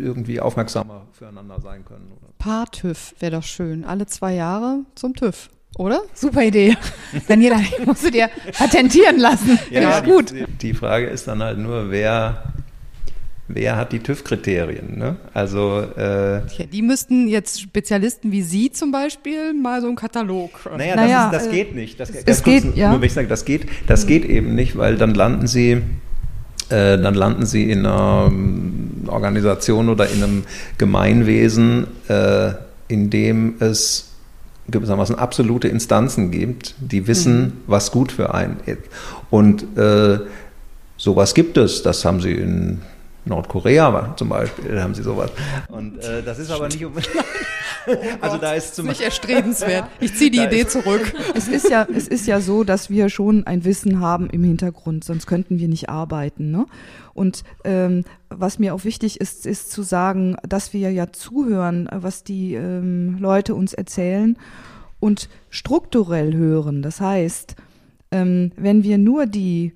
irgendwie 0.00 0.40
aufmerksamer 0.40 0.91
füreinander 1.22 1.60
sein 1.60 1.84
können. 1.84 2.10
Paar-TÜV 2.38 3.14
wäre 3.20 3.36
doch 3.36 3.44
schön. 3.44 3.84
Alle 3.84 4.06
zwei 4.06 4.34
Jahre 4.34 4.80
zum 4.96 5.14
TÜV, 5.14 5.50
oder? 5.78 6.02
Super 6.14 6.42
Idee. 6.42 6.76
Daniela, 7.28 7.60
ich 7.60 7.86
musst 7.86 8.04
du 8.04 8.10
dir 8.10 8.28
patentieren 8.58 9.20
lassen. 9.20 9.56
Ja, 9.70 9.98
ich 9.98 10.04
gut. 10.04 10.32
Die, 10.32 10.44
die 10.60 10.74
Frage 10.74 11.06
ist 11.06 11.28
dann 11.28 11.40
halt 11.40 11.58
nur, 11.58 11.92
wer 11.92 12.42
wer 13.46 13.76
hat 13.76 13.92
die 13.92 14.00
TÜV-Kriterien? 14.00 14.98
Ne? 14.98 15.16
Also 15.32 15.84
äh, 15.96 16.38
Ja, 16.38 16.66
die 16.72 16.82
müssten 16.82 17.28
jetzt 17.28 17.60
Spezialisten 17.60 18.32
wie 18.32 18.42
Sie 18.42 18.72
zum 18.72 18.90
Beispiel 18.90 19.54
mal 19.54 19.80
so 19.80 19.86
einen 19.86 19.96
Katalog. 19.96 20.50
naja, 20.76 20.96
Naja, 20.96 21.30
das, 21.30 21.42
ist, 21.42 21.46
das 21.46 21.54
äh, 21.54 21.56
geht 21.56 21.74
nicht. 21.76 22.00
Das, 22.00 22.10
es 22.10 22.24
ganz 22.24 22.42
geht, 22.42 22.62
kurz, 22.64 22.76
ja. 22.76 22.90
Nur 22.90 23.00
wenn 23.00 23.06
ich 23.06 23.12
sage, 23.12 23.28
das 23.28 23.44
geht, 23.44 23.68
das 23.86 24.08
geht 24.08 24.24
eben 24.24 24.56
nicht, 24.56 24.76
weil 24.76 24.96
dann 24.96 25.14
landen 25.14 25.46
Sie, 25.46 25.82
äh, 26.70 26.98
dann 26.98 27.14
landen 27.14 27.46
Sie 27.46 27.70
in 27.70 27.86
einer 27.86 28.24
ähm, 28.28 28.81
Organisation 29.08 29.88
oder 29.88 30.08
in 30.08 30.22
einem 30.22 30.44
Gemeinwesen, 30.78 31.86
äh, 32.08 32.52
in 32.88 33.10
dem 33.10 33.54
es 33.60 34.10
gewissermaßen 34.68 35.16
absolute 35.16 35.68
Instanzen 35.68 36.30
gibt, 36.30 36.74
die 36.78 37.06
wissen, 37.06 37.62
was 37.66 37.90
gut 37.90 38.12
für 38.12 38.34
einen 38.34 38.58
ist. 38.66 38.82
Und 39.30 39.76
äh, 39.76 40.20
sowas 40.96 41.34
gibt 41.34 41.56
es. 41.56 41.82
Das 41.82 42.04
haben 42.04 42.20
Sie 42.20 42.32
in 42.32 42.80
Nordkorea 43.24 44.14
zum 44.16 44.28
Beispiel, 44.28 44.80
haben 44.80 44.94
sie 44.94 45.02
sowas. 45.02 45.30
Und 45.68 45.98
äh, 46.02 46.22
das 46.22 46.38
ist 46.38 46.50
aber 46.50 46.68
nicht 46.68 46.84
unbedingt. 46.84 47.14
also 48.20 48.38
da 48.38 48.54
ist 48.54 48.74
zum 48.74 48.86
Nicht 48.86 49.00
erstrebenswert. 49.00 49.88
Ich 50.00 50.14
ziehe 50.14 50.30
die 50.30 50.38
Da 50.38 50.46
Idee 50.46 50.66
zurück. 50.66 51.14
Es 51.34 51.48
ist 51.48 51.68
ja, 51.70 51.86
es 51.94 52.08
ist 52.08 52.26
ja 52.26 52.40
so, 52.40 52.64
dass 52.64 52.90
wir 52.90 53.08
schon 53.08 53.46
ein 53.46 53.64
Wissen 53.64 54.00
haben 54.00 54.28
im 54.30 54.44
Hintergrund, 54.44 55.04
sonst 55.04 55.26
könnten 55.26 55.58
wir 55.58 55.68
nicht 55.68 55.88
arbeiten. 55.88 56.50
Ne? 56.50 56.66
Und 57.14 57.44
ähm, 57.64 58.04
was 58.28 58.58
mir 58.58 58.74
auch 58.74 58.84
wichtig 58.84 59.20
ist, 59.20 59.46
ist 59.46 59.70
zu 59.70 59.82
sagen, 59.82 60.36
dass 60.48 60.72
wir 60.72 60.90
ja 60.90 61.12
zuhören, 61.12 61.88
was 61.92 62.24
die 62.24 62.54
ähm, 62.54 63.18
Leute 63.18 63.54
uns 63.54 63.74
erzählen 63.74 64.36
und 65.00 65.28
strukturell 65.50 66.34
hören. 66.34 66.82
Das 66.82 67.00
heißt, 67.00 67.56
ähm, 68.10 68.52
wenn 68.56 68.84
wir 68.84 68.98
nur 68.98 69.26
die 69.26 69.72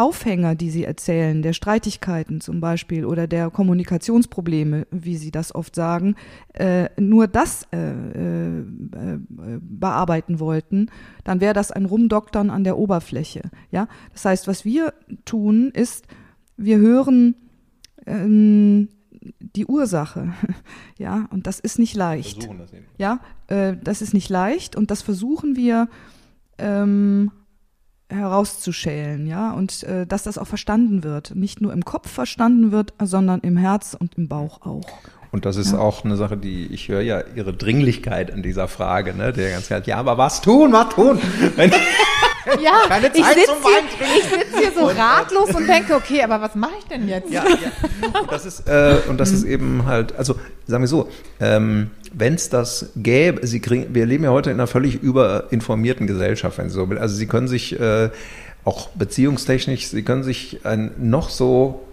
Aufhänger, 0.00 0.54
die 0.54 0.70
sie 0.70 0.84
erzählen, 0.84 1.42
der 1.42 1.52
Streitigkeiten 1.52 2.40
zum 2.40 2.60
Beispiel 2.60 3.04
oder 3.04 3.26
der 3.26 3.50
Kommunikationsprobleme, 3.50 4.86
wie 4.90 5.16
sie 5.16 5.30
das 5.30 5.54
oft 5.54 5.74
sagen, 5.74 6.16
äh, 6.54 6.88
nur 6.98 7.28
das 7.28 7.66
äh, 7.72 7.90
äh, 7.90 8.58
äh, 8.60 9.18
bearbeiten 9.60 10.40
wollten, 10.40 10.90
dann 11.24 11.40
wäre 11.40 11.54
das 11.54 11.70
ein 11.70 11.84
Rumdoktern 11.84 12.50
an 12.50 12.64
der 12.64 12.78
Oberfläche. 12.78 13.42
Ja, 13.70 13.88
das 14.12 14.24
heißt, 14.24 14.48
was 14.48 14.64
wir 14.64 14.94
tun, 15.24 15.70
ist, 15.74 16.06
wir 16.56 16.78
hören 16.78 17.34
ähm, 18.06 18.88
die 19.40 19.66
Ursache. 19.66 20.32
Ja, 20.98 21.28
und 21.30 21.46
das 21.46 21.60
ist 21.60 21.78
nicht 21.78 21.96
leicht. 21.96 22.42
Versuchen 22.42 22.58
das 22.58 22.74
eben. 22.74 22.84
Ja, 22.98 23.20
äh, 23.46 23.74
das 23.82 24.02
ist 24.02 24.12
nicht 24.12 24.28
leicht 24.28 24.76
und 24.76 24.90
das 24.90 25.00
versuchen 25.00 25.56
wir 25.56 25.88
ähm, 26.58 27.30
herauszuschälen, 28.10 29.26
ja, 29.26 29.52
und 29.52 29.82
äh, 29.84 30.06
dass 30.06 30.24
das 30.24 30.38
auch 30.38 30.46
verstanden 30.46 31.02
wird. 31.02 31.34
Nicht 31.34 31.60
nur 31.60 31.72
im 31.72 31.84
Kopf 31.84 32.10
verstanden 32.10 32.72
wird, 32.72 32.92
sondern 33.02 33.40
im 33.40 33.56
Herz 33.56 33.96
und 33.98 34.16
im 34.18 34.28
Bauch 34.28 34.62
auch. 34.62 34.86
Und 35.32 35.44
das 35.44 35.56
ist 35.56 35.74
auch 35.74 36.04
eine 36.04 36.16
Sache, 36.16 36.36
die 36.36 36.66
ich 36.66 36.88
höre 36.88 37.02
ja 37.02 37.22
ihre 37.36 37.52
Dringlichkeit 37.52 38.30
in 38.30 38.42
dieser 38.42 38.66
Frage, 38.66 39.14
ne? 39.14 39.32
Der 39.32 39.52
ganze 39.52 39.68
Zeit, 39.68 39.86
ja, 39.86 39.96
aber 39.96 40.18
was 40.18 40.40
tun, 40.40 40.72
was 40.72 40.88
tun? 40.88 41.20
Wenn, 41.54 41.72
Ja, 42.60 42.72
Keine 42.88 43.08
ich 43.08 43.22
Zeit 43.22 43.34
sitze 43.34 43.46
zum 43.46 43.62
hier, 43.62 44.16
ich 44.16 44.24
sitz 44.24 44.58
hier 44.58 44.72
so 44.72 44.86
ratlos 44.86 45.54
und 45.54 45.66
denke, 45.68 45.94
okay, 45.94 46.22
aber 46.22 46.40
was 46.40 46.54
mache 46.54 46.72
ich 46.78 46.84
denn 46.86 47.06
jetzt? 47.08 47.30
ja, 47.30 47.44
ja. 47.46 48.20
Und 48.20 48.32
das 48.32 48.46
ist, 48.46 48.68
äh, 48.68 48.96
und 49.08 49.18
das 49.18 49.30
ist 49.30 49.44
eben 49.44 49.84
halt, 49.86 50.16
also 50.16 50.36
sagen 50.66 50.82
wir 50.82 50.88
so, 50.88 51.08
ähm, 51.38 51.90
wenn 52.12 52.34
es 52.34 52.48
das 52.48 52.90
gäbe, 52.96 53.46
Sie 53.46 53.60
kriegen, 53.60 53.94
wir 53.94 54.06
leben 54.06 54.24
ja 54.24 54.30
heute 54.30 54.50
in 54.50 54.56
einer 54.56 54.66
völlig 54.66 55.02
überinformierten 55.02 56.06
Gesellschaft, 56.06 56.58
wenn 56.58 56.68
Sie 56.68 56.74
so 56.74 56.88
will. 56.90 56.98
Also 56.98 57.14
Sie 57.14 57.26
können 57.26 57.48
sich 57.48 57.78
äh, 57.78 58.10
auch 58.64 58.88
beziehungstechnisch, 58.90 59.88
Sie 59.88 60.02
können 60.02 60.22
sich 60.22 60.60
ein 60.64 60.92
noch 60.98 61.30
so 61.30 61.86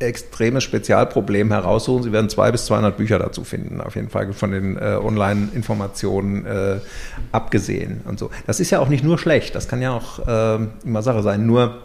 extremes 0.00 0.64
Spezialproblem 0.64 1.50
heraussuchen. 1.50 2.04
Sie 2.04 2.12
werden 2.12 2.28
zwei 2.28 2.52
bis 2.52 2.66
200 2.66 2.96
Bücher 2.96 3.18
dazu 3.18 3.44
finden, 3.44 3.80
auf 3.80 3.96
jeden 3.96 4.10
Fall 4.10 4.32
von 4.32 4.52
den 4.52 4.76
äh, 4.76 4.98
Online-Informationen 5.02 6.46
äh, 6.46 6.76
abgesehen 7.32 8.02
und 8.04 8.18
so. 8.18 8.30
Das 8.46 8.60
ist 8.60 8.70
ja 8.70 8.78
auch 8.78 8.88
nicht 8.88 9.04
nur 9.04 9.18
schlecht, 9.18 9.54
das 9.54 9.68
kann 9.68 9.82
ja 9.82 9.92
auch 9.92 10.26
äh, 10.26 10.66
immer 10.84 11.02
Sache 11.02 11.22
sein. 11.22 11.46
Nur 11.46 11.78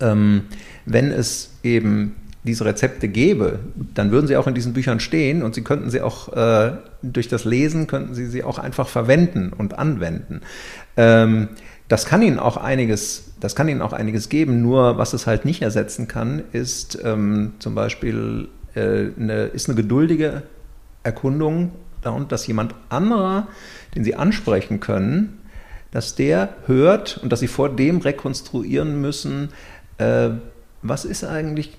ähm, 0.00 0.44
wenn 0.86 1.10
es 1.10 1.50
eben 1.62 2.16
diese 2.44 2.64
Rezepte 2.64 3.08
gäbe, 3.08 3.58
dann 3.94 4.10
würden 4.10 4.26
sie 4.26 4.36
auch 4.36 4.46
in 4.46 4.54
diesen 4.54 4.74
Büchern 4.74 5.00
stehen 5.00 5.42
und 5.42 5.54
sie 5.54 5.62
könnten 5.62 5.90
sie 5.90 6.02
auch 6.02 6.32
äh, 6.32 6.72
durch 7.02 7.28
das 7.28 7.44
Lesen 7.44 7.86
könnten 7.86 8.14
sie 8.14 8.26
sie 8.26 8.44
auch 8.44 8.58
einfach 8.58 8.86
verwenden 8.86 9.52
und 9.52 9.78
anwenden. 9.78 10.42
Ähm, 10.96 11.48
das 11.88 12.06
kann 12.06 12.22
ihnen 12.22 12.38
auch 12.38 12.56
einiges, 12.56 13.32
das 13.40 13.54
kann 13.54 13.68
ihnen 13.68 13.82
auch 13.82 13.92
einiges 13.92 14.28
geben. 14.28 14.62
Nur 14.62 14.98
was 14.98 15.12
es 15.12 15.26
halt 15.26 15.44
nicht 15.44 15.62
ersetzen 15.62 16.08
kann, 16.08 16.42
ist 16.52 16.98
ähm, 17.02 17.52
zum 17.58 17.74
Beispiel 17.74 18.48
äh, 18.74 19.06
eine, 19.18 19.44
ist 19.52 19.68
eine 19.68 19.76
geduldige 19.76 20.42
Erkundung 21.02 21.72
und 22.04 22.32
dass 22.32 22.46
jemand 22.46 22.74
anderer, 22.90 23.48
den 23.94 24.04
sie 24.04 24.14
ansprechen 24.14 24.80
können, 24.80 25.40
dass 25.90 26.14
der 26.14 26.50
hört 26.66 27.18
und 27.22 27.32
dass 27.32 27.40
sie 27.40 27.48
vor 27.48 27.74
dem 27.74 27.98
rekonstruieren 27.98 29.00
müssen, 29.00 29.50
äh, 29.98 30.30
was 30.82 31.04
ist 31.04 31.24
eigentlich 31.24 31.76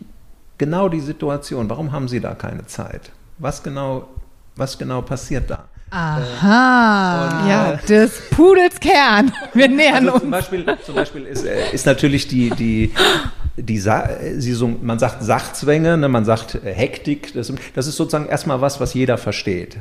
genau 0.57 0.89
die 0.89 0.99
Situation? 1.01 1.69
Warum 1.69 1.91
haben 1.91 2.07
Sie 2.07 2.19
da 2.19 2.33
keine 2.35 2.65
Zeit? 2.65 3.11
Was 3.37 3.61
genau, 3.63 4.07
was 4.55 4.77
genau 4.77 5.01
passiert 5.01 5.49
da? 5.49 5.65
Aha, 5.91 7.41
Und, 7.41 7.49
ja, 7.49 7.73
äh, 7.73 7.85
des 7.85 8.29
Pudels 8.31 8.79
Kern. 8.79 9.31
Wir 9.53 9.67
nähern 9.69 9.95
Also 10.07 10.13
uns. 10.13 10.21
zum 10.21 10.31
Beispiel, 10.31 10.65
zum 10.85 10.95
Beispiel 10.95 11.23
ist, 11.25 11.45
äh, 11.45 11.71
ist 11.73 11.85
natürlich 11.85 12.27
die, 12.27 12.49
die, 12.49 12.91
die 13.55 13.79
Sa 13.79 14.09
so, 14.39 14.67
man 14.81 14.99
sagt 14.99 15.23
Sachzwänge, 15.23 15.95
ne, 15.97 16.09
man 16.09 16.25
sagt 16.25 16.55
äh, 16.55 16.73
Hektik, 16.73 17.33
das, 17.33 17.53
das 17.75 17.87
ist 17.87 17.95
sozusagen 17.97 18.27
erstmal 18.27 18.61
was, 18.61 18.79
was 18.81 18.93
jeder 18.93 19.17
versteht. 19.17 19.77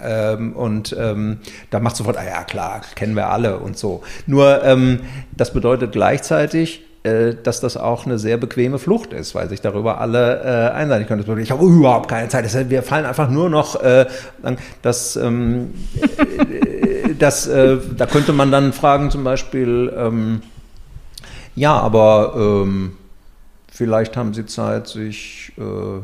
Ähm, 0.00 0.54
und 0.56 0.96
ähm, 0.98 1.38
da 1.70 1.80
macht 1.80 1.96
sofort, 1.96 2.16
ah 2.16 2.24
ja 2.24 2.42
klar, 2.44 2.80
kennen 2.94 3.14
wir 3.14 3.28
alle 3.28 3.58
und 3.58 3.78
so. 3.78 4.02
Nur 4.26 4.64
ähm, 4.64 5.00
das 5.36 5.52
bedeutet 5.52 5.92
gleichzeitig, 5.92 6.80
äh, 6.80 6.86
dass 7.42 7.60
das 7.60 7.76
auch 7.76 8.06
eine 8.06 8.18
sehr 8.18 8.36
bequeme 8.36 8.78
Flucht 8.78 9.12
ist, 9.12 9.34
weil 9.34 9.48
sich 9.48 9.60
darüber 9.60 10.00
alle 10.00 10.42
äh, 10.42 10.74
einseitig 10.74 11.08
können. 11.08 11.38
Ich 11.38 11.50
habe 11.50 11.64
überhaupt 11.64 12.08
keine 12.08 12.28
Zeit. 12.28 12.44
Das, 12.44 12.70
wir 12.70 12.82
fallen 12.82 13.06
einfach 13.06 13.30
nur 13.30 13.48
noch, 13.50 13.80
äh, 13.80 14.06
das, 14.82 15.16
ähm, 15.16 15.74
äh, 15.96 17.14
das, 17.18 17.46
äh, 17.46 17.78
da 17.96 18.06
könnte 18.06 18.32
man 18.32 18.50
dann 18.50 18.72
fragen 18.72 19.10
zum 19.10 19.24
Beispiel, 19.24 19.92
ähm, 19.96 20.42
ja, 21.54 21.78
aber 21.78 22.34
ähm, 22.36 22.92
vielleicht 23.70 24.16
haben 24.16 24.34
Sie 24.34 24.46
Zeit, 24.46 24.88
sich 24.88 25.52
äh, 25.58 26.02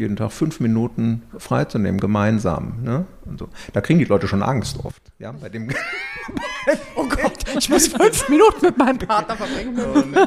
jeden 0.00 0.16
Tag 0.16 0.32
fünf 0.32 0.60
Minuten 0.60 1.22
freizunehmen, 1.38 2.00
gemeinsam. 2.00 2.82
Ne? 2.82 3.04
So. 3.38 3.48
Da 3.72 3.80
kriegen 3.80 3.98
die 3.98 4.06
Leute 4.06 4.26
schon 4.26 4.42
Angst 4.42 4.78
oft. 4.82 5.02
Ja, 5.18 5.32
bei 5.32 5.48
dem 5.50 5.68
Oh 6.96 7.04
Gott, 7.04 7.29
ich 7.58 7.68
muss 7.68 7.88
fünf 7.88 8.28
Minuten 8.28 8.66
mit 8.66 8.78
meinem 8.78 8.98
Partner 8.98 9.36
verbringen. 9.36 9.78
Und, 9.78 10.16
äh, 10.16 10.26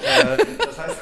das 0.58 0.78
heißt, 0.78 0.98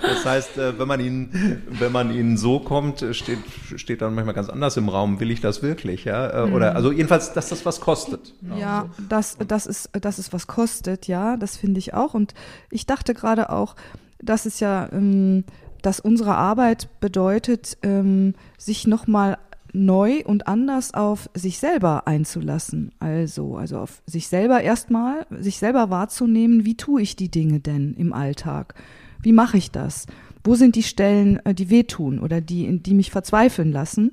das 0.00 0.24
heißt 0.24 0.58
äh, 0.58 0.78
wenn, 0.78 0.88
man 0.88 1.00
ihn, 1.00 1.62
wenn 1.68 1.92
man 1.92 2.10
ihnen 2.14 2.36
so 2.36 2.60
kommt, 2.60 3.04
steht, 3.12 3.38
steht 3.76 4.02
dann 4.02 4.14
manchmal 4.14 4.34
ganz 4.34 4.48
anders 4.48 4.76
im 4.76 4.88
Raum, 4.88 5.20
will 5.20 5.30
ich 5.30 5.40
das 5.40 5.62
wirklich? 5.62 6.04
Ja? 6.04 6.46
Äh, 6.46 6.50
Oder 6.50 6.74
also 6.74 6.92
jedenfalls, 6.92 7.32
dass 7.32 7.48
das 7.48 7.64
was 7.64 7.80
kostet. 7.80 8.34
Ja, 8.58 8.86
das, 9.08 9.36
das, 9.46 9.66
ist, 9.66 9.90
das 9.92 10.18
ist 10.18 10.32
was 10.32 10.46
kostet, 10.46 11.06
ja, 11.06 11.36
das 11.36 11.56
finde 11.56 11.78
ich 11.78 11.94
auch. 11.94 12.14
Und 12.14 12.34
ich 12.70 12.86
dachte 12.86 13.14
gerade 13.14 13.50
auch, 13.50 13.76
dass 14.20 14.46
es 14.46 14.60
ja, 14.60 14.88
ähm, 14.92 15.44
dass 15.82 16.00
unsere 16.00 16.34
Arbeit 16.34 16.88
bedeutet, 17.00 17.76
ähm, 17.82 18.34
sich 18.56 18.86
nochmal 18.86 19.38
neu 19.74 20.22
und 20.24 20.46
anders 20.46 20.94
auf 20.94 21.28
sich 21.34 21.58
selber 21.58 22.06
einzulassen. 22.06 22.92
Also, 23.00 23.56
also 23.56 23.78
auf 23.78 24.02
sich 24.06 24.28
selber 24.28 24.62
erstmal, 24.62 25.26
sich 25.38 25.58
selber 25.58 25.90
wahrzunehmen, 25.90 26.64
wie 26.64 26.76
tue 26.76 27.02
ich 27.02 27.16
die 27.16 27.30
Dinge 27.30 27.60
denn 27.60 27.94
im 27.94 28.12
Alltag? 28.12 28.74
Wie 29.20 29.32
mache 29.32 29.56
ich 29.56 29.70
das? 29.70 30.06
Wo 30.44 30.54
sind 30.54 30.76
die 30.76 30.82
Stellen, 30.82 31.44
äh, 31.44 31.54
die 31.54 31.70
wehtun 31.70 32.18
oder 32.18 32.40
die, 32.40 32.78
die 32.78 32.94
mich 32.94 33.10
verzweifeln 33.10 33.72
lassen? 33.72 34.12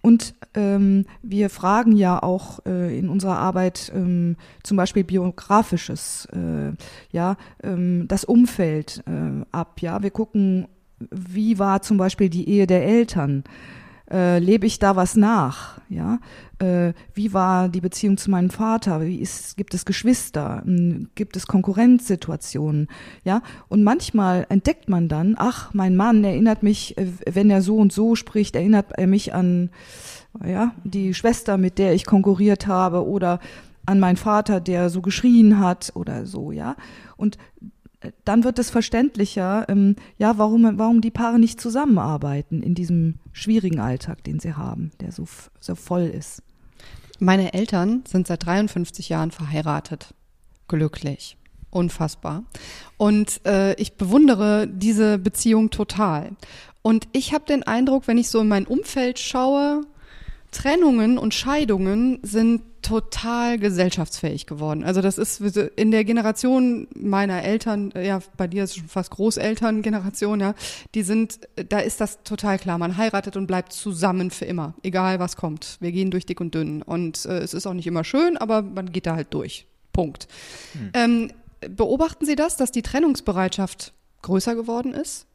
Und 0.00 0.34
ähm, 0.54 1.06
wir 1.22 1.50
fragen 1.50 1.96
ja 1.96 2.22
auch 2.22 2.64
äh, 2.64 2.96
in 2.96 3.08
unserer 3.08 3.38
Arbeit 3.38 3.90
ähm, 3.94 4.36
zum 4.62 4.76
Beispiel 4.76 5.04
biografisches, 5.04 6.26
äh, 6.32 6.72
ja, 7.10 7.36
ähm, 7.62 8.06
das 8.06 8.24
Umfeld 8.24 9.02
äh, 9.06 9.44
ab. 9.50 9.80
Ja, 9.80 10.02
wir 10.02 10.10
gucken, 10.10 10.68
wie 11.10 11.58
war 11.58 11.82
zum 11.82 11.96
Beispiel 11.96 12.28
die 12.28 12.48
Ehe 12.48 12.66
der 12.66 12.84
Eltern. 12.84 13.44
Äh, 14.10 14.38
lebe 14.38 14.66
ich 14.66 14.78
da 14.78 14.96
was 14.96 15.16
nach? 15.16 15.78
Ja, 15.90 16.18
äh, 16.60 16.92
wie 17.14 17.34
war 17.34 17.68
die 17.68 17.80
Beziehung 17.80 18.16
zu 18.16 18.30
meinem 18.30 18.48
Vater? 18.48 19.02
Wie 19.02 19.18
ist, 19.20 19.56
gibt 19.56 19.74
es 19.74 19.84
Geschwister? 19.84 20.62
Hm, 20.64 21.08
Gibt 21.14 21.36
es 21.36 21.46
Konkurrenzsituationen? 21.46 22.88
Ja, 23.24 23.42
und 23.68 23.84
manchmal 23.84 24.46
entdeckt 24.48 24.88
man 24.88 25.08
dann, 25.08 25.34
ach, 25.36 25.74
mein 25.74 25.94
Mann 25.94 26.24
erinnert 26.24 26.62
mich, 26.62 26.96
äh, 26.96 27.06
wenn 27.30 27.50
er 27.50 27.60
so 27.60 27.76
und 27.76 27.92
so 27.92 28.14
spricht, 28.14 28.56
erinnert 28.56 28.92
er 28.92 29.06
mich 29.06 29.34
an, 29.34 29.70
ja, 30.44 30.72
die 30.84 31.12
Schwester, 31.12 31.58
mit 31.58 31.78
der 31.78 31.92
ich 31.92 32.06
konkurriert 32.06 32.66
habe 32.66 33.06
oder 33.06 33.40
an 33.84 34.00
meinen 34.00 34.16
Vater, 34.16 34.60
der 34.60 34.90
so 34.90 35.00
geschrien 35.00 35.58
hat 35.58 35.92
oder 35.94 36.26
so, 36.26 36.52
ja. 36.52 36.76
Und 37.16 37.38
dann 38.24 38.44
wird 38.44 38.58
es 38.58 38.70
verständlicher, 38.70 39.68
ähm, 39.68 39.96
ja, 40.18 40.38
warum, 40.38 40.78
warum 40.78 41.00
die 41.00 41.10
Paare 41.10 41.38
nicht 41.38 41.60
zusammenarbeiten 41.60 42.62
in 42.62 42.74
diesem 42.74 43.18
schwierigen 43.32 43.80
Alltag, 43.80 44.22
den 44.24 44.38
sie 44.38 44.54
haben, 44.54 44.92
der 45.00 45.12
so, 45.12 45.26
so 45.58 45.74
voll 45.74 46.02
ist. 46.02 46.42
Meine 47.18 47.52
Eltern 47.52 48.04
sind 48.06 48.28
seit 48.28 48.46
53 48.46 49.08
Jahren 49.08 49.32
verheiratet. 49.32 50.14
Glücklich. 50.68 51.36
Unfassbar. 51.70 52.44
Und 52.96 53.44
äh, 53.44 53.74
ich 53.74 53.96
bewundere 53.96 54.68
diese 54.68 55.18
Beziehung 55.18 55.70
total. 55.70 56.30
Und 56.82 57.08
ich 57.12 57.34
habe 57.34 57.44
den 57.44 57.64
Eindruck, 57.64 58.06
wenn 58.06 58.16
ich 58.16 58.30
so 58.30 58.40
in 58.40 58.48
mein 58.48 58.66
Umfeld 58.66 59.18
schaue, 59.18 59.82
Trennungen 60.58 61.18
und 61.18 61.34
Scheidungen 61.34 62.18
sind 62.22 62.62
total 62.82 63.58
gesellschaftsfähig 63.60 64.44
geworden. 64.46 64.82
Also 64.82 65.00
das 65.00 65.16
ist 65.16 65.40
in 65.56 65.92
der 65.92 66.04
Generation 66.04 66.88
meiner 66.96 67.44
Eltern, 67.44 67.92
ja, 67.94 68.18
bei 68.36 68.48
dir 68.48 68.64
ist 68.64 68.70
es 68.70 68.76
schon 68.78 68.88
fast 68.88 69.10
Großelterngeneration, 69.12 70.40
ja, 70.40 70.54
die 70.96 71.04
sind, 71.04 71.38
da 71.68 71.78
ist 71.78 72.00
das 72.00 72.24
total 72.24 72.58
klar. 72.58 72.76
Man 72.76 72.96
heiratet 72.96 73.36
und 73.36 73.46
bleibt 73.46 73.72
zusammen 73.72 74.32
für 74.32 74.46
immer, 74.46 74.74
egal 74.82 75.20
was 75.20 75.36
kommt. 75.36 75.76
Wir 75.78 75.92
gehen 75.92 76.10
durch 76.10 76.26
dick 76.26 76.40
und 76.40 76.52
dünn. 76.56 76.82
Und 76.82 77.24
äh, 77.24 77.38
es 77.38 77.54
ist 77.54 77.64
auch 77.68 77.74
nicht 77.74 77.86
immer 77.86 78.02
schön, 78.02 78.36
aber 78.36 78.62
man 78.62 78.90
geht 78.90 79.06
da 79.06 79.14
halt 79.14 79.32
durch. 79.32 79.64
Punkt. 79.92 80.26
Ähm, 80.92 81.30
beobachten 81.60 82.26
Sie 82.26 82.34
das, 82.34 82.56
dass 82.56 82.72
die 82.72 82.82
Trennungsbereitschaft 82.82 83.92
größer 84.22 84.56
geworden 84.56 84.92
ist? 84.92 85.27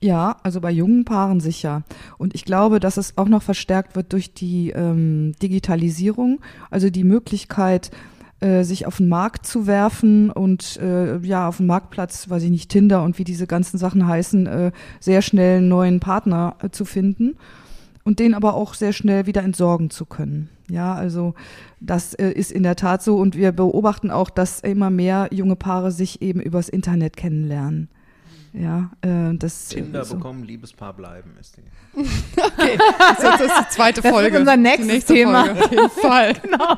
Ja, 0.00 0.36
also 0.44 0.60
bei 0.60 0.70
jungen 0.70 1.04
Paaren 1.04 1.40
sicher. 1.40 1.82
Und 2.18 2.34
ich 2.34 2.44
glaube, 2.44 2.78
dass 2.78 2.96
es 2.96 3.18
auch 3.18 3.28
noch 3.28 3.42
verstärkt 3.42 3.96
wird 3.96 4.12
durch 4.12 4.32
die 4.32 4.70
ähm, 4.70 5.32
Digitalisierung, 5.42 6.40
also 6.70 6.88
die 6.88 7.02
Möglichkeit, 7.02 7.90
äh, 8.40 8.62
sich 8.62 8.86
auf 8.86 8.98
den 8.98 9.08
Markt 9.08 9.44
zu 9.46 9.66
werfen 9.66 10.30
und 10.30 10.76
äh, 10.76 11.18
ja, 11.18 11.48
auf 11.48 11.56
dem 11.56 11.66
Marktplatz, 11.66 12.30
weiß 12.30 12.44
ich 12.44 12.50
nicht, 12.50 12.70
Tinder 12.70 13.02
und 13.02 13.18
wie 13.18 13.24
diese 13.24 13.48
ganzen 13.48 13.78
Sachen 13.78 14.06
heißen, 14.06 14.46
äh, 14.46 14.72
sehr 15.00 15.22
schnell 15.22 15.58
einen 15.58 15.68
neuen 15.68 15.98
Partner 15.98 16.54
äh, 16.62 16.70
zu 16.70 16.84
finden 16.84 17.36
und 18.04 18.20
den 18.20 18.34
aber 18.34 18.54
auch 18.54 18.74
sehr 18.74 18.92
schnell 18.92 19.26
wieder 19.26 19.42
entsorgen 19.42 19.90
zu 19.90 20.06
können. 20.06 20.48
Ja, 20.70 20.94
also 20.94 21.34
das 21.80 22.14
äh, 22.14 22.30
ist 22.30 22.52
in 22.52 22.62
der 22.62 22.76
Tat 22.76 23.02
so 23.02 23.16
und 23.16 23.36
wir 23.36 23.50
beobachten 23.50 24.12
auch, 24.12 24.30
dass 24.30 24.60
immer 24.60 24.90
mehr 24.90 25.28
junge 25.32 25.56
Paare 25.56 25.90
sich 25.90 26.22
eben 26.22 26.40
übers 26.40 26.68
Internet 26.68 27.16
kennenlernen. 27.16 27.88
Ja, 28.60 28.90
äh, 29.02 29.36
das 29.36 29.68
Tinder 29.68 30.04
so. 30.04 30.16
bekommen, 30.16 30.42
Liebespaar 30.42 30.92
bleiben 30.94 31.30
ist 31.40 31.56
die. 31.56 31.62
Okay, 32.58 32.76
das 33.20 33.40
ist 33.40 33.52
die 33.60 33.68
zweite 33.70 34.00
Das 34.02 34.10
Folge. 34.10 34.32
wird 34.32 34.40
unser 34.40 34.56
nächstes 34.56 35.04
Thema. 35.04 35.44
Folge, 35.44 35.64
auf 35.64 35.70
jeden 35.70 35.90
Fall. 35.90 36.32
genau. 36.42 36.76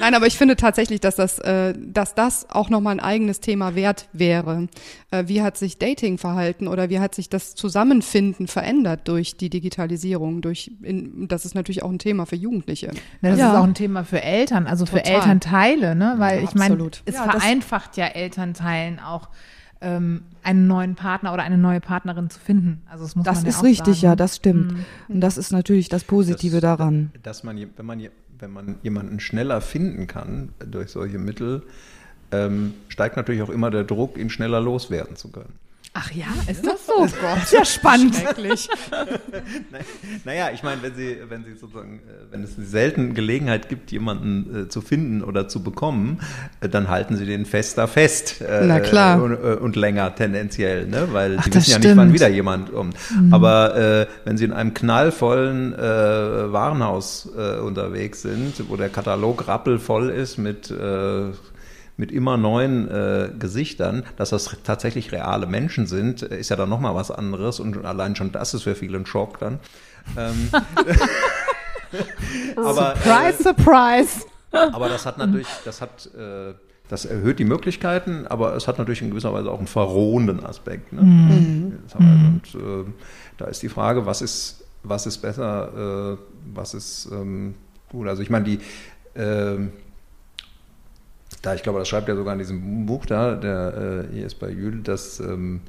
Nein, 0.00 0.14
aber 0.14 0.26
ich 0.26 0.36
finde 0.36 0.56
tatsächlich, 0.56 1.00
dass 1.00 1.16
das, 1.16 1.38
äh, 1.40 1.74
dass 1.78 2.14
das 2.14 2.50
auch 2.50 2.68
nochmal 2.68 2.94
ein 2.94 3.00
eigenes 3.00 3.38
Thema 3.40 3.74
wert 3.76 4.08
wäre. 4.12 4.66
Äh, 5.12 5.24
wie 5.28 5.42
hat 5.42 5.56
sich 5.56 5.78
Dating 5.78 6.18
verhalten 6.18 6.66
oder 6.68 6.90
wie 6.90 6.98
hat 6.98 7.14
sich 7.14 7.28
das 7.28 7.54
Zusammenfinden 7.54 8.48
verändert 8.48 9.06
durch 9.08 9.36
die 9.36 9.50
Digitalisierung? 9.50 10.40
Durch, 10.42 10.72
in, 10.82 11.28
das 11.28 11.44
ist 11.44 11.54
natürlich 11.54 11.82
auch 11.84 11.90
ein 11.90 11.98
Thema 12.00 12.26
für 12.26 12.36
Jugendliche. 12.36 12.90
Das 13.22 13.38
Ja. 13.38 13.52
ist 13.52 13.56
auch 13.58 13.64
ein 13.64 13.74
Thema 13.74 14.04
für 14.04 14.20
Eltern, 14.22 14.66
also 14.66 14.84
für 14.86 14.96
Total. 14.96 15.14
Elternteile, 15.14 15.94
ne? 15.94 16.14
Weil 16.18 16.38
Ja, 16.38 16.44
ich 16.44 16.54
meine, 16.54 16.74
absolut. 16.74 17.02
es 17.04 17.14
Ja, 17.14 17.26
das- 17.26 17.36
vereinfacht 17.42 17.96
ja 17.96 18.06
Elternteilen 18.06 18.98
auch 19.00 19.28
ähm, 19.82 20.22
einen 20.42 20.66
neuen 20.66 20.94
Partner 20.94 21.32
oder 21.34 21.42
eine 21.42 21.58
neue 21.58 21.80
Partnerin 21.80 22.30
zu 22.30 22.38
finden. 22.40 22.82
Also 22.90 23.04
das 23.04 23.16
muss 23.16 23.24
Das 23.24 23.36
man 23.38 23.44
ja 23.44 23.50
ist 23.50 23.58
auch 23.58 23.62
richtig, 23.64 23.94
sagen. 23.96 24.04
ja, 24.12 24.16
das 24.16 24.36
stimmt. 24.36 24.74
Und 25.08 25.20
das 25.20 25.36
ist 25.36 25.50
natürlich 25.52 25.88
das 25.88 26.04
Positive 26.04 26.56
Das- 26.60 26.62
daran. 26.62 27.10
Dass 27.22 27.44
man, 27.44 27.56
je- 27.58 27.68
wenn 27.76 27.86
man, 27.86 28.00
je- 28.00 28.10
wenn 28.38 28.50
man 28.52 28.76
jemanden 28.82 29.20
schneller 29.20 29.60
finden 29.60 30.06
kann 30.06 30.50
durch 30.64 30.90
solche 30.90 31.18
Mittel, 31.18 31.62
ähm, 32.32 32.74
steigt 32.88 33.16
natürlich 33.16 33.42
auch 33.42 33.50
immer 33.50 33.70
der 33.70 33.84
Druck, 33.84 34.16
ihn 34.16 34.30
schneller 34.30 34.60
loswerden 34.60 35.16
zu 35.16 35.30
können. 35.30 35.52
Ach 35.94 36.10
ja, 36.12 36.26
ist 36.50 36.66
das 36.66 36.86
so? 36.86 36.92
Oh 37.02 37.06
Gott, 37.20 37.42
ist 37.42 37.52
ja 37.52 37.64
spannend. 37.64 38.14
Schrecklich. 38.16 38.68
Naja, 40.24 40.50
ich 40.54 40.62
meine, 40.62 40.82
wenn 40.82 40.94
Sie, 40.94 41.16
wenn 41.28 41.44
Sie 41.44 41.54
sozusagen, 41.54 41.98
äh, 42.00 42.32
wenn 42.32 42.42
es 42.44 42.56
eine 42.56 42.66
seltene 42.66 43.12
Gelegenheit 43.12 43.68
gibt, 43.68 43.90
jemanden 43.90 44.64
äh, 44.64 44.68
zu 44.68 44.80
finden 44.80 45.22
oder 45.22 45.48
zu 45.48 45.62
bekommen, 45.62 46.20
äh, 46.60 46.68
dann 46.68 46.88
halten 46.88 47.16
Sie 47.16 47.26
den 47.26 47.44
fester 47.44 47.88
fest. 47.88 48.40
Äh, 48.40 48.64
Na 48.66 48.80
klar. 48.80 49.22
Und, 49.22 49.32
äh, 49.32 49.56
und 49.60 49.74
länger 49.76 50.14
tendenziell, 50.14 50.86
ne? 50.86 51.08
weil 51.12 51.36
Ach, 51.38 51.44
Sie 51.44 51.50
das 51.50 51.66
wissen 51.66 51.70
ja 51.82 51.88
nicht, 51.88 51.96
wann 51.96 52.08
stimmt. 52.08 52.14
wieder 52.14 52.28
jemand 52.28 52.72
kommt. 52.72 52.96
Aber 53.30 53.76
äh, 53.76 54.06
wenn 54.24 54.36
Sie 54.36 54.44
in 54.44 54.52
einem 54.52 54.74
knallvollen 54.74 55.72
äh, 55.74 55.78
Warenhaus 56.52 57.28
äh, 57.36 57.58
unterwegs 57.58 58.22
sind, 58.22 58.68
wo 58.68 58.76
der 58.76 58.88
Katalog 58.90 59.48
rappelvoll 59.48 60.10
ist 60.10 60.38
mit 60.38 60.70
äh, 60.70 61.30
mit 62.02 62.10
immer 62.10 62.36
neuen 62.36 62.90
äh, 62.90 63.30
Gesichtern, 63.38 64.02
dass 64.16 64.30
das 64.30 64.56
tatsächlich 64.64 65.12
reale 65.12 65.46
Menschen 65.46 65.86
sind, 65.86 66.22
äh, 66.22 66.36
ist 66.40 66.48
ja 66.48 66.56
dann 66.56 66.68
nochmal 66.68 66.96
was 66.96 67.12
anderes 67.12 67.60
und 67.60 67.84
allein 67.84 68.16
schon 68.16 68.32
das 68.32 68.54
ist 68.54 68.64
für 68.64 68.74
viele 68.74 68.98
ein 68.98 69.06
Schock 69.06 69.38
dann. 69.38 69.60
Ähm, 70.18 70.50
aber, 72.56 72.96
Surprise, 72.96 73.42
surprise. 73.44 74.26
äh, 74.50 74.56
aber 74.72 74.88
das 74.88 75.06
hat 75.06 75.16
natürlich, 75.16 75.46
das 75.64 75.80
hat, 75.80 76.10
äh, 76.16 76.54
das 76.88 77.04
erhöht 77.04 77.38
die 77.38 77.44
Möglichkeiten, 77.44 78.26
aber 78.26 78.56
es 78.56 78.66
hat 78.66 78.78
natürlich 78.78 79.00
in 79.00 79.10
gewisser 79.10 79.32
Weise 79.32 79.48
auch 79.48 79.58
einen 79.58 79.68
verrohenden 79.68 80.44
Aspekt. 80.44 80.92
Ne? 80.92 81.02
Mhm. 81.02 81.78
Das 81.84 81.94
haben 81.94 82.42
wir- 82.52 82.58
Und 82.58 82.88
äh, 82.88 82.92
da 83.38 83.44
ist 83.44 83.62
die 83.62 83.68
Frage, 83.68 84.06
was 84.06 84.22
ist, 84.22 84.64
was 84.82 85.06
ist 85.06 85.18
besser, 85.18 86.14
äh, 86.14 86.16
was 86.52 86.74
ist 86.74 87.08
ähm, 87.12 87.54
gut. 87.90 88.08
Also 88.08 88.22
ich 88.22 88.30
meine, 88.30 88.44
die 88.44 88.58
ähm, 89.14 89.70
da, 91.42 91.54
ich 91.54 91.62
glaube, 91.62 91.80
das 91.80 91.88
schreibt 91.88 92.08
er 92.08 92.16
sogar 92.16 92.32
in 92.32 92.38
diesem 92.38 92.86
Buch 92.86 93.04
da, 93.04 93.34
der 93.34 94.08
äh, 94.12 94.16
Jesper 94.16 94.48
Jühl, 94.48 94.80
dass, 94.82 95.20
ähm, 95.20 95.60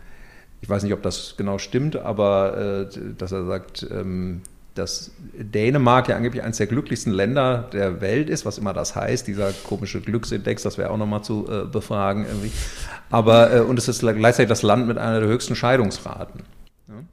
ich 0.62 0.70
weiß 0.70 0.84
nicht, 0.84 0.94
ob 0.94 1.02
das 1.02 1.36
genau 1.36 1.58
stimmt, 1.58 1.96
aber 1.96 2.88
äh, 2.92 3.00
dass 3.18 3.32
er 3.32 3.46
sagt, 3.46 3.86
ähm, 3.92 4.42
dass 4.76 5.12
Dänemark 5.34 6.08
ja 6.10 6.16
angeblich 6.16 6.44
eines 6.44 6.58
der 6.58 6.68
glücklichsten 6.68 7.14
Länder 7.14 7.70
der 7.74 8.02
Welt 8.02 8.30
ist, 8.30 8.46
was 8.46 8.58
immer 8.58 8.74
das 8.74 8.96
heißt, 8.96 9.28
dieser 9.28 9.52
komische 9.52 10.02
Glücksindex, 10.02 10.64
das 10.64 10.78
wäre 10.78 10.90
auch 10.90 10.98
nochmal 10.98 11.24
zu 11.24 11.48
äh, 11.50 11.66
befragen 11.66 12.26
irgendwie. 12.26 12.52
Aber, 13.10 13.54
äh, 13.54 13.60
und 13.60 13.78
es 13.78 13.88
ist 13.88 14.00
gleichzeitig 14.00 14.50
das 14.50 14.64
Land 14.64 14.88
mit 14.88 14.98
einer 14.98 15.20
der 15.20 15.30
höchsten 15.30 15.56
Scheidungsraten. 15.56 16.42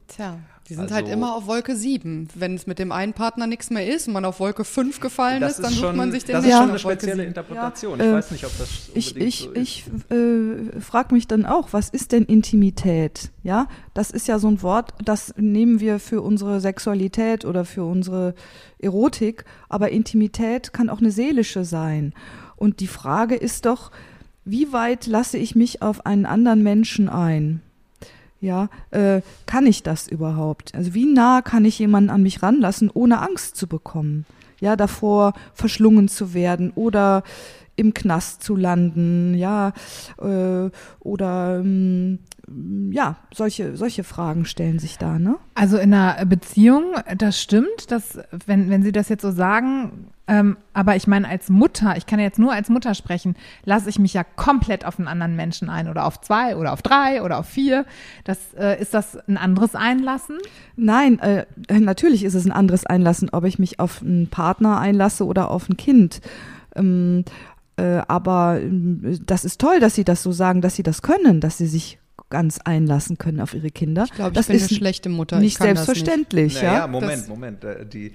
Tja, 0.09 0.39
die 0.68 0.74
sind 0.74 0.85
Also- 0.85 0.95
halt 0.95 1.09
immer 1.09 1.35
auf 1.37 1.47
Wolke 1.47 1.74
7. 1.76 2.28
Wenn 2.35 2.55
es 2.55 2.66
mit 2.66 2.78
dem 2.78 2.93
einen 2.93 3.12
Partner 3.12 3.47
nichts 3.47 3.70
mehr 3.70 3.87
ist 3.87 4.07
und 4.07 4.14
man 4.14 4.24
auf 4.24 4.39
Wolke 4.41 4.64
5 4.64 5.01
gefallen 5.01 5.43
ist, 5.43 5.59
dann 5.59 5.72
sucht 5.72 5.97
man 5.97 6.12
sich 6.12 6.24
den 6.24 6.35
das 6.35 6.45
ist 6.45 6.49
nächsten 6.49 6.62
schon 6.62 6.70
eine 6.70 6.78
spezielle 6.78 7.16
7. 7.16 7.28
Interpretation. 7.28 7.99
Ja, 7.99 8.05
ich 8.05 8.11
äh, 8.11 8.14
weiß 8.14 8.31
nicht, 8.31 8.45
ob 8.45 8.59
das 8.59 8.68
Ich, 8.95 9.16
ich, 9.16 9.41
so 9.41 9.51
ist. 9.51 9.61
ich 9.61 9.85
äh, 10.11 10.81
frage 10.81 11.14
mich 11.14 11.26
dann 11.26 11.47
auch, 11.47 11.72
was 11.72 11.89
ist 11.89 12.12
denn 12.12 12.24
Intimität? 12.24 13.31
Ja, 13.43 13.66
das 13.95 14.11
ist 14.11 14.28
ja 14.28 14.39
so 14.39 14.49
ein 14.49 14.62
Wort, 14.62 14.95
das 15.05 15.35
nehmen 15.37 15.81
wir 15.81 15.99
für 15.99 16.22
unsere 16.22 16.61
Sexualität 16.61 17.45
oder 17.45 17.64
für 17.64 17.85
unsere 17.85 18.35
Erotik, 18.78 19.45
aber 19.68 19.91
Intimität 19.91 20.72
kann 20.72 20.89
auch 20.91 21.01
eine 21.01 21.11
seelische 21.11 21.64
sein. 21.64 22.14
Und 22.57 22.81
die 22.81 22.87
Frage 22.87 23.35
ist 23.37 23.66
doch, 23.66 23.91
wie 24.45 24.72
weit 24.72 25.07
lasse 25.07 25.39
ich 25.39 25.55
mich 25.55 25.83
auf 25.83 26.07
einen 26.07 26.26
anderen 26.26 26.62
Menschen 26.62 27.09
ein? 27.09 27.61
Ja, 28.41 28.68
äh, 28.91 29.20
kann 29.47 29.66
ich 29.66 29.82
das 29.82 30.09
überhaupt? 30.09 30.74
Also 30.74 30.95
wie 30.95 31.07
nah 31.07 31.43
kann 31.43 31.64
ich 31.64 31.78
jemanden 31.78 32.11
an 32.11 32.22
mich 32.22 32.43
ranlassen, 32.43 32.91
ohne 32.93 33.20
Angst 33.20 33.57
zu 33.57 33.66
bekommen? 33.66 34.24
Ja, 34.61 34.76
davor 34.76 35.34
verschlungen 35.55 36.09
zu 36.09 36.34
werden 36.34 36.70
oder 36.74 37.22
im 37.76 37.95
Knast 37.95 38.43
zu 38.43 38.57
landen, 38.57 39.34
ja, 39.34 39.72
äh, 40.20 40.70
oder 41.01 41.61
ähm, 41.61 42.18
ja, 42.91 43.16
solche, 43.32 43.76
solche 43.76 44.05
Fragen 44.05 44.45
stellen 44.45 44.78
sich 44.78 44.99
da, 44.99 45.18
ne? 45.18 45.36
Also 45.55 45.78
in 45.78 45.95
einer 45.95 46.24
Beziehung, 46.26 46.95
das 47.16 47.41
stimmt, 47.41 47.91
dass, 47.91 48.18
wenn, 48.47 48.68
wenn 48.70 48.82
Sie 48.82 48.93
das 48.93 49.09
jetzt 49.09 49.22
so 49.22 49.30
sagen, 49.30 50.09
ähm, 50.31 50.59
aber 50.74 50.95
ich 50.95 51.09
meine, 51.09 51.28
als 51.28 51.49
Mutter, 51.49 51.97
ich 51.97 52.07
kann 52.07 52.20
jetzt 52.20 52.39
nur 52.39 52.53
als 52.53 52.68
Mutter 52.68 52.95
sprechen, 52.95 53.35
lasse 53.64 53.91
ich 53.91 53.99
mich 53.99 54.14
ja 54.14 54.22
komplett 54.22 54.85
auf 54.87 54.97
einen 54.97 55.09
anderen 55.09 55.35
Menschen 55.35 55.68
ein 55.68 55.89
oder 55.89 56.07
auf 56.07 56.20
zwei 56.20 56.55
oder 56.55 56.72
auf 56.72 56.83
drei 56.83 57.20
oder 57.22 57.41
auf 57.41 57.47
vier. 57.47 57.85
Das, 58.22 58.55
äh, 58.57 58.81
ist 58.81 58.95
das 58.95 59.16
ein 59.26 59.37
anderes 59.37 59.74
Einlassen? 59.74 60.39
Nein, 60.76 61.18
äh, 61.18 61.47
natürlich 61.68 62.22
ist 62.22 62.35
es 62.35 62.47
ein 62.47 62.53
anderes 62.53 62.87
Einlassen, 62.87 63.31
ob 63.33 63.45
ich 63.45 63.59
mich 63.59 63.81
auf 63.81 64.03
einen 64.03 64.28
Partner 64.28 64.78
einlasse 64.78 65.26
oder 65.26 65.51
auf 65.51 65.68
ein 65.68 65.76
Kind. 65.76 66.20
Ähm, 66.76 67.24
äh, 67.76 68.03
aber 68.07 68.61
ähm, 68.61 69.18
das 69.26 69.45
ist 69.45 69.61
toll, 69.61 69.81
dass 69.81 69.97
Sie 69.97 70.05
das 70.05 70.22
so 70.22 70.31
sagen, 70.31 70.61
dass 70.61 70.76
Sie 70.76 70.85
das 70.85 71.03
können, 71.03 71.41
dass 71.41 71.59
Sie 71.59 71.66
sich 71.66 71.99
ganz 72.31 72.59
einlassen 72.64 73.18
können 73.18 73.41
auf 73.41 73.55
Ihre 73.55 73.70
Kinder. 73.70 74.05
Ich 74.05 74.12
glaube, 74.14 74.31
ich 74.31 74.35
das 74.37 74.47
bin 74.47 74.57
ist 74.57 74.70
eine 74.70 74.78
schlechte 74.78 75.09
Mutter. 75.09 75.39
nicht 75.41 75.53
ich 75.53 75.59
kann 75.59 75.74
das 75.74 75.85
selbstverständlich, 75.87 76.55
Naja, 76.55 76.74
ja. 76.78 76.87
Moment, 76.87 77.12
Das- 77.22 77.28
Moment. 77.28 77.64
äh, 77.64 77.85
Die, 77.85 78.12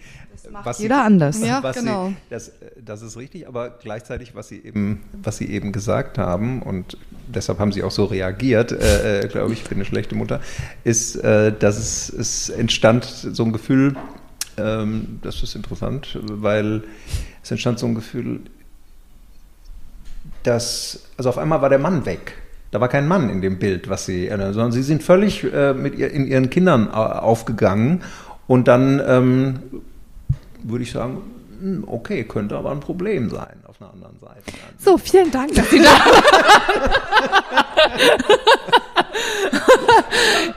was 0.63 0.79
Jeder 0.79 1.03
anders. 1.03 1.41
Ja, 1.45 1.61
was 1.61 1.75
genau. 1.77 2.07
Sie, 2.09 2.15
das, 2.29 2.51
das 2.83 3.01
ist 3.01 3.17
richtig, 3.17 3.47
aber 3.47 3.69
gleichzeitig, 3.81 4.33
was 4.35 4.47
Sie 4.47 4.59
eben, 4.63 5.03
was 5.21 5.37
Sie 5.37 5.45
eben 5.49 5.71
gesagt 5.71 6.17
haben, 6.17 6.61
und 6.61 6.97
deshalb 7.27 7.59
haben 7.59 7.71
Sie 7.71 7.83
auch 7.83 7.91
so 7.91 8.05
reagiert, 8.05 8.71
äh, 8.71 9.21
äh, 9.21 9.27
glaube 9.27 9.53
ich, 9.53 9.61
ich 9.63 9.67
bin 9.69 9.77
eine 9.79 9.85
schlechte 9.85 10.15
Mutter, 10.15 10.39
ist, 10.83 11.15
äh, 11.17 11.51
dass 11.57 11.77
es, 11.77 12.09
es 12.09 12.49
entstand 12.49 13.05
so 13.05 13.43
ein 13.43 13.51
Gefühl, 13.53 13.95
ähm, 14.57 15.19
das 15.23 15.43
ist 15.43 15.55
interessant, 15.55 16.17
weil 16.23 16.83
es 17.43 17.51
entstand 17.51 17.79
so 17.79 17.85
ein 17.87 17.95
Gefühl, 17.95 18.41
dass, 20.43 21.01
also 21.17 21.29
auf 21.29 21.37
einmal 21.37 21.61
war 21.61 21.69
der 21.69 21.79
Mann 21.79 22.05
weg. 22.05 22.33
Da 22.75 22.81
war 22.81 22.89
kein 22.89 23.07
Mann 23.07 23.29
in 23.29 23.39
dem 23.39 23.57
Bild, 23.57 23.87
was 23.87 24.05
sie, 24.05 24.27
äh, 24.27 24.37
sondern 24.51 24.73
sie 24.73 24.83
sind 24.83 25.01
völlig 25.01 25.45
äh, 25.45 25.73
mit 25.73 25.95
ihr, 25.95 26.11
in 26.11 26.27
ihren 26.27 26.49
Kindern 26.49 26.87
äh, 26.87 26.91
aufgegangen. 26.91 28.01
Und 28.47 28.67
dann 28.67 29.01
ähm, 29.07 29.59
würde 30.61 30.83
ich 30.83 30.91
sagen, 30.91 31.19
hm, 31.61 31.85
okay, 31.87 32.25
könnte 32.25 32.57
aber 32.57 32.71
ein 32.71 32.81
Problem 32.81 33.29
sein 33.29 33.55
auf 33.75 33.81
einer 33.81 33.93
anderen 33.93 34.19
Seite. 34.19 34.43
So, 34.77 34.97
vielen 34.97 35.31
Dank, 35.31 35.53
dass 35.53 35.69
Sie 35.69 35.81
da 35.81 35.89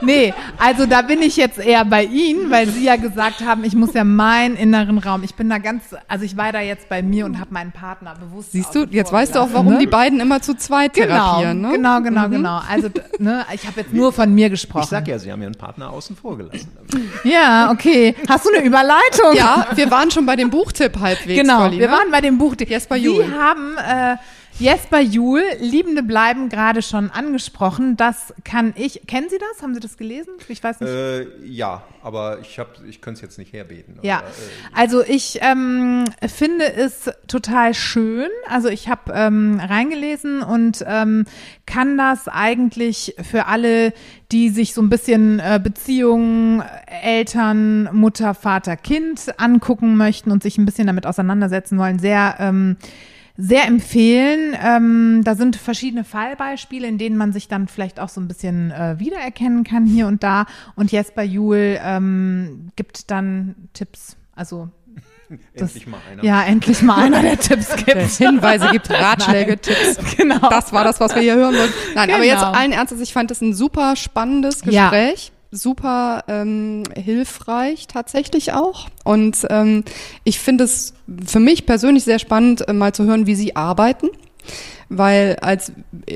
Nee, 0.01 0.33
also 0.59 0.87
da 0.87 1.03
bin 1.03 1.23
ich 1.23 1.37
jetzt 1.37 1.59
eher 1.59 1.85
bei 1.85 2.05
Ihnen, 2.05 2.51
weil 2.51 2.69
Sie 2.69 2.85
ja 2.85 2.97
gesagt 2.97 3.41
haben, 3.45 3.65
ich 3.65 3.75
muss 3.75 3.95
ja 3.95 4.05
meinen 4.05 4.57
inneren 4.57 4.99
Raum, 4.99 5.23
ich 5.23 5.35
bin 5.35 5.49
da 5.51 5.59
ganz, 5.59 5.83
also 6.07 6.25
ich 6.25 6.37
war 6.37 6.53
da 6.53 6.61
jetzt 6.61 6.89
bei 6.89 7.03
mir 7.03 7.25
und 7.27 7.41
habe 7.41 7.53
meinen 7.53 7.73
Partner 7.73 8.15
bewusst 8.15 8.53
Siehst 8.53 8.75
du, 8.75 8.85
jetzt 8.91 9.13
weißt 9.13 9.35
du 9.35 9.41
auch, 9.41 9.49
warum 9.53 9.75
ne? 9.75 9.79
die 9.79 9.87
beiden 9.87 10.21
immer 10.21 10.41
zu 10.41 10.57
zweit 10.57 10.95
Genau, 10.95 11.07
therapieren. 11.09 11.61
Ne? 11.61 11.73
genau, 11.73 12.01
genau, 12.01 12.29
genau. 12.29 12.61
Also, 12.69 12.89
ne, 13.19 13.45
ich 13.53 13.67
habe 13.67 13.81
jetzt 13.81 13.93
nur 13.93 14.13
von 14.13 14.33
mir 14.35 14.51
gesprochen. 14.51 14.85
Ich 14.85 14.91
sag 14.91 15.09
ja, 15.09 15.19
Sie 15.19 15.31
haben 15.31 15.43
Ihren 15.43 15.55
Partner 15.55 15.91
außen 15.91 16.17
vor 16.17 16.37
gelassen. 16.37 16.69
Ja, 17.25 17.71
okay. 17.71 18.15
Hast 18.29 18.47
du 18.47 18.51
eine 18.55 18.65
Überleitung? 18.65 19.35
Ja, 19.35 19.67
wir 19.75 19.91
waren 19.91 20.11
schon 20.11 20.27
bei 20.27 20.37
dem 20.37 20.51
Buchtipp 20.51 20.99
halbwegs. 20.99 21.41
genau. 21.41 21.65
Golli, 21.65 21.79
wir 21.79 21.91
waren 21.91 22.11
bei 22.11 22.21
dem 22.21 22.39
Buch. 22.39 22.49
Jesper 22.59 22.97
Sie 23.17 23.31
haben 23.33 23.77
äh, 23.77 24.17
Jesper 24.59 25.01
Juhl, 25.01 25.41
Liebende 25.61 26.03
bleiben, 26.03 26.49
gerade 26.49 26.83
schon 26.83 27.13
angesprochen. 27.13 27.97
Das 27.97 28.35
kann 28.43 28.73
ich. 28.77 29.03
Kennen 29.07 29.29
Sie 29.31 29.39
das? 29.39 29.63
Haben 29.63 29.73
Sie 29.75 29.81
das 29.81 29.97
gelesen? 29.97 30.31
Ich 30.49 30.65
weiß 30.65 30.81
nicht. 30.81 30.91
Äh, 30.91 31.27
ja, 31.45 31.83
aber 32.03 32.41
ich, 32.41 32.59
hab, 32.59 32.85
ich 32.85 33.01
könnte 33.01 33.19
es 33.19 33.23
jetzt 33.23 33.39
nicht 33.39 33.53
herbeten. 33.53 34.01
Ja, 34.03 34.19
Aber, 34.19 34.27
äh, 34.27 34.31
also 34.75 35.05
ich 35.05 35.39
ähm, 35.43 36.07
finde 36.27 36.73
es 36.73 37.09
total 37.29 37.73
schön. 37.73 38.29
Also 38.49 38.69
ich 38.69 38.89
habe 38.89 39.13
ähm, 39.15 39.61
reingelesen 39.61 40.43
und 40.43 40.85
ähm, 40.89 41.27
kann 41.65 41.97
das 41.97 42.27
eigentlich 42.27 43.15
für 43.23 43.47
alle, 43.47 43.93
die 44.33 44.49
sich 44.51 44.75
so 44.75 44.83
ein 44.83 44.89
bisschen 44.89 45.39
äh, 45.39 45.61
Beziehungen, 45.63 46.65
Eltern, 47.05 47.91
Mutter, 47.93 48.35
Vater, 48.35 48.77
Kind 48.77 49.39
angucken 49.39 49.97
möchten 49.97 50.33
und 50.33 50.43
sich 50.43 50.59
ein 50.59 50.67
bisschen 50.67 50.89
damit 50.89 51.07
auseinandersetzen 51.07 51.79
wollen, 51.79 52.01
sehr 52.01 52.37
ähm, 52.41 52.77
sehr 53.41 53.67
empfehlen. 53.67 54.57
Ähm, 54.61 55.23
da 55.25 55.37
sind 55.37 55.55
verschiedene 55.57 56.03
Fallbeispiele, 56.05 56.87
in 56.89 56.99
denen 56.99 57.17
man 57.17 57.33
sich 57.33 57.47
dann 57.47 57.69
vielleicht 57.69 58.01
auch 58.01 58.09
so 58.09 58.21
ein 58.21 58.27
bisschen 58.29 58.73
äh, 58.73 58.99
wiedererkennen 58.99 59.63
kann 59.65 59.87
hier 59.87 60.09
und 60.09 60.23
da. 60.25 60.45
Und 60.75 60.91
Jesper 60.91 61.23
Juhl 61.23 61.79
ähm, 61.83 62.71
gibt 62.77 63.11
dann 63.13 63.55
Tipps. 63.73 64.17
Also 64.35 64.69
endlich 65.55 65.87
mal 65.87 65.99
einer. 66.11 66.25
ja, 66.25 66.43
endlich 66.43 66.83
mal 66.83 66.97
einer, 67.05 67.23
der 67.23 67.39
Tipps 67.39 67.69
Der 67.85 67.95
gibt. 67.97 68.11
Hinweise 68.17 68.71
gibt, 68.73 68.91
Ratschläge, 68.91 69.51
Nein. 69.53 69.61
Tipps. 69.63 70.17
Genau. 70.17 70.49
Das 70.49 70.73
war 70.73 70.85
das, 70.85 70.99
was 71.01 71.15
wir 71.15 71.23
hier 71.23 71.37
hören 71.37 71.55
wollten. 71.55 71.75
Nein, 71.95 72.11
aber 72.11 72.23
Genau. 72.23 72.33
jetzt 72.35 72.43
allen 72.43 72.73
Ernstes, 72.73 73.01
ich 73.01 73.13
fand 73.13 73.31
das 73.31 73.41
ein 73.41 73.55
super 73.55 73.95
spannendes 73.95 74.63
Ja. 74.65 74.91
Super 75.51 76.25
ähm, 76.29 76.83
hilfreich 76.97 77.87
tatsächlich 77.87 78.53
auch. 78.53 78.89
Und 79.05 79.47
ähm, 79.51 79.85
ich 80.25 80.39
finde 80.39 80.65
es 80.65 80.95
für 81.27 81.41
mich 81.41 81.65
persönlich 81.65 82.05
sehr 82.05 82.19
spannend, 82.19 82.69
äh, 82.69 82.73
mal 82.73 82.93
zu 82.93 83.05
hören, 83.05 83.27
wie 83.27 83.35
Sie 83.35 83.57
arbeiten. 83.57 84.09
Weil 84.91 85.37
als 85.43 85.73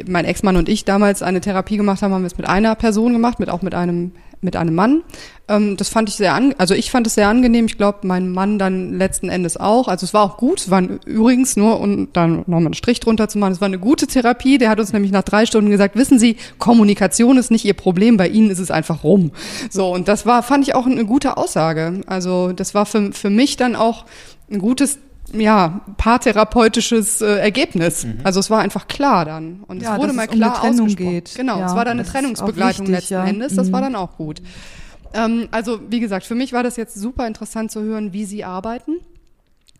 mein 0.06 0.24
Ex-Mann 0.24 0.56
und 0.56 0.68
ich 0.68 0.84
damals 0.84 1.22
eine 1.22 1.42
Therapie 1.42 1.76
gemacht 1.76 2.00
haben, 2.02 2.12
haben 2.12 2.22
wir 2.22 2.26
es 2.26 2.38
mit 2.38 2.48
einer 2.48 2.74
Person 2.74 3.12
gemacht, 3.12 3.38
mit 3.38 3.50
auch 3.50 3.60
mit 3.60 3.74
einem 3.74 4.12
mit 4.42 4.56
einem 4.56 4.74
Mann. 4.74 5.02
Ähm, 5.48 5.76
das 5.76 5.88
fand 5.88 6.08
ich 6.08 6.16
sehr 6.16 6.34
an, 6.34 6.54
also 6.58 6.74
ich 6.74 6.90
fand 6.90 7.06
es 7.06 7.14
sehr 7.14 7.28
angenehm. 7.28 7.66
Ich 7.66 7.78
glaube, 7.78 8.00
mein 8.02 8.30
Mann 8.30 8.58
dann 8.58 8.98
letzten 8.98 9.28
Endes 9.28 9.56
auch. 9.56 9.88
Also 9.88 10.04
es 10.04 10.12
war 10.12 10.22
auch 10.22 10.36
gut. 10.36 10.60
Es 10.60 10.70
war 10.70 10.82
übrigens 11.06 11.56
nur, 11.56 11.80
und 11.80 12.12
dann 12.12 12.38
nochmal 12.40 12.66
einen 12.66 12.74
Strich 12.74 13.00
drunter 13.00 13.28
zu 13.28 13.38
machen, 13.38 13.52
es 13.52 13.60
war 13.60 13.66
eine 13.66 13.78
gute 13.78 14.06
Therapie. 14.06 14.58
Der 14.58 14.68
hat 14.68 14.80
uns 14.80 14.92
nämlich 14.92 15.12
nach 15.12 15.22
drei 15.22 15.46
Stunden 15.46 15.70
gesagt, 15.70 15.96
wissen 15.96 16.18
Sie, 16.18 16.36
Kommunikation 16.58 17.38
ist 17.38 17.50
nicht 17.50 17.64
Ihr 17.64 17.74
Problem, 17.74 18.16
bei 18.16 18.28
Ihnen 18.28 18.50
ist 18.50 18.58
es 18.58 18.70
einfach 18.70 19.04
rum. 19.04 19.30
So, 19.70 19.92
und 19.92 20.08
das 20.08 20.26
war, 20.26 20.42
fand 20.42 20.66
ich 20.66 20.74
auch 20.74 20.86
eine 20.86 21.04
gute 21.04 21.36
Aussage. 21.36 22.02
Also 22.06 22.52
das 22.52 22.74
war 22.74 22.84
für, 22.84 23.12
für 23.12 23.30
mich 23.30 23.56
dann 23.56 23.76
auch 23.76 24.04
ein 24.50 24.58
gutes 24.58 24.98
ja, 25.32 25.80
paartherapeutisches 25.96 27.20
äh, 27.22 27.36
Ergebnis. 27.38 28.04
Mhm. 28.04 28.18
Also 28.24 28.40
es 28.40 28.50
war 28.50 28.60
einfach 28.60 28.86
klar 28.88 29.24
dann. 29.24 29.62
Und 29.66 29.82
Ja, 29.82 29.92
es 29.92 29.98
wurde 29.98 30.08
dass 30.08 30.16
mal 30.16 30.24
es 30.26 30.30
um 30.30 30.36
klar 30.36 30.50
eine 30.50 30.60
Trennung 30.60 30.86
ausgesprochen. 30.86 31.10
geht. 31.10 31.34
Genau, 31.36 31.58
Ja, 31.58 31.66
es 31.66 31.74
war 31.74 31.84
dann 31.84 31.98
eine 31.98 32.08
Trennungsbegleitung 32.08 32.86
wichtig, 32.86 32.96
letzten 33.00 33.14
ja. 33.14 33.24
Endes. 33.26 33.54
Das 33.56 33.72
war 33.72 33.80
Mhm. 33.80 33.84
dann 33.84 33.96
auch 33.96 34.16
gut. 34.16 34.42
Ähm, 35.14 35.48
also 35.50 35.80
wie 35.88 36.00
gesagt, 36.00 36.26
für 36.26 36.34
mich 36.34 36.52
war 36.52 36.62
das 36.62 36.76
jetzt 36.76 36.94
super 36.94 37.26
interessant 37.26 37.70
zu 37.70 37.82
hören, 37.82 38.12
wie 38.12 38.24
Sie 38.24 38.44
arbeiten. 38.44 38.96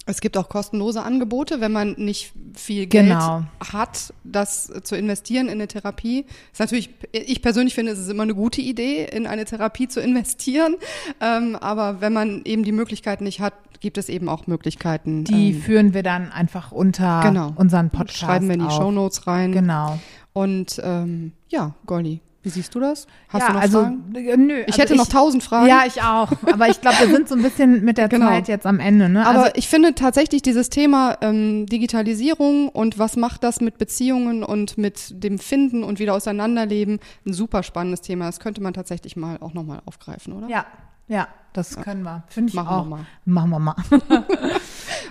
Es 0.05 0.21
gibt 0.21 0.37
auch 0.37 0.49
kostenlose 0.49 1.03
Angebote, 1.03 1.61
wenn 1.61 1.71
man 1.71 1.93
nicht 1.97 2.33
viel 2.55 2.87
Geld 2.87 3.07
Genau. 3.11 3.45
hat, 3.73 4.13
das 4.25 4.73
zu 4.83 4.97
investieren 4.97 5.47
in 5.47 5.53
eine 5.53 5.69
Therapie. 5.69 6.27
Ist 6.53 6.59
natürlich, 6.59 6.91
ich 7.13 7.41
persönlich 7.41 7.75
finde, 7.75 7.93
es 7.93 8.01
ist 8.01 8.09
immer 8.11 8.25
eine 8.25 8.35
gute 8.35 8.61
Idee, 8.61 9.05
in 9.05 9.29
eine 9.29 9.45
Therapie 9.45 9.87
zu 9.87 10.01
investieren. 10.01 10.75
Ähm, 11.21 11.55
aber 11.55 12.01
wenn 12.01 12.13
man 12.13 12.43
eben 12.45 12.65
die 12.65 12.73
Möglichkeit 12.73 13.21
nicht 13.21 13.41
hat, 13.41 13.55
gibt 13.79 13.97
es 13.97 14.09
eben 14.09 14.29
auch 14.29 14.49
Möglichkeiten. 14.49 15.23
Die 15.25 15.51
ähm, 15.53 15.61
führen 15.63 15.95
wir 15.95 16.03
dann 16.03 16.33
einfach 16.33 16.73
unter 16.73 17.21
Genau. 17.23 17.53
unseren 17.55 17.91
Podcast. 17.91 18.19
schreiben 18.19 18.49
wir 18.49 18.55
in 18.55 18.61
die 18.61 18.67
auf. 18.67 18.73
Shownotes 18.77 19.27
rein. 19.29 19.53
Genau. 19.53 19.99
Und 20.33 20.81
ähm, 20.83 21.33
ja, 21.49 21.75
Golli, 21.87 22.21
wie 22.43 22.49
siehst 22.49 22.75
du 22.75 22.81
das? 22.81 23.07
Hast 23.29 23.43
ja, 23.43 23.47
du 23.49 23.53
noch 23.55 23.61
also, 23.61 23.81
Fragen? 23.83 24.15
äh, 24.15 24.37
Nö, 24.37 24.61
Ich 24.61 24.67
also 24.69 24.83
hätte 24.83 24.97
noch 24.97 25.07
tausend 25.09 25.43
Fragen. 25.45 25.69
Ja, 25.69 25.85
ich 25.87 26.03
auch. 26.03 26.31
Aber 26.53 26.69
ich 26.69 26.81
glaube, 26.81 26.99
wir 27.01 27.09
sind 27.09 27.29
so 27.29 27.37
ein 27.37 27.43
bisschen 27.43 27.85
mit 27.85 27.99
der 27.99 28.09
Genau. 28.13 28.27
Zeit 28.27 28.49
jetzt 28.49 28.67
am 28.67 28.81
Ende. 28.81 29.09
Ne? 29.09 29.25
Aber 29.25 29.45
also, 29.45 29.53
ich 29.55 29.69
finde 29.69 29.95
tatsächlich 29.95 30.43
dieses 30.43 30.69
Thema 30.69 31.19
ähm, 31.21 31.67
Digitalisierung 31.67 32.69
und 32.69 32.99
was 32.99 33.17
macht 33.17 33.45
das 33.45 33.61
mit 33.61 33.79
Beziehungen 33.79 34.43
und 34.43 34.77
mit 34.77 35.23
dem 35.23 35.39
Finden 35.39 35.85
und 35.85 35.99
wieder 36.01 36.15
auseinanderleben 36.15 36.99
ein 37.27 37.33
super 37.33 37.63
spannendes 37.63 38.01
Thema. 38.01 38.27
Das 38.27 38.41
könnte 38.41 38.61
man 38.63 38.75
tatsächlich 38.75 39.17
mal 39.17 39.39
auch 39.41 39.55
nochmal 39.55 39.81
aufgreifen, 39.87 40.33
oder? 40.33 40.49
ja, 40.49 40.67
ja, 41.09 41.29
das 41.53 41.77
können 41.77 42.05
wir. 42.05 42.23
Finde 42.29 42.51
ich 42.51 42.55
Machen 42.55 42.69
wir 42.69 42.79
auch. 42.79 42.87
mal. 42.87 43.07
Machen 43.25 43.51
wir 43.51 43.59
mal. 43.59 43.75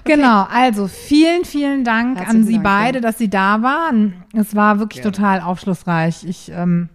Genau, 0.03 0.47
also 0.51 0.87
vielen, 0.87 1.45
vielen 1.45 1.83
Dank 1.83 2.17
an 2.17 2.23
Herzlichen 2.23 2.45
Sie 2.47 2.53
Dank, 2.53 2.63
beide, 2.63 2.97
ja. 2.97 3.01
dass 3.01 3.17
Sie 3.17 3.29
da 3.29 3.61
waren. 3.61 4.23
Es 4.33 4.55
war 4.55 4.79
wirklich 4.79 5.01
Gerne. 5.03 5.15
total 5.15 5.41
aufschlussreich. 5.41 6.23
Ich 6.23 6.51
ähm, 6.51 6.89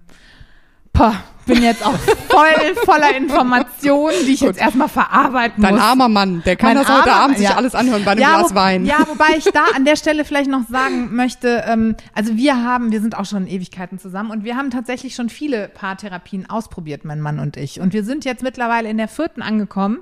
Pah, 0.97 1.15
bin 1.47 1.63
jetzt 1.63 1.85
auch 1.85 1.93
voll 2.29 2.75
voller 2.85 3.15
Informationen, 3.17 4.17
die 4.27 4.33
ich 4.33 4.41
jetzt 4.41 4.59
erstmal 4.59 4.89
verarbeiten 4.89 5.63
Dein 5.63 5.75
muss. 5.75 5.83
armer 5.83 6.09
Mann, 6.09 6.43
der 6.45 6.57
kann 6.57 6.75
Mein 6.75 6.85
das 6.85 6.89
heute 6.89 7.13
Abend 7.13 7.37
sich 7.39 7.49
ja. 7.49 7.57
alles 7.57 7.75
anhören 7.75 8.05
bei 8.05 8.13
einem 8.13 8.23
ja, 8.23 8.39
Glas 8.39 8.51
wo- 8.53 8.55
Wein. 8.57 8.85
Ja, 8.87 9.07
wobei 9.07 9.37
ich 9.37 9.45
da 9.45 9.65
an 9.77 9.85
der 9.85 9.97
Stelle 9.97 10.25
vielleicht 10.25 10.51
noch 10.51 10.67
sagen 10.69 11.15
möchte, 11.15 11.65
ähm, 11.67 11.97
also 12.15 12.37
wir 12.37 12.63
haben, 12.65 12.93
wir 12.93 13.01
sind 13.01 13.17
auch 13.17 13.27
schon 13.27 13.47
Ewigkeiten 13.47 13.99
zusammen 13.99 14.31
und 14.31 14.43
wir 14.45 14.57
haben 14.57 14.71
tatsächlich 14.71 15.15
schon 15.15 15.29
viele 15.29 15.69
Paartherapien 15.69 16.49
ausprobiert, 16.49 17.05
mein 17.05 17.21
Mann 17.21 17.39
und 17.39 17.57
ich. 17.57 17.79
Und 17.81 17.93
wir 17.93 18.05
sind 18.05 18.25
jetzt 18.25 18.43
mittlerweile 18.43 18.89
in 18.89 18.97
der 18.97 19.09
vierten 19.09 19.43
angekommen. 19.43 19.99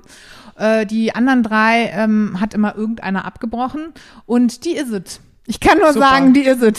Äh, 0.57 0.85
die 0.85 1.13
anderen 1.13 1.43
drei 1.43 1.91
ähm, 1.93 2.37
hat 2.39 2.53
immer 2.53 2.75
irgendeiner 2.75 3.25
abgebrochen 3.25 3.93
und 4.25 4.63
die 4.65 4.77
is 4.77 4.91
it. 4.91 5.19
Ich 5.47 5.59
kann 5.59 5.77
nur 5.77 5.93
Super. 5.93 6.09
sagen, 6.09 6.33
die 6.33 6.41
is 6.41 6.61
it. 6.63 6.77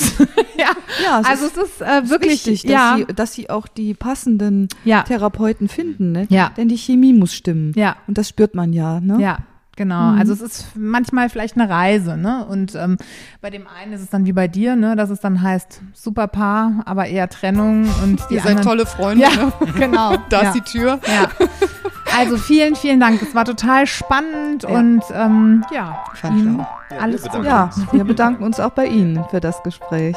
ja, 0.58 0.66
Ja, 1.04 1.20
es 1.20 1.26
also 1.26 1.46
ist- 1.46 1.56
es 1.56 1.64
ist 1.70 1.82
äh, 1.82 2.10
wirklich, 2.10 2.46
Wichtig, 2.46 2.62
dass, 2.62 2.70
ja, 2.72 2.94
sie, 2.98 3.04
dass 3.14 3.32
sie 3.32 3.48
auch 3.50 3.68
die 3.68 3.94
passenden 3.94 4.68
Ja. 4.84 5.02
Therapeuten 5.02 5.68
finden, 5.68 6.12
ne? 6.12 6.26
Ja. 6.30 6.50
Denn 6.56 6.68
die 6.68 6.76
Chemie 6.78 7.12
muss 7.12 7.32
stimmen. 7.34 7.72
Ja. 7.76 7.96
Und 8.08 8.18
das 8.18 8.28
spürt 8.28 8.54
man 8.56 8.72
ja, 8.72 8.98
ne? 9.00 9.18
Ja, 9.20 9.38
genau. 9.76 10.12
Also 10.14 10.32
es 10.32 10.40
ist 10.40 10.66
manchmal 10.74 11.28
vielleicht 11.30 11.56
eine 11.56 11.68
Reise, 11.70 12.16
ne? 12.16 12.44
Und 12.46 12.74
ähm, 12.74 12.96
bei 13.40 13.50
dem 13.50 13.66
einen 13.68 13.92
ist 13.92 14.00
es 14.00 14.10
dann 14.10 14.24
wie 14.26 14.32
bei 14.32 14.48
dir, 14.48 14.74
ne? 14.74 14.96
Dass 14.96 15.10
es 15.10 15.20
dann 15.20 15.42
heißt 15.42 15.80
super 15.92 16.26
Paar, 16.26 16.82
aber 16.86 17.06
eher 17.06 17.28
Trennung 17.28 17.88
und 18.02 18.20
die 18.30 18.34
Ihr 18.34 18.40
seid 18.42 18.64
tolle 18.64 18.86
Freunde. 18.86 19.22
Ja, 19.24 19.30
Ne? 19.30 19.52
genau. 19.78 20.16
Da 20.28 20.42
ja. 20.42 20.48
ist 20.48 20.54
die 20.54 20.60
Tür. 20.78 20.98
Ja. 21.06 21.28
Also 22.16 22.38
vielen, 22.38 22.76
vielen 22.76 22.98
Dank. 22.98 23.20
Es 23.20 23.34
war 23.34 23.44
total 23.44 23.86
spannend 23.86 24.62
ja. 24.62 24.68
und 24.70 25.02
ähm, 25.12 25.64
ja, 25.70 26.04
Fand 26.14 26.38
Ihnen 26.38 26.66
ja, 26.90 26.98
alles 26.98 27.22
Gute. 27.22 27.46
Ja, 27.46 27.70
wir 27.92 28.04
bedanken 28.04 28.42
uns 28.42 28.58
auch 28.58 28.70
bei 28.70 28.86
Ihnen 28.86 29.24
für 29.30 29.40
das 29.40 29.62
Gespräch. 29.62 30.16